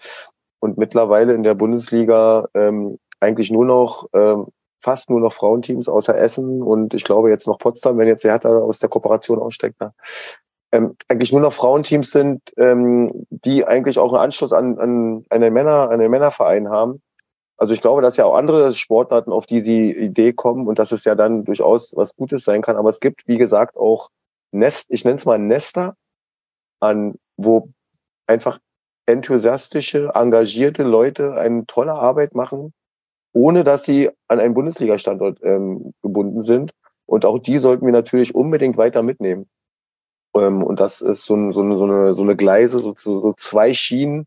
und 0.60 0.78
mittlerweile 0.78 1.34
in 1.34 1.42
der 1.42 1.54
Bundesliga 1.54 2.48
ähm, 2.54 2.98
eigentlich 3.20 3.50
nur 3.50 3.64
noch 3.64 4.08
ähm, 4.12 4.46
fast 4.80 5.10
nur 5.10 5.20
noch 5.20 5.32
Frauenteams 5.32 5.88
außer 5.88 6.16
Essen 6.16 6.62
und 6.62 6.92
ich 6.92 7.04
glaube 7.04 7.30
jetzt 7.30 7.46
noch 7.46 7.58
Potsdam, 7.58 7.96
wenn 7.98 8.08
jetzt 8.08 8.24
der 8.24 8.32
Hertha 8.32 8.50
aus 8.50 8.80
der 8.80 8.90
Kooperation 8.90 9.38
aussteckt, 9.38 9.80
ne? 9.80 9.94
ähm, 10.74 10.96
eigentlich 11.08 11.32
nur 11.32 11.40
noch 11.40 11.52
Frauenteams 11.52 12.10
sind, 12.10 12.40
ähm, 12.56 13.26
die 13.30 13.64
eigentlich 13.64 13.98
auch 13.98 14.12
einen 14.12 14.24
Anschluss 14.24 14.52
an, 14.52 14.78
an 14.78 15.24
einen 15.30 15.52
Männer, 15.54 15.88
an 15.88 16.00
einen 16.00 16.10
Männerverein 16.10 16.68
haben. 16.68 17.00
Also 17.56 17.72
ich 17.72 17.80
glaube, 17.80 18.02
dass 18.02 18.16
ja 18.16 18.24
auch 18.24 18.34
andere 18.34 18.72
Sportarten 18.72 19.30
auf 19.30 19.46
diese 19.46 19.70
Idee 19.70 20.32
kommen 20.32 20.66
und 20.66 20.80
dass 20.80 20.90
es 20.90 21.04
ja 21.04 21.14
dann 21.14 21.44
durchaus 21.44 21.94
was 21.96 22.16
Gutes 22.16 22.44
sein 22.44 22.60
kann. 22.60 22.76
Aber 22.76 22.88
es 22.88 22.98
gibt, 22.98 23.28
wie 23.28 23.38
gesagt, 23.38 23.76
auch 23.76 24.08
Nest, 24.54 24.86
ich 24.90 25.04
nenne 25.04 25.16
es 25.16 25.26
mal 25.26 25.38
Nester, 25.38 25.96
an, 26.80 27.14
wo 27.36 27.70
einfach 28.26 28.60
enthusiastische, 29.06 30.12
engagierte 30.14 30.84
Leute 30.84 31.34
eine 31.34 31.66
tolle 31.66 31.92
Arbeit 31.92 32.34
machen, 32.34 32.72
ohne 33.32 33.64
dass 33.64 33.84
sie 33.84 34.10
an 34.28 34.40
einen 34.40 34.54
Bundesliga-Standort 34.54 35.40
ähm, 35.42 35.92
gebunden 36.02 36.42
sind. 36.42 36.72
Und 37.06 37.24
auch 37.24 37.38
die 37.38 37.58
sollten 37.58 37.84
wir 37.84 37.92
natürlich 37.92 38.34
unbedingt 38.34 38.76
weiter 38.76 39.02
mitnehmen. 39.02 39.46
Ähm, 40.36 40.62
und 40.62 40.80
das 40.80 41.00
ist 41.00 41.24
so, 41.24 41.34
ein, 41.34 41.52
so, 41.52 41.60
eine, 41.60 41.76
so, 41.76 41.84
eine, 41.84 42.14
so 42.14 42.22
eine 42.22 42.36
Gleise, 42.36 42.78
so, 42.78 42.94
so 42.96 43.34
zwei 43.36 43.74
Schienen, 43.74 44.24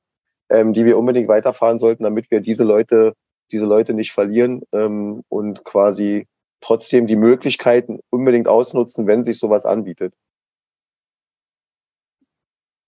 ähm, 0.50 0.74
die 0.74 0.86
wir 0.86 0.98
unbedingt 0.98 1.30
weiterfahren 1.30 1.80
sollten, 1.80 2.04
damit 2.04 2.30
wir 2.30 2.42
diese 2.42 2.66
Leute, 2.66 3.14
diese 3.52 3.66
Leute 3.66 3.94
nicht 3.94 4.12
verlieren 4.12 4.62
ähm, 4.74 5.24
und 5.30 5.64
quasi 5.64 6.28
trotzdem 6.62 7.08
die 7.08 7.16
Möglichkeiten 7.16 8.00
unbedingt 8.10 8.48
ausnutzen, 8.48 9.08
wenn 9.08 9.24
sich 9.24 9.40
sowas 9.40 9.66
anbietet. 9.66 10.14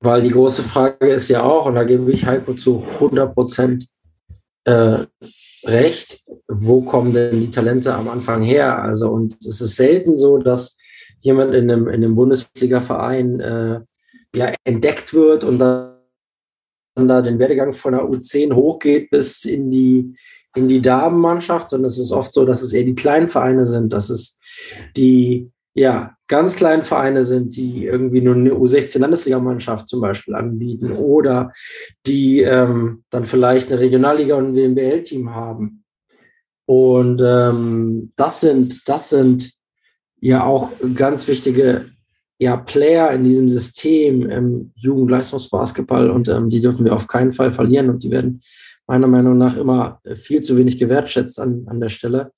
Weil 0.01 0.21
die 0.21 0.31
große 0.31 0.63
Frage 0.63 1.07
ist 1.07 1.27
ja 1.27 1.43
auch, 1.43 1.65
und 1.65 1.75
da 1.75 1.83
gebe 1.83 2.11
ich 2.11 2.25
Heiko 2.25 2.53
zu 2.53 2.81
100 2.81 3.33
Prozent 3.33 3.87
äh, 4.63 5.05
recht, 5.65 6.23
wo 6.47 6.81
kommen 6.81 7.13
denn 7.13 7.39
die 7.39 7.51
Talente 7.51 7.93
am 7.93 8.07
Anfang 8.07 8.41
her? 8.41 8.81
Also, 8.81 9.09
und 9.09 9.35
es 9.45 9.59
ist 9.59 9.75
selten 9.75 10.17
so, 10.17 10.37
dass 10.37 10.77
jemand 11.19 11.53
in 11.53 11.69
einem, 11.69 11.87
in 11.87 11.95
einem 11.95 12.15
Bundesliga-Verein 12.15 13.39
äh, 13.41 13.81
ja, 14.35 14.53
entdeckt 14.63 15.13
wird 15.13 15.43
und 15.43 15.59
dann 15.59 15.95
da 16.95 17.21
den 17.21 17.39
Werdegang 17.39 17.73
von 17.73 17.93
der 17.93 18.03
U10 18.03 18.53
hochgeht 18.53 19.09
bis 19.09 19.45
in 19.45 19.71
die, 19.71 20.15
in 20.55 20.67
die 20.67 20.81
Damenmannschaft, 20.81 21.69
sondern 21.69 21.87
es 21.87 21.99
ist 21.99 22.11
oft 22.11 22.33
so, 22.33 22.45
dass 22.45 22.61
es 22.61 22.73
eher 22.73 22.83
die 22.83 22.95
kleinen 22.95 23.29
Vereine 23.29 23.67
sind, 23.67 23.93
dass 23.93 24.09
es 24.09 24.37
die 24.95 25.51
ja, 25.73 26.15
ganz 26.27 26.55
kleinen 26.55 26.83
Vereine 26.83 27.23
sind, 27.23 27.55
die 27.55 27.85
irgendwie 27.85 28.21
nur 28.21 28.35
eine 28.35 28.51
U16-Landesligamannschaft 28.51 29.87
zum 29.87 30.01
Beispiel 30.01 30.35
anbieten 30.35 30.91
oder 30.91 31.53
die 32.05 32.41
ähm, 32.41 33.03
dann 33.09 33.25
vielleicht 33.25 33.71
eine 33.71 33.79
Regionalliga 33.79 34.35
und 34.35 34.47
ein 34.47 34.55
WMBL-Team 34.55 35.33
haben. 35.33 35.83
Und 36.65 37.21
ähm, 37.23 38.11
das 38.15 38.41
sind, 38.41 38.87
das 38.87 39.09
sind 39.09 39.53
ja 40.19 40.43
auch 40.43 40.71
ganz 40.95 41.27
wichtige 41.27 41.85
ja, 42.37 42.57
Player 42.57 43.11
in 43.11 43.23
diesem 43.23 43.49
System 43.49 44.29
im 44.29 44.71
Jugendleistungsbasketball 44.75 46.09
und 46.09 46.27
ähm, 46.29 46.49
die 46.49 46.61
dürfen 46.61 46.85
wir 46.85 46.95
auf 46.95 47.07
keinen 47.07 47.31
Fall 47.31 47.53
verlieren 47.53 47.89
und 47.89 48.03
die 48.03 48.11
werden 48.11 48.41
meiner 48.89 49.07
Meinung 49.07 49.37
nach 49.37 49.55
immer 49.55 50.01
viel 50.15 50.41
zu 50.41 50.57
wenig 50.57 50.79
gewertschätzt 50.79 51.39
an, 51.39 51.65
an 51.67 51.79
der 51.79 51.89
Stelle. 51.89 52.31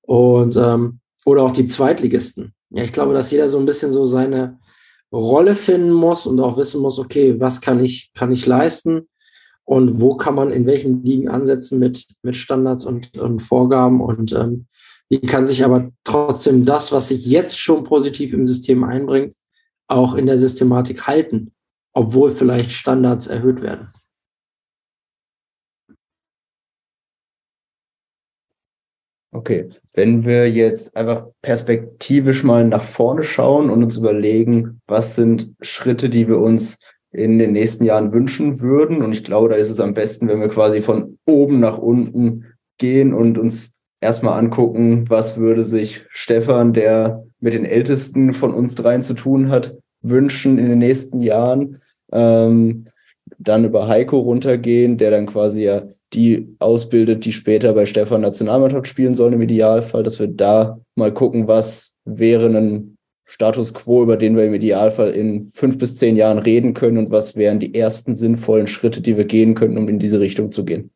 Und 0.00 0.56
ähm, 0.56 1.00
oder 1.26 1.42
auch 1.42 1.50
die 1.50 1.66
Zweitligisten. 1.66 2.54
Ja, 2.70 2.82
ich 2.82 2.92
glaube, 2.94 3.12
dass 3.12 3.30
jeder 3.30 3.50
so 3.50 3.58
ein 3.58 3.66
bisschen 3.66 3.90
so 3.90 4.06
seine 4.06 4.58
Rolle 5.12 5.54
finden 5.54 5.92
muss 5.92 6.26
und 6.26 6.40
auch 6.40 6.56
wissen 6.56 6.80
muss, 6.80 6.98
okay, 6.98 7.38
was 7.38 7.60
kann 7.60 7.84
ich, 7.84 8.12
kann 8.14 8.32
ich 8.32 8.46
leisten 8.46 9.08
und 9.64 10.00
wo 10.00 10.16
kann 10.16 10.34
man 10.34 10.50
in 10.52 10.64
welchen 10.64 11.04
Ligen 11.04 11.28
ansetzen 11.28 11.78
mit, 11.78 12.06
mit 12.22 12.34
Standards 12.34 12.86
und, 12.86 13.18
und 13.18 13.40
Vorgaben 13.40 14.00
und 14.00 14.32
ähm, 14.32 14.66
wie 15.10 15.20
kann 15.20 15.44
sich 15.44 15.64
aber 15.64 15.90
trotzdem 16.04 16.64
das, 16.64 16.92
was 16.92 17.08
sich 17.08 17.26
jetzt 17.26 17.58
schon 17.58 17.84
positiv 17.84 18.32
im 18.32 18.46
System 18.46 18.84
einbringt, 18.84 19.34
auch 19.86 20.14
in 20.14 20.24
der 20.24 20.38
Systematik 20.38 21.06
halten, 21.06 21.52
obwohl 21.92 22.30
vielleicht 22.30 22.70
Standards 22.70 23.26
erhöht 23.26 23.60
werden. 23.60 23.88
Okay, 29.32 29.68
wenn 29.94 30.24
wir 30.24 30.50
jetzt 30.50 30.96
einfach 30.96 31.26
perspektivisch 31.40 32.42
mal 32.42 32.64
nach 32.64 32.82
vorne 32.82 33.22
schauen 33.22 33.70
und 33.70 33.84
uns 33.84 33.96
überlegen, 33.96 34.80
was 34.88 35.14
sind 35.14 35.54
Schritte, 35.60 36.08
die 36.08 36.26
wir 36.26 36.38
uns 36.38 36.80
in 37.12 37.38
den 37.38 37.52
nächsten 37.52 37.84
Jahren 37.84 38.12
wünschen 38.12 38.60
würden. 38.60 39.02
Und 39.02 39.12
ich 39.12 39.22
glaube, 39.22 39.48
da 39.48 39.54
ist 39.54 39.70
es 39.70 39.80
am 39.80 39.94
besten, 39.94 40.26
wenn 40.28 40.40
wir 40.40 40.48
quasi 40.48 40.82
von 40.82 41.18
oben 41.26 41.60
nach 41.60 41.78
unten 41.78 42.46
gehen 42.78 43.14
und 43.14 43.38
uns 43.38 43.74
erstmal 44.00 44.38
angucken, 44.38 45.08
was 45.08 45.38
würde 45.38 45.62
sich 45.62 46.04
Stefan, 46.10 46.72
der 46.72 47.24
mit 47.38 47.54
den 47.54 47.64
Ältesten 47.64 48.32
von 48.34 48.52
uns 48.52 48.74
dreien 48.74 49.02
zu 49.02 49.14
tun 49.14 49.50
hat, 49.50 49.76
wünschen 50.02 50.58
in 50.58 50.68
den 50.68 50.78
nächsten 50.78 51.20
Jahren. 51.20 51.80
Ähm, 52.12 52.86
dann 53.38 53.64
über 53.64 53.86
Heiko 53.86 54.18
runtergehen, 54.18 54.98
der 54.98 55.10
dann 55.10 55.26
quasi 55.26 55.62
ja 55.64 55.82
die 56.12 56.56
ausbildet, 56.58 57.24
die 57.24 57.32
später 57.32 57.72
bei 57.72 57.86
Stefan 57.86 58.20
Nationalmannschaft 58.20 58.88
spielen 58.88 59.14
sollen 59.14 59.34
im 59.34 59.42
Idealfall, 59.42 60.02
dass 60.02 60.18
wir 60.18 60.26
da 60.28 60.80
mal 60.96 61.12
gucken, 61.14 61.46
was 61.46 61.94
wäre 62.04 62.46
ein 62.46 62.96
Status 63.24 63.72
quo, 63.72 64.02
über 64.02 64.16
den 64.16 64.36
wir 64.36 64.44
im 64.44 64.54
Idealfall 64.54 65.10
in 65.10 65.44
fünf 65.44 65.78
bis 65.78 65.96
zehn 65.96 66.16
Jahren 66.16 66.38
reden 66.38 66.74
können 66.74 66.98
und 66.98 67.12
was 67.12 67.36
wären 67.36 67.60
die 67.60 67.74
ersten 67.76 68.16
sinnvollen 68.16 68.66
Schritte, 68.66 69.00
die 69.00 69.16
wir 69.16 69.24
gehen 69.24 69.54
könnten, 69.54 69.78
um 69.78 69.88
in 69.88 70.00
diese 70.00 70.18
Richtung 70.18 70.50
zu 70.50 70.64
gehen. 70.64 70.90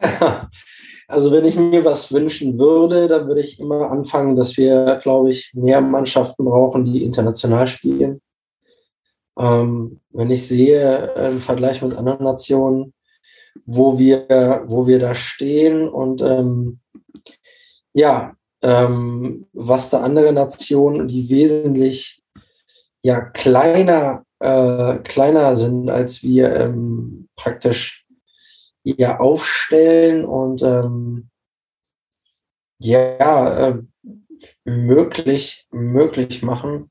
Also 1.08 1.30
wenn 1.30 1.44
ich 1.44 1.54
mir 1.54 1.84
was 1.84 2.12
wünschen 2.12 2.58
würde, 2.58 3.06
dann 3.06 3.28
würde 3.28 3.40
ich 3.40 3.60
immer 3.60 3.92
anfangen, 3.92 4.34
dass 4.34 4.56
wir, 4.56 4.98
glaube 5.00 5.30
ich, 5.30 5.52
mehr 5.54 5.80
Mannschaften 5.80 6.44
brauchen, 6.44 6.84
die 6.84 7.04
international 7.04 7.68
spielen. 7.68 8.20
Ähm, 9.38 10.00
wenn 10.10 10.30
ich 10.30 10.46
sehe 10.48 11.14
äh, 11.14 11.30
im 11.30 11.40
Vergleich 11.40 11.82
mit 11.82 11.94
anderen 11.96 12.24
Nationen, 12.24 12.94
wo 13.64 13.98
wir, 13.98 14.64
wo 14.66 14.86
wir 14.86 14.98
da 14.98 15.14
stehen 15.14 15.88
und 15.88 16.22
ähm, 16.22 16.80
ja, 17.92 18.34
ähm, 18.62 19.46
was 19.52 19.90
da 19.90 20.02
andere 20.02 20.32
Nationen, 20.32 21.08
die 21.08 21.28
wesentlich 21.28 22.22
ja 23.02 23.20
kleiner, 23.20 24.24
äh, 24.40 24.98
kleiner 24.98 25.56
sind 25.56 25.88
als 25.88 26.22
wir 26.22 26.54
ähm, 26.54 27.28
praktisch 27.36 28.06
ja 28.82 29.18
aufstellen 29.18 30.24
und 30.24 30.62
ähm, 30.62 31.28
ja 32.78 33.68
äh, 33.68 33.82
möglich 34.64 35.66
möglich 35.70 36.42
machen, 36.42 36.90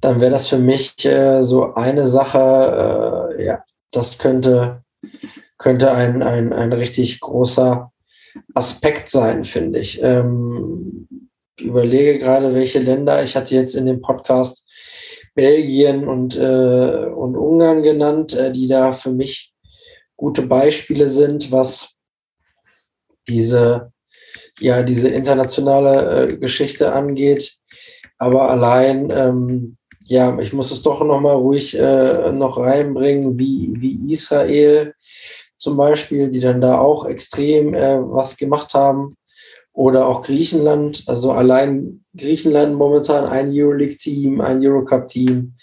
dann 0.00 0.20
wäre 0.20 0.30
das 0.30 0.48
für 0.48 0.58
mich 0.58 1.04
äh, 1.04 1.42
so 1.42 1.74
eine 1.74 2.06
Sache, 2.06 3.36
äh, 3.38 3.44
ja, 3.44 3.64
das 3.90 4.18
könnte, 4.18 4.82
könnte 5.58 5.92
ein, 5.92 6.22
ein, 6.22 6.52
ein 6.52 6.72
richtig 6.72 7.20
großer 7.20 7.92
Aspekt 8.54 9.10
sein, 9.10 9.44
finde 9.44 9.78
ich. 9.78 10.02
Ähm, 10.02 11.08
überlege 11.58 12.18
gerade, 12.18 12.54
welche 12.54 12.78
Länder, 12.78 13.22
ich 13.22 13.36
hatte 13.36 13.54
jetzt 13.54 13.74
in 13.74 13.86
dem 13.86 14.00
Podcast 14.00 14.64
Belgien 15.34 16.08
und, 16.08 16.36
äh, 16.36 17.06
und 17.06 17.36
Ungarn 17.36 17.82
genannt, 17.82 18.34
äh, 18.34 18.52
die 18.52 18.68
da 18.68 18.92
für 18.92 19.12
mich 19.12 19.52
gute 20.16 20.42
Beispiele 20.42 21.08
sind, 21.08 21.52
was 21.52 21.94
diese, 23.28 23.92
ja, 24.58 24.82
diese 24.82 25.08
internationale 25.08 26.32
äh, 26.32 26.36
Geschichte 26.36 26.92
angeht. 26.92 27.56
Aber 28.18 28.50
allein, 28.50 29.10
ähm, 29.10 29.76
ja, 30.10 30.36
ich 30.40 30.52
muss 30.52 30.72
es 30.72 30.82
doch 30.82 31.04
noch 31.04 31.20
mal 31.20 31.36
ruhig 31.36 31.78
äh, 31.78 32.32
noch 32.32 32.58
reinbringen, 32.58 33.38
wie, 33.38 33.74
wie 33.78 34.12
Israel 34.12 34.92
zum 35.56 35.76
Beispiel, 35.76 36.30
die 36.30 36.40
dann 36.40 36.60
da 36.60 36.78
auch 36.78 37.06
extrem 37.06 37.74
äh, 37.74 38.00
was 38.00 38.36
gemacht 38.36 38.74
haben. 38.74 39.14
Oder 39.72 40.08
auch 40.08 40.22
Griechenland, 40.22 41.04
also 41.06 41.30
allein 41.30 42.04
Griechenland 42.16 42.74
momentan 42.74 43.24
ein 43.24 43.50
Euroleague-Team, 43.52 44.40
ein 44.40 44.66
Eurocup-Team, 44.66 45.54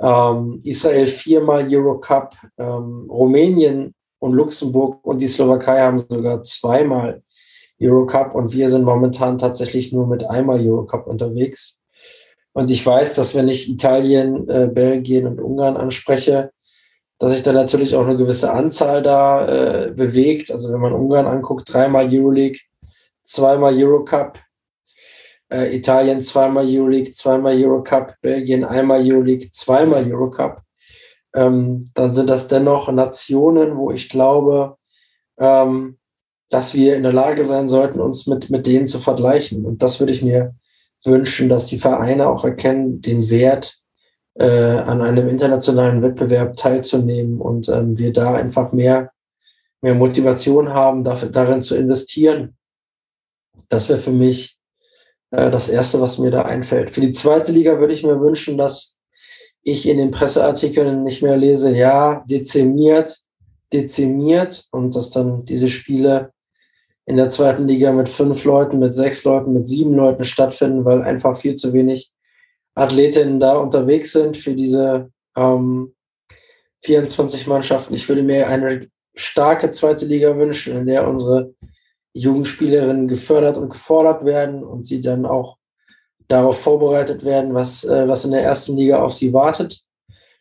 ähm, 0.00 0.60
Israel 0.64 1.06
viermal 1.06 1.68
Eurocup, 1.70 2.34
ähm, 2.58 3.08
Rumänien 3.08 3.94
und 4.18 4.32
Luxemburg 4.32 4.98
und 5.04 5.20
die 5.20 5.28
Slowakei 5.28 5.80
haben 5.80 5.98
sogar 5.98 6.42
zweimal 6.42 7.22
Eurocup 7.80 8.34
und 8.34 8.52
wir 8.52 8.68
sind 8.68 8.84
momentan 8.84 9.38
tatsächlich 9.38 9.92
nur 9.92 10.08
mit 10.08 10.28
einmal 10.28 10.60
Eurocup 10.60 11.06
unterwegs. 11.06 11.78
Und 12.56 12.70
ich 12.70 12.86
weiß, 12.86 13.12
dass 13.12 13.34
wenn 13.34 13.48
ich 13.48 13.68
Italien, 13.68 14.48
äh, 14.48 14.66
Belgien 14.66 15.26
und 15.26 15.42
Ungarn 15.42 15.76
anspreche, 15.76 16.52
dass 17.18 17.32
sich 17.32 17.42
da 17.42 17.52
natürlich 17.52 17.94
auch 17.94 18.06
eine 18.06 18.16
gewisse 18.16 18.50
Anzahl 18.50 19.02
da 19.02 19.46
äh, 19.46 19.90
bewegt. 19.90 20.50
Also 20.50 20.72
wenn 20.72 20.80
man 20.80 20.94
Ungarn 20.94 21.26
anguckt, 21.26 21.70
dreimal 21.70 22.08
Euroleague, 22.10 22.60
zweimal 23.24 23.74
Eurocup, 23.76 24.38
äh, 25.52 25.76
Italien 25.76 26.22
zweimal 26.22 26.64
Euroleague, 26.66 27.12
zweimal 27.12 27.62
Eurocup, 27.62 28.14
Belgien 28.22 28.64
einmal 28.64 29.02
Euroleague, 29.02 29.50
zweimal 29.50 30.10
Eurocup, 30.10 30.62
ähm, 31.34 31.84
dann 31.92 32.14
sind 32.14 32.30
das 32.30 32.48
dennoch 32.48 32.90
Nationen, 32.90 33.76
wo 33.76 33.90
ich 33.90 34.08
glaube, 34.08 34.78
ähm, 35.38 35.98
dass 36.48 36.72
wir 36.72 36.96
in 36.96 37.02
der 37.02 37.12
Lage 37.12 37.44
sein 37.44 37.68
sollten, 37.68 38.00
uns 38.00 38.26
mit, 38.26 38.48
mit 38.48 38.66
denen 38.66 38.86
zu 38.86 38.98
vergleichen. 38.98 39.66
Und 39.66 39.82
das 39.82 40.00
würde 40.00 40.14
ich 40.14 40.22
mir 40.22 40.54
wünschen, 41.06 41.48
dass 41.48 41.66
die 41.66 41.78
Vereine 41.78 42.28
auch 42.28 42.44
erkennen, 42.44 43.00
den 43.00 43.30
Wert 43.30 43.78
äh, 44.34 44.46
an 44.46 45.00
einem 45.00 45.28
internationalen 45.28 46.02
Wettbewerb 46.02 46.56
teilzunehmen 46.56 47.40
und 47.40 47.68
ähm, 47.68 47.98
wir 47.98 48.12
da 48.12 48.34
einfach 48.34 48.72
mehr, 48.72 49.12
mehr 49.80 49.94
Motivation 49.94 50.70
haben, 50.70 51.04
dafür, 51.04 51.28
darin 51.28 51.62
zu 51.62 51.76
investieren. 51.76 52.56
Das 53.68 53.88
wäre 53.88 53.98
für 53.98 54.12
mich 54.12 54.58
äh, 55.30 55.50
das 55.50 55.68
Erste, 55.68 56.00
was 56.00 56.18
mir 56.18 56.30
da 56.30 56.42
einfällt. 56.42 56.90
Für 56.90 57.00
die 57.00 57.12
zweite 57.12 57.52
Liga 57.52 57.78
würde 57.78 57.94
ich 57.94 58.04
mir 58.04 58.20
wünschen, 58.20 58.58
dass 58.58 58.98
ich 59.62 59.88
in 59.88 59.96
den 59.96 60.10
Presseartikeln 60.10 61.02
nicht 61.02 61.22
mehr 61.22 61.36
lese, 61.36 61.74
ja, 61.74 62.24
dezimiert, 62.28 63.18
dezimiert 63.72 64.66
und 64.70 64.94
dass 64.94 65.10
dann 65.10 65.44
diese 65.44 65.68
Spiele 65.68 66.32
in 67.06 67.16
der 67.16 67.30
zweiten 67.30 67.68
Liga 67.68 67.92
mit 67.92 68.08
fünf 68.08 68.44
Leuten, 68.44 68.80
mit 68.80 68.92
sechs 68.92 69.24
Leuten, 69.24 69.52
mit 69.52 69.66
sieben 69.66 69.94
Leuten 69.94 70.24
stattfinden, 70.24 70.84
weil 70.84 71.02
einfach 71.02 71.38
viel 71.38 71.54
zu 71.54 71.72
wenig 71.72 72.10
Athletinnen 72.74 73.40
da 73.40 73.56
unterwegs 73.56 74.12
sind 74.12 74.36
für 74.36 74.54
diese 74.54 75.10
ähm, 75.36 75.94
24 76.84 77.46
Mannschaften. 77.46 77.94
Ich 77.94 78.08
würde 78.08 78.22
mir 78.22 78.48
eine 78.48 78.88
starke 79.14 79.70
zweite 79.70 80.04
Liga 80.04 80.36
wünschen, 80.36 80.76
in 80.76 80.86
der 80.86 81.08
unsere 81.08 81.54
Jugendspielerinnen 82.12 83.08
gefördert 83.08 83.56
und 83.56 83.70
gefordert 83.70 84.24
werden 84.24 84.64
und 84.64 84.84
sie 84.84 85.00
dann 85.00 85.26
auch 85.26 85.58
darauf 86.28 86.60
vorbereitet 86.60 87.24
werden, 87.24 87.54
was, 87.54 87.84
äh, 87.84 88.08
was 88.08 88.24
in 88.24 88.32
der 88.32 88.42
ersten 88.42 88.76
Liga 88.76 89.00
auf 89.00 89.14
sie 89.14 89.32
wartet, 89.32 89.80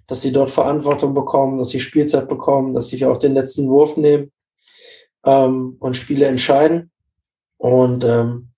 dass 0.07 0.22
sie 0.24 0.32
dort 0.32 0.51
Verantwortung 0.51 1.13
bekommen, 1.13 1.59
dass 1.59 1.70
sie 1.70 1.80
Spielzeit 1.80 2.28
bekommen, 2.28 2.74
dass 2.74 2.88
sie 2.88 3.05
auch 3.05 3.18
den 3.18 3.36
letzten 3.36 3.70
Wurf 3.70 3.97
nehmen 3.97 4.32
ähm, 5.26 5.78
und 5.80 5.95
Spiele 5.95 6.26
entscheiden. 6.28 6.91
Und 7.57 8.03
ähm, 8.03 8.49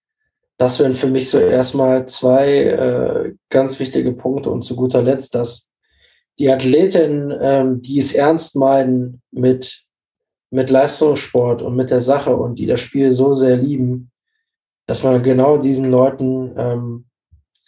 das 0.58 0.80
wären 0.80 0.94
für 0.94 1.08
mich 1.08 1.30
so 1.30 1.40
erstmal 1.40 2.08
zwei 2.08 2.64
äh, 2.64 3.34
ganz 3.50 3.80
wichtige 3.80 4.12
Punkte. 4.14 4.50
Und 4.50 4.64
zu 4.64 4.76
guter 4.76 5.02
Letzt, 5.02 5.36
dass 5.36 5.70
die 6.40 6.50
Athletinnen, 6.52 7.34
ähm, 7.40 7.82
die 7.82 8.00
es 8.00 8.14
ernst 8.14 8.56
meinen 8.56 9.22
mit, 9.32 9.84
mit 10.50 10.70
Leistungssport 10.70 11.62
und 11.62 11.76
mit 11.76 11.90
der 11.90 12.02
Sache 12.02 12.36
und 12.36 12.60
die 12.60 12.68
das 12.68 12.82
Spiel 12.82 13.12
so 13.12 13.36
sehr 13.36 13.58
lieben, 13.58 14.12
dass 14.88 15.04
man 15.04 15.22
genau 15.24 15.58
diesen 15.58 15.92
Leuten 15.92 16.54
ähm, 16.58 17.06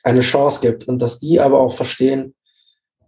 eine 0.04 0.22
Chance 0.22 0.62
gibt 0.62 0.88
und 0.88 1.02
dass 1.02 1.20
die 1.20 1.40
aber 1.40 1.60
auch 1.60 1.74
verstehen, 1.74 2.34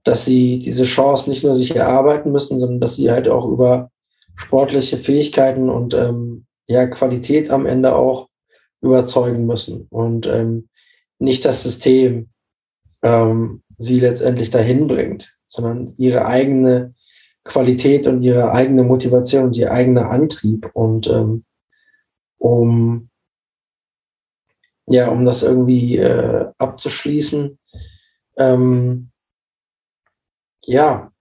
dass 0.04 0.26
sie 0.26 0.60
diese 0.60 0.84
Chance 0.84 1.30
nicht 1.30 1.44
nur 1.44 1.56
sich 1.56 1.76
erarbeiten 1.76 2.32
müssen, 2.32 2.60
sondern 2.60 2.80
dass 2.80 2.96
sie 2.96 3.12
halt 3.12 3.30
auch 3.30 3.48
über 3.48 3.92
sportliche 4.36 4.98
Fähigkeiten 4.98 5.70
und 5.70 5.94
ähm, 5.94 6.46
ja, 6.68 6.88
Qualität 6.88 7.50
am 7.50 7.66
Ende 7.66 7.96
auch 7.96 8.30
überzeugen 8.82 9.46
müssen. 9.46 9.88
Und 9.90 10.26
ähm, 10.26 10.70
nicht 11.20 11.46
das 11.46 11.64
System 11.64 12.30
ähm, 13.04 13.64
sie 13.78 14.00
letztendlich 14.00 14.52
dahin 14.52 14.88
bringt, 14.88 15.38
sondern 15.46 15.94
ihre 15.98 16.26
eigene 16.26 16.94
Qualität 17.44 18.08
und 18.08 18.24
ihre 18.24 18.52
eigene 18.52 18.84
Motivation 18.84 19.46
und 19.46 19.58
ihr 19.58 19.72
eigener 19.72 20.10
Antrieb. 20.10 20.70
Und 20.74 21.08
ähm, 21.08 21.44
um 22.38 23.10
ja, 24.88 25.10
um 25.10 25.26
das 25.26 25.44
irgendwie 25.44 25.98
äh, 25.98 26.52
abzuschließen, 26.58 27.58
ähm, 28.38 29.12
ja, 30.66 31.12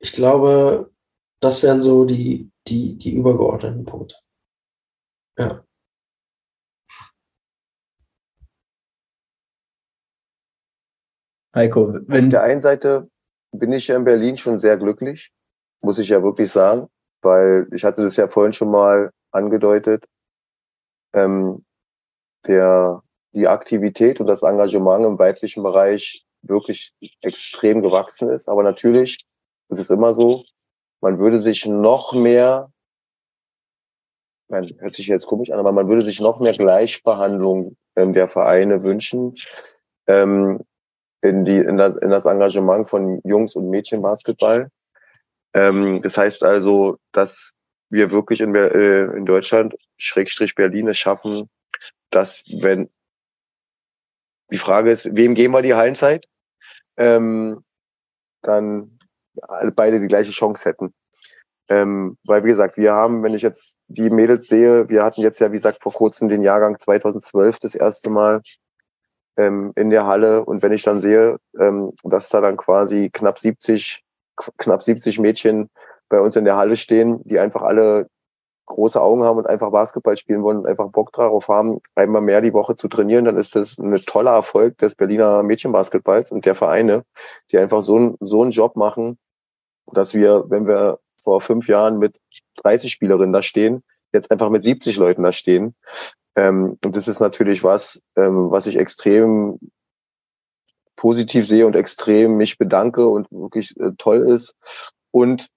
ich 0.00 0.12
glaube, 0.12 0.90
das 1.46 1.62
wären 1.62 1.80
so 1.80 2.04
die, 2.04 2.50
die, 2.66 2.98
die 2.98 3.14
übergeordneten 3.14 3.84
Punkte. 3.84 4.16
Ja. 5.38 5.64
Heiko, 11.54 11.94
wenn 12.08 12.24
auf 12.24 12.30
der 12.30 12.42
einen 12.42 12.60
Seite 12.60 13.08
bin 13.52 13.72
ich 13.72 13.86
ja 13.86 13.96
in 13.96 14.04
Berlin 14.04 14.36
schon 14.36 14.58
sehr 14.58 14.76
glücklich, 14.76 15.30
muss 15.82 16.00
ich 16.00 16.08
ja 16.08 16.20
wirklich 16.22 16.50
sagen, 16.50 16.88
weil 17.22 17.68
ich 17.72 17.84
hatte 17.84 18.02
es 18.02 18.16
ja 18.16 18.28
vorhin 18.28 18.52
schon 18.52 18.70
mal 18.70 19.10
angedeutet. 19.30 20.04
Ähm, 21.14 21.64
der, 22.46 23.02
die 23.32 23.46
Aktivität 23.46 24.20
und 24.20 24.26
das 24.26 24.42
Engagement 24.42 25.06
im 25.06 25.18
weiblichen 25.18 25.62
Bereich 25.62 26.24
wirklich 26.42 26.92
extrem 27.22 27.82
gewachsen 27.82 28.30
ist. 28.30 28.48
Aber 28.48 28.62
natürlich 28.62 29.24
ist 29.68 29.78
es 29.78 29.90
immer 29.90 30.12
so, 30.12 30.44
man 31.06 31.20
würde 31.20 31.38
sich 31.38 31.66
noch 31.66 32.14
mehr, 32.14 32.72
man 34.48 34.68
hört 34.80 34.92
sich 34.92 35.06
jetzt 35.06 35.28
komisch 35.28 35.52
an, 35.52 35.60
aber 35.60 35.70
man 35.70 35.86
würde 35.86 36.02
sich 36.02 36.20
noch 36.20 36.40
mehr 36.40 36.52
Gleichbehandlung 36.52 37.76
ähm, 37.94 38.12
der 38.12 38.26
Vereine 38.26 38.82
wünschen 38.82 39.36
ähm, 40.08 40.64
in, 41.20 41.44
die, 41.44 41.58
in, 41.58 41.76
das, 41.76 41.94
in 41.94 42.10
das 42.10 42.24
Engagement 42.24 42.88
von 42.88 43.20
Jungs- 43.22 43.54
und 43.54 43.70
Mädchenbasketball. 43.70 44.68
Ähm, 45.54 46.02
das 46.02 46.18
heißt 46.18 46.42
also, 46.42 46.96
dass 47.12 47.54
wir 47.88 48.10
wirklich 48.10 48.40
in, 48.40 48.52
äh, 48.56 49.04
in 49.16 49.26
Deutschland, 49.26 49.76
Schrägstrich 49.98 50.56
Berlin, 50.56 50.88
es 50.88 50.98
schaffen, 50.98 51.48
dass 52.10 52.42
wenn 52.62 52.90
die 54.50 54.58
Frage 54.58 54.90
ist, 54.90 55.14
wem 55.14 55.36
geben 55.36 55.54
wir 55.54 55.62
die 55.62 55.74
Hallenzeit, 55.74 56.26
ähm, 56.96 57.62
dann 58.42 58.95
beide 59.74 60.00
die 60.00 60.08
gleiche 60.08 60.32
Chance 60.32 60.68
hätten. 60.68 60.94
Ähm, 61.68 62.16
weil, 62.24 62.44
wie 62.44 62.48
gesagt, 62.48 62.76
wir 62.76 62.92
haben, 62.92 63.22
wenn 63.22 63.34
ich 63.34 63.42
jetzt 63.42 63.76
die 63.88 64.10
Mädels 64.10 64.46
sehe, 64.46 64.88
wir 64.88 65.02
hatten 65.02 65.20
jetzt 65.20 65.40
ja, 65.40 65.50
wie 65.50 65.56
gesagt, 65.56 65.82
vor 65.82 65.92
kurzem 65.92 66.28
den 66.28 66.42
Jahrgang 66.42 66.78
2012 66.78 67.58
das 67.58 67.74
erste 67.74 68.10
Mal 68.10 68.40
ähm, 69.36 69.72
in 69.74 69.90
der 69.90 70.06
Halle. 70.06 70.44
Und 70.44 70.62
wenn 70.62 70.72
ich 70.72 70.82
dann 70.82 71.00
sehe, 71.00 71.38
ähm, 71.58 71.92
dass 72.04 72.28
da 72.28 72.40
dann 72.40 72.56
quasi 72.56 73.10
knapp 73.12 73.38
70, 73.38 74.04
knapp 74.58 74.82
70 74.82 75.18
Mädchen 75.18 75.68
bei 76.08 76.20
uns 76.20 76.36
in 76.36 76.44
der 76.44 76.56
Halle 76.56 76.76
stehen, 76.76 77.20
die 77.24 77.40
einfach 77.40 77.62
alle 77.62 78.08
große 78.66 79.00
Augen 79.00 79.22
haben 79.22 79.38
und 79.38 79.46
einfach 79.46 79.70
Basketball 79.70 80.16
spielen 80.16 80.42
wollen 80.42 80.58
und 80.58 80.66
einfach 80.66 80.90
Bock 80.90 81.12
darauf 81.12 81.48
haben, 81.48 81.80
einmal 81.94 82.22
mehr 82.22 82.40
die 82.40 82.52
Woche 82.52 82.76
zu 82.76 82.88
trainieren, 82.88 83.24
dann 83.24 83.36
ist 83.36 83.54
das 83.54 83.78
ein 83.78 83.94
toller 84.06 84.32
Erfolg 84.32 84.78
des 84.78 84.96
Berliner 84.96 85.42
Mädchenbasketballs 85.42 86.32
und 86.32 86.46
der 86.46 86.54
Vereine, 86.54 87.04
die 87.50 87.58
einfach 87.58 87.82
so, 87.82 87.98
ein, 87.98 88.16
so 88.20 88.42
einen 88.42 88.50
Job 88.50 88.76
machen, 88.76 89.18
dass 89.92 90.14
wir, 90.14 90.44
wenn 90.48 90.66
wir 90.66 90.98
vor 91.16 91.40
fünf 91.40 91.68
Jahren 91.68 91.98
mit 91.98 92.18
30 92.62 92.90
Spielerinnen 92.92 93.32
da 93.32 93.42
stehen, 93.42 93.82
jetzt 94.12 94.30
einfach 94.30 94.50
mit 94.50 94.64
70 94.64 94.96
Leuten 94.96 95.22
da 95.22 95.32
stehen. 95.32 95.74
Ähm, 96.36 96.78
und 96.84 96.96
das 96.96 97.08
ist 97.08 97.20
natürlich 97.20 97.64
was, 97.64 98.00
ähm, 98.16 98.50
was 98.50 98.66
ich 98.66 98.76
extrem 98.76 99.58
positiv 100.96 101.46
sehe 101.46 101.66
und 101.66 101.76
extrem 101.76 102.36
mich 102.36 102.58
bedanke 102.58 103.06
und 103.06 103.30
wirklich 103.30 103.78
äh, 103.78 103.92
toll 103.98 104.20
ist. 104.20 104.54
Und 105.10 105.48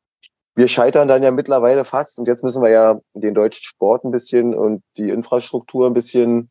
wir 0.55 0.67
scheitern 0.67 1.07
dann 1.07 1.23
ja 1.23 1.32
mittlerweile 1.32 1.86
fast, 1.86 2.19
und 2.19 2.27
jetzt 2.27 2.43
müssen 2.43 2.61
wir 2.61 2.69
ja 2.69 2.99
den 3.13 3.34
deutschen 3.34 3.63
Sport 3.63 4.03
ein 4.03 4.11
bisschen 4.11 4.53
und 4.53 4.84
die 4.97 5.09
Infrastruktur 5.09 5.88
ein 5.88 5.93
bisschen 5.93 6.49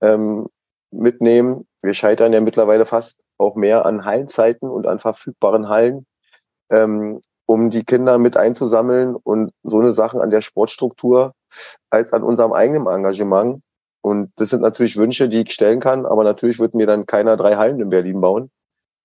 ähm, 0.00 0.48
mitnehmen. 0.90 1.66
Wir 1.82 1.94
scheitern 1.94 2.32
ja 2.32 2.40
mittlerweile 2.40 2.86
fast 2.86 3.20
auch 3.38 3.56
mehr 3.56 3.84
an 3.84 4.04
Hallenzeiten 4.04 4.70
und 4.70 4.86
an 4.86 4.98
verfügbaren 4.98 5.68
Hallen, 5.68 6.06
ähm, 6.72 7.20
um 7.46 7.70
die 7.70 7.84
Kinder 7.84 8.18
mit 8.18 8.36
einzusammeln 8.36 9.14
und 9.14 9.52
so 9.62 9.78
eine 9.78 9.92
Sachen 9.92 10.20
an 10.20 10.30
der 10.30 10.40
Sportstruktur 10.40 11.34
als 11.90 12.12
an 12.12 12.22
unserem 12.22 12.52
eigenen 12.52 12.86
Engagement. 12.86 13.62
Und 14.00 14.32
das 14.36 14.50
sind 14.50 14.62
natürlich 14.62 14.96
Wünsche, 14.96 15.28
die 15.28 15.42
ich 15.42 15.52
stellen 15.52 15.78
kann, 15.78 16.06
aber 16.06 16.24
natürlich 16.24 16.58
wird 16.58 16.74
mir 16.74 16.86
dann 16.86 17.06
keiner 17.06 17.36
drei 17.36 17.56
Hallen 17.56 17.78
in 17.78 17.90
Berlin 17.90 18.20
bauen. 18.20 18.50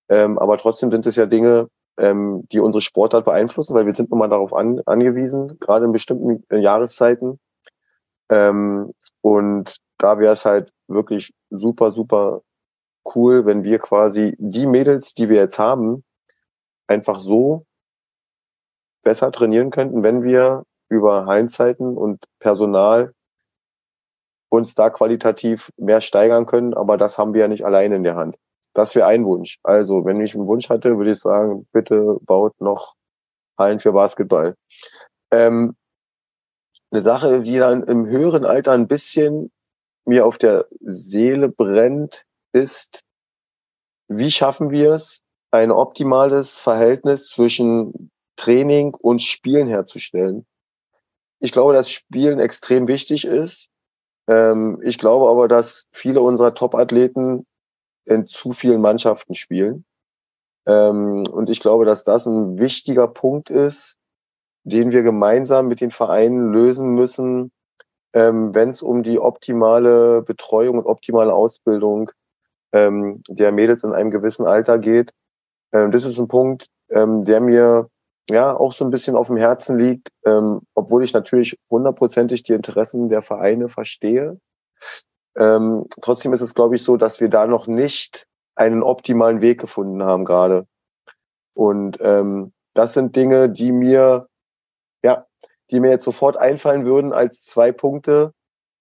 Ähm, 0.08 0.38
aber 0.38 0.56
trotzdem 0.56 0.90
sind 0.90 1.06
es 1.06 1.16
ja 1.16 1.26
Dinge, 1.26 1.68
ähm, 1.98 2.44
die 2.50 2.60
unsere 2.60 2.80
Sportart 2.80 3.24
beeinflussen, 3.24 3.74
weil 3.74 3.86
wir 3.86 3.94
sind 3.94 4.10
nun 4.10 4.18
mal 4.18 4.28
darauf 4.28 4.54
an, 4.54 4.80
angewiesen, 4.86 5.58
gerade 5.60 5.84
in 5.84 5.92
bestimmten 5.92 6.42
äh, 6.48 6.58
Jahreszeiten. 6.58 7.38
Ähm, 8.30 8.92
und 9.20 9.76
da 9.98 10.18
wäre 10.18 10.32
es 10.32 10.44
halt 10.44 10.72
wirklich 10.88 11.32
super, 11.50 11.92
super 11.92 12.42
cool, 13.14 13.46
wenn 13.46 13.64
wir 13.64 13.78
quasi 13.78 14.36
die 14.38 14.66
Mädels, 14.66 15.14
die 15.14 15.28
wir 15.28 15.36
jetzt 15.36 15.58
haben, 15.58 16.04
einfach 16.88 17.20
so 17.20 17.64
besser 19.02 19.30
trainieren 19.30 19.70
könnten, 19.70 20.02
wenn 20.02 20.22
wir 20.22 20.64
über 20.88 21.26
Heimzeiten 21.26 21.96
und 21.96 22.24
Personal 22.40 23.14
uns 24.50 24.74
da 24.74 24.90
qualitativ 24.90 25.70
mehr 25.76 26.00
steigern 26.00 26.46
können. 26.46 26.74
Aber 26.74 26.96
das 26.96 27.18
haben 27.18 27.34
wir 27.34 27.42
ja 27.42 27.48
nicht 27.48 27.64
alleine 27.64 27.96
in 27.96 28.02
der 28.02 28.16
Hand. 28.16 28.38
Das 28.74 28.94
wäre 28.94 29.06
ein 29.06 29.24
Wunsch. 29.24 29.58
Also, 29.62 30.04
wenn 30.04 30.20
ich 30.20 30.34
einen 30.34 30.46
Wunsch 30.46 30.68
hatte, 30.68 30.96
würde 30.96 31.12
ich 31.12 31.18
sagen, 31.18 31.66
bitte 31.72 32.18
baut 32.22 32.60
noch 32.60 32.94
Hallen 33.58 33.80
für 33.80 33.92
Basketball. 33.92 34.54
Ähm, 35.30 35.76
eine 36.90 37.02
Sache, 37.02 37.42
die 37.42 37.58
dann 37.58 37.82
im 37.82 38.06
höheren 38.06 38.44
Alter 38.44 38.72
ein 38.72 38.88
bisschen 38.88 39.50
mir 40.06 40.24
auf 40.24 40.38
der 40.38 40.66
Seele 40.80 41.48
brennt, 41.48 42.24
ist, 42.52 43.02
wie 44.08 44.30
schaffen 44.30 44.70
wir 44.70 44.94
es, 44.94 45.22
ein 45.50 45.70
optimales 45.70 46.58
Verhältnis 46.58 47.30
zwischen 47.30 48.10
Training 48.36 48.94
und 48.94 49.22
Spielen 49.22 49.66
herzustellen. 49.66 50.46
Ich 51.40 51.52
glaube, 51.52 51.72
dass 51.72 51.90
Spielen 51.90 52.40
extrem 52.40 52.88
wichtig 52.88 53.24
ist. 53.24 53.68
Ähm, 54.28 54.80
ich 54.82 54.98
glaube 54.98 55.30
aber, 55.30 55.48
dass 55.48 55.88
viele 55.92 56.20
unserer 56.20 56.54
Top-Athleten 56.54 57.46
in 58.04 58.26
zu 58.26 58.52
vielen 58.52 58.80
Mannschaften 58.80 59.34
spielen. 59.34 59.84
Ähm, 60.66 61.24
und 61.30 61.48
ich 61.50 61.60
glaube, 61.60 61.84
dass 61.84 62.04
das 62.04 62.26
ein 62.26 62.58
wichtiger 62.58 63.08
Punkt 63.08 63.50
ist, 63.50 63.96
den 64.64 64.90
wir 64.90 65.02
gemeinsam 65.02 65.68
mit 65.68 65.80
den 65.80 65.90
Vereinen 65.90 66.52
lösen 66.52 66.94
müssen, 66.94 67.52
ähm, 68.12 68.54
wenn 68.54 68.70
es 68.70 68.82
um 68.82 69.02
die 69.02 69.18
optimale 69.18 70.22
Betreuung 70.22 70.78
und 70.78 70.86
optimale 70.86 71.32
Ausbildung 71.32 72.10
der 72.70 73.50
Mädels 73.50 73.82
in 73.82 73.94
einem 73.94 74.10
gewissen 74.10 74.46
Alter 74.46 74.78
geht. 74.78 75.14
Ähm, 75.72 75.90
das 75.90 76.04
ist 76.04 76.18
ein 76.18 76.28
Punkt, 76.28 76.66
ähm, 76.90 77.24
der 77.24 77.40
mir 77.40 77.88
ja 78.30 78.54
auch 78.54 78.72
so 78.72 78.84
ein 78.84 78.90
bisschen 78.90 79.16
auf 79.16 79.28
dem 79.28 79.36
Herzen 79.36 79.78
liegt, 79.78 80.08
ähm, 80.26 80.60
obwohl 80.74 81.02
ich 81.02 81.12
natürlich 81.12 81.56
hundertprozentig 81.70 82.42
die 82.42 82.52
Interessen 82.52 83.08
der 83.08 83.22
Vereine 83.22 83.68
verstehe. 83.68 84.38
Ähm, 85.36 85.86
trotzdem 86.00 86.32
ist 86.32 86.40
es, 86.40 86.54
glaube 86.54 86.74
ich, 86.74 86.82
so, 86.82 86.96
dass 86.96 87.20
wir 87.20 87.28
da 87.28 87.46
noch 87.46 87.66
nicht 87.66 88.26
einen 88.54 88.82
optimalen 88.82 89.40
Weg 89.40 89.60
gefunden 89.60 90.02
haben 90.02 90.24
gerade. 90.24 90.66
Und 91.54 91.98
ähm, 92.00 92.52
das 92.74 92.92
sind 92.92 93.16
Dinge, 93.16 93.50
die 93.50 93.72
mir, 93.72 94.28
ja, 95.02 95.26
die 95.70 95.80
mir 95.80 95.90
jetzt 95.90 96.04
sofort 96.04 96.36
einfallen 96.36 96.84
würden 96.84 97.12
als 97.12 97.44
zwei 97.44 97.72
Punkte. 97.72 98.32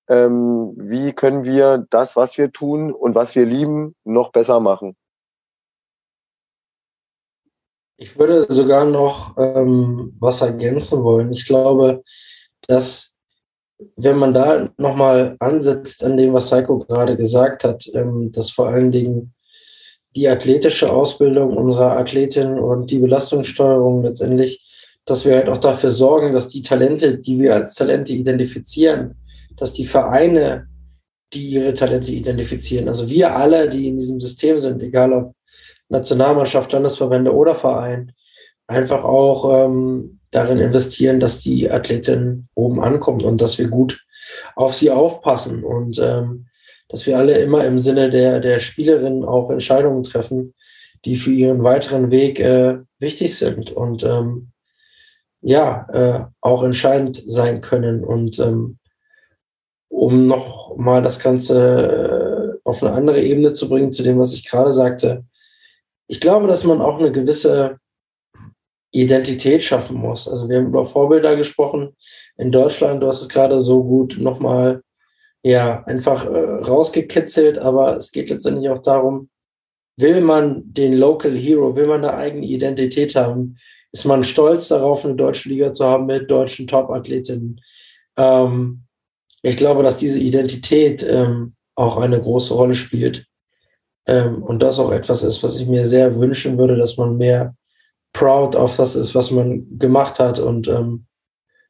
Ähm, 0.10 0.74
wie 0.78 1.14
können 1.14 1.44
wir 1.44 1.86
das, 1.90 2.16
was 2.16 2.38
wir 2.38 2.52
tun 2.52 2.92
und 2.92 3.14
was 3.14 3.36
wir 3.36 3.46
lieben, 3.46 3.96
noch 4.04 4.32
besser 4.32 4.60
machen? 4.60 4.96
Ich 7.98 8.18
würde 8.18 8.46
sogar 8.48 8.86
noch 8.86 9.36
ähm, 9.38 10.16
was 10.20 10.42
ergänzen 10.42 11.04
wollen. 11.04 11.34
Ich 11.34 11.46
glaube, 11.46 12.04
dass 12.68 13.16
wenn 13.96 14.18
man 14.18 14.34
da 14.34 14.70
nochmal 14.78 15.36
ansetzt 15.40 16.04
an 16.04 16.18
dem, 16.18 16.34
was 16.34 16.52
Heiko 16.52 16.80
gerade 16.80 17.18
gesagt 17.18 17.64
hat, 17.64 17.86
ähm, 17.94 18.32
dass 18.32 18.52
vor 18.52 18.68
allen 18.68 18.92
Dingen 18.92 19.34
die 20.16 20.28
athletische 20.28 20.92
Ausbildung 20.92 21.56
unserer 21.56 21.98
Athletinnen 21.98 22.60
und 22.60 22.90
die 22.92 23.00
Belastungssteuerung 23.00 24.04
letztendlich, 24.04 24.64
dass 25.06 25.26
wir 25.26 25.36
halt 25.36 25.50
auch 25.50 25.60
dafür 25.60 25.92
sorgen, 25.92 26.34
dass 26.34 26.48
die 26.48 26.62
Talente, 26.62 27.18
die 27.18 27.40
wir 27.40 27.56
als 27.56 27.76
Talente 27.76 28.14
identifizieren, 28.14 29.16
dass 29.56 29.74
die 29.74 29.86
Vereine, 29.86 30.68
die 31.34 31.50
ihre 31.50 31.74
Talente 31.74 32.12
identifizieren, 32.12 32.88
also 32.88 33.10
wir 33.10 33.36
alle, 33.36 33.70
die 33.70 33.88
in 33.88 33.98
diesem 33.98 34.20
System 34.20 34.60
sind, 34.60 34.82
egal 34.82 35.14
ob 35.14 35.34
Nationalmannschaft, 35.90 36.72
Landesverbände 36.72 37.34
oder 37.34 37.56
Verein 37.56 38.14
einfach 38.68 39.04
auch 39.04 39.66
ähm, 39.66 40.20
darin 40.32 40.58
investieren, 40.58 41.20
dass 41.20 41.42
die 41.42 41.72
Athletin 41.72 42.48
oben 42.54 42.82
ankommt 42.82 43.24
und 43.24 43.40
dass 43.40 43.58
wir 43.58 43.70
gut 43.70 44.06
auf 44.56 44.76
sie 44.76 44.92
aufpassen 44.92 45.64
und 45.64 46.00
ähm, 46.00 46.48
dass 46.90 47.06
wir 47.06 47.18
alle 47.18 47.38
immer 47.40 47.66
im 47.66 47.80
Sinne 47.80 48.10
der, 48.10 48.40
der 48.40 48.60
Spielerin 48.60 49.24
auch 49.24 49.50
Entscheidungen 49.50 50.04
treffen, 50.04 50.54
die 51.06 51.16
für 51.16 51.32
ihren 51.32 51.64
weiteren 51.64 52.12
Weg 52.12 52.40
äh, 52.40 52.80
wichtig 53.00 53.36
sind 53.38 53.72
und 53.72 54.04
ähm, 54.04 54.52
ja, 55.42 55.88
äh, 55.94 56.26
auch 56.42 56.64
entscheidend 56.64 57.16
sein 57.16 57.62
können. 57.62 58.04
Und 58.04 58.40
ähm, 58.40 58.80
um 59.88 60.28
noch 60.28 60.76
mal 60.78 61.02
das 61.02 61.20
Ganze 61.20 62.58
äh, 62.58 62.60
auf 62.68 62.84
eine 62.84 62.94
andere 62.94 63.22
Ebene 63.22 63.54
zu 63.54 63.70
bringen, 63.70 63.92
zu 63.92 64.04
dem, 64.04 64.20
was 64.20 64.34
ich 64.34 64.50
gerade 64.50 64.74
sagte, 64.74 65.24
ich 66.08 66.20
glaube, 66.20 66.48
dass 66.48 66.64
man 66.64 66.82
auch 66.82 67.00
eine 67.00 67.12
gewisse 67.12 67.80
Identität 68.92 69.64
schaffen 69.64 69.98
muss. 69.98 70.28
Also 70.28 70.48
wir 70.50 70.58
haben 70.58 70.68
über 70.68 70.86
Vorbilder 70.86 71.36
gesprochen 71.36 71.96
in 72.38 72.52
Deutschland. 72.52 73.04
Du 73.04 73.08
hast 73.08 73.22
es 73.22 73.30
gerade 73.30 73.60
so 73.62 73.84
gut 73.84 74.18
nochmal 74.20 74.82
ja 75.44 75.84
einfach 75.84 76.26
äh, 76.26 76.64
rausgekitzelt, 76.64 77.58
aber 77.58 77.98
es 77.98 78.12
geht 78.12 78.30
letztendlich 78.30 78.70
auch 78.70 78.82
darum, 78.82 79.30
will 79.98 80.22
man 80.22 80.62
den 80.74 80.94
Local 80.94 81.36
Hero, 81.36 81.76
will 81.76 81.88
man 81.88 82.04
eine 82.04 82.14
eigene 82.14 82.46
Identität 82.46 83.16
haben? 83.16 83.58
Ist 83.92 84.06
man 84.06 84.24
stolz 84.24 84.68
darauf, 84.68 85.06
eine 85.06 85.16
deutsche 85.16 85.50
Liga 85.50 85.74
zu 85.74 85.86
haben 85.86 86.06
mit 86.06 86.30
deutschen 86.30 86.68
Top-Athletinnen? 86.68 87.62
Ähm, 88.16 88.84
ich 89.42 89.58
glaube, 89.58 89.84
dass 89.84 89.98
diese 89.98 90.20
Identität 90.20 91.04
ähm, 91.04 91.56
auch 91.76 91.98
eine 91.98 92.22
große 92.22 92.54
Rolle 92.54 92.76
spielt. 92.76 93.28
Ähm, 94.08 94.42
und 94.42 94.64
das 94.64 94.80
auch 94.80 94.92
etwas 94.92 95.24
ist, 95.24 95.44
was 95.44 95.60
ich 95.60 95.68
mir 95.68 95.86
sehr 95.86 96.16
wünschen 96.16 96.58
würde, 96.58 96.78
dass 96.78 96.98
man 96.98 97.18
mehr 97.18 97.56
proud 98.14 98.56
auf 98.56 98.78
das 98.78 98.96
ist, 98.96 99.14
was 99.14 99.32
man 99.32 99.78
gemacht 99.78 100.20
hat 100.20 100.40
und 100.40 100.68
ähm, 100.68 101.06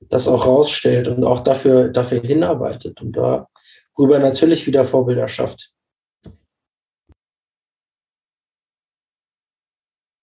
das 0.10 0.28
auch 0.28 0.46
rausstellt 0.46 1.08
und 1.08 1.24
auch 1.24 1.40
dafür, 1.42 1.90
dafür 1.90 2.22
hinarbeitet 2.22 3.02
und 3.02 3.18
darüber 3.18 4.20
natürlich 4.20 4.68
wieder 4.68 4.86
Vorbilder 4.86 5.28
schafft. 5.28 5.74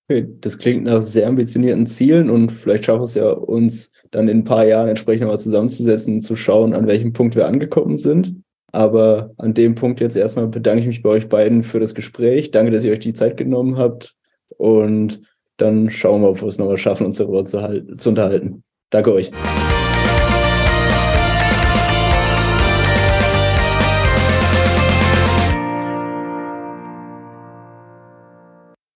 Okay, 0.09 0.29
das 0.41 0.59
klingt 0.59 0.85
nach 0.85 1.01
sehr 1.01 1.27
ambitionierten 1.27 1.87
Zielen 1.87 2.29
und 2.29 2.51
vielleicht 2.51 2.85
schaffen 2.85 3.05
es 3.05 3.15
ja 3.15 3.31
uns 3.31 3.91
dann 4.11 4.29
in 4.29 4.39
ein 4.39 4.45
paar 4.45 4.67
Jahren 4.67 4.89
entsprechend 4.89 5.23
nochmal 5.23 5.41
zusammenzusetzen 5.41 6.15
und 6.15 6.21
zu 6.21 6.37
schauen, 6.37 6.75
an 6.75 6.87
welchem 6.87 7.15
Punkt 7.15 7.35
wir 7.35 7.47
angekommen 7.47 7.97
sind. 7.97 8.44
Aber 8.75 9.31
an 9.39 9.55
dem 9.55 9.77
Punkt 9.77 10.01
jetzt 10.01 10.17
erstmal 10.17 10.49
bedanke 10.49 10.81
ich 10.81 10.89
mich 10.89 11.03
bei 11.03 11.11
euch 11.11 11.29
beiden 11.29 11.63
für 11.63 11.79
das 11.79 11.95
Gespräch. 11.95 12.51
Danke, 12.51 12.73
dass 12.73 12.83
ihr 12.83 12.91
euch 12.91 12.99
die 12.99 13.15
Zeit 13.15 13.37
genommen 13.37 13.79
habt. 13.79 14.17
Und 14.49 15.23
dann 15.59 15.91
schauen 15.91 16.23
wir, 16.23 16.31
ob 16.31 16.41
wir 16.41 16.49
es 16.49 16.59
nochmal 16.59 16.77
schaffen, 16.77 17.07
uns 17.07 17.19
darüber 17.19 17.45
zu, 17.45 17.59
zu 17.97 18.09
unterhalten. 18.09 18.65
Danke 18.91 19.13
euch. 19.13 19.31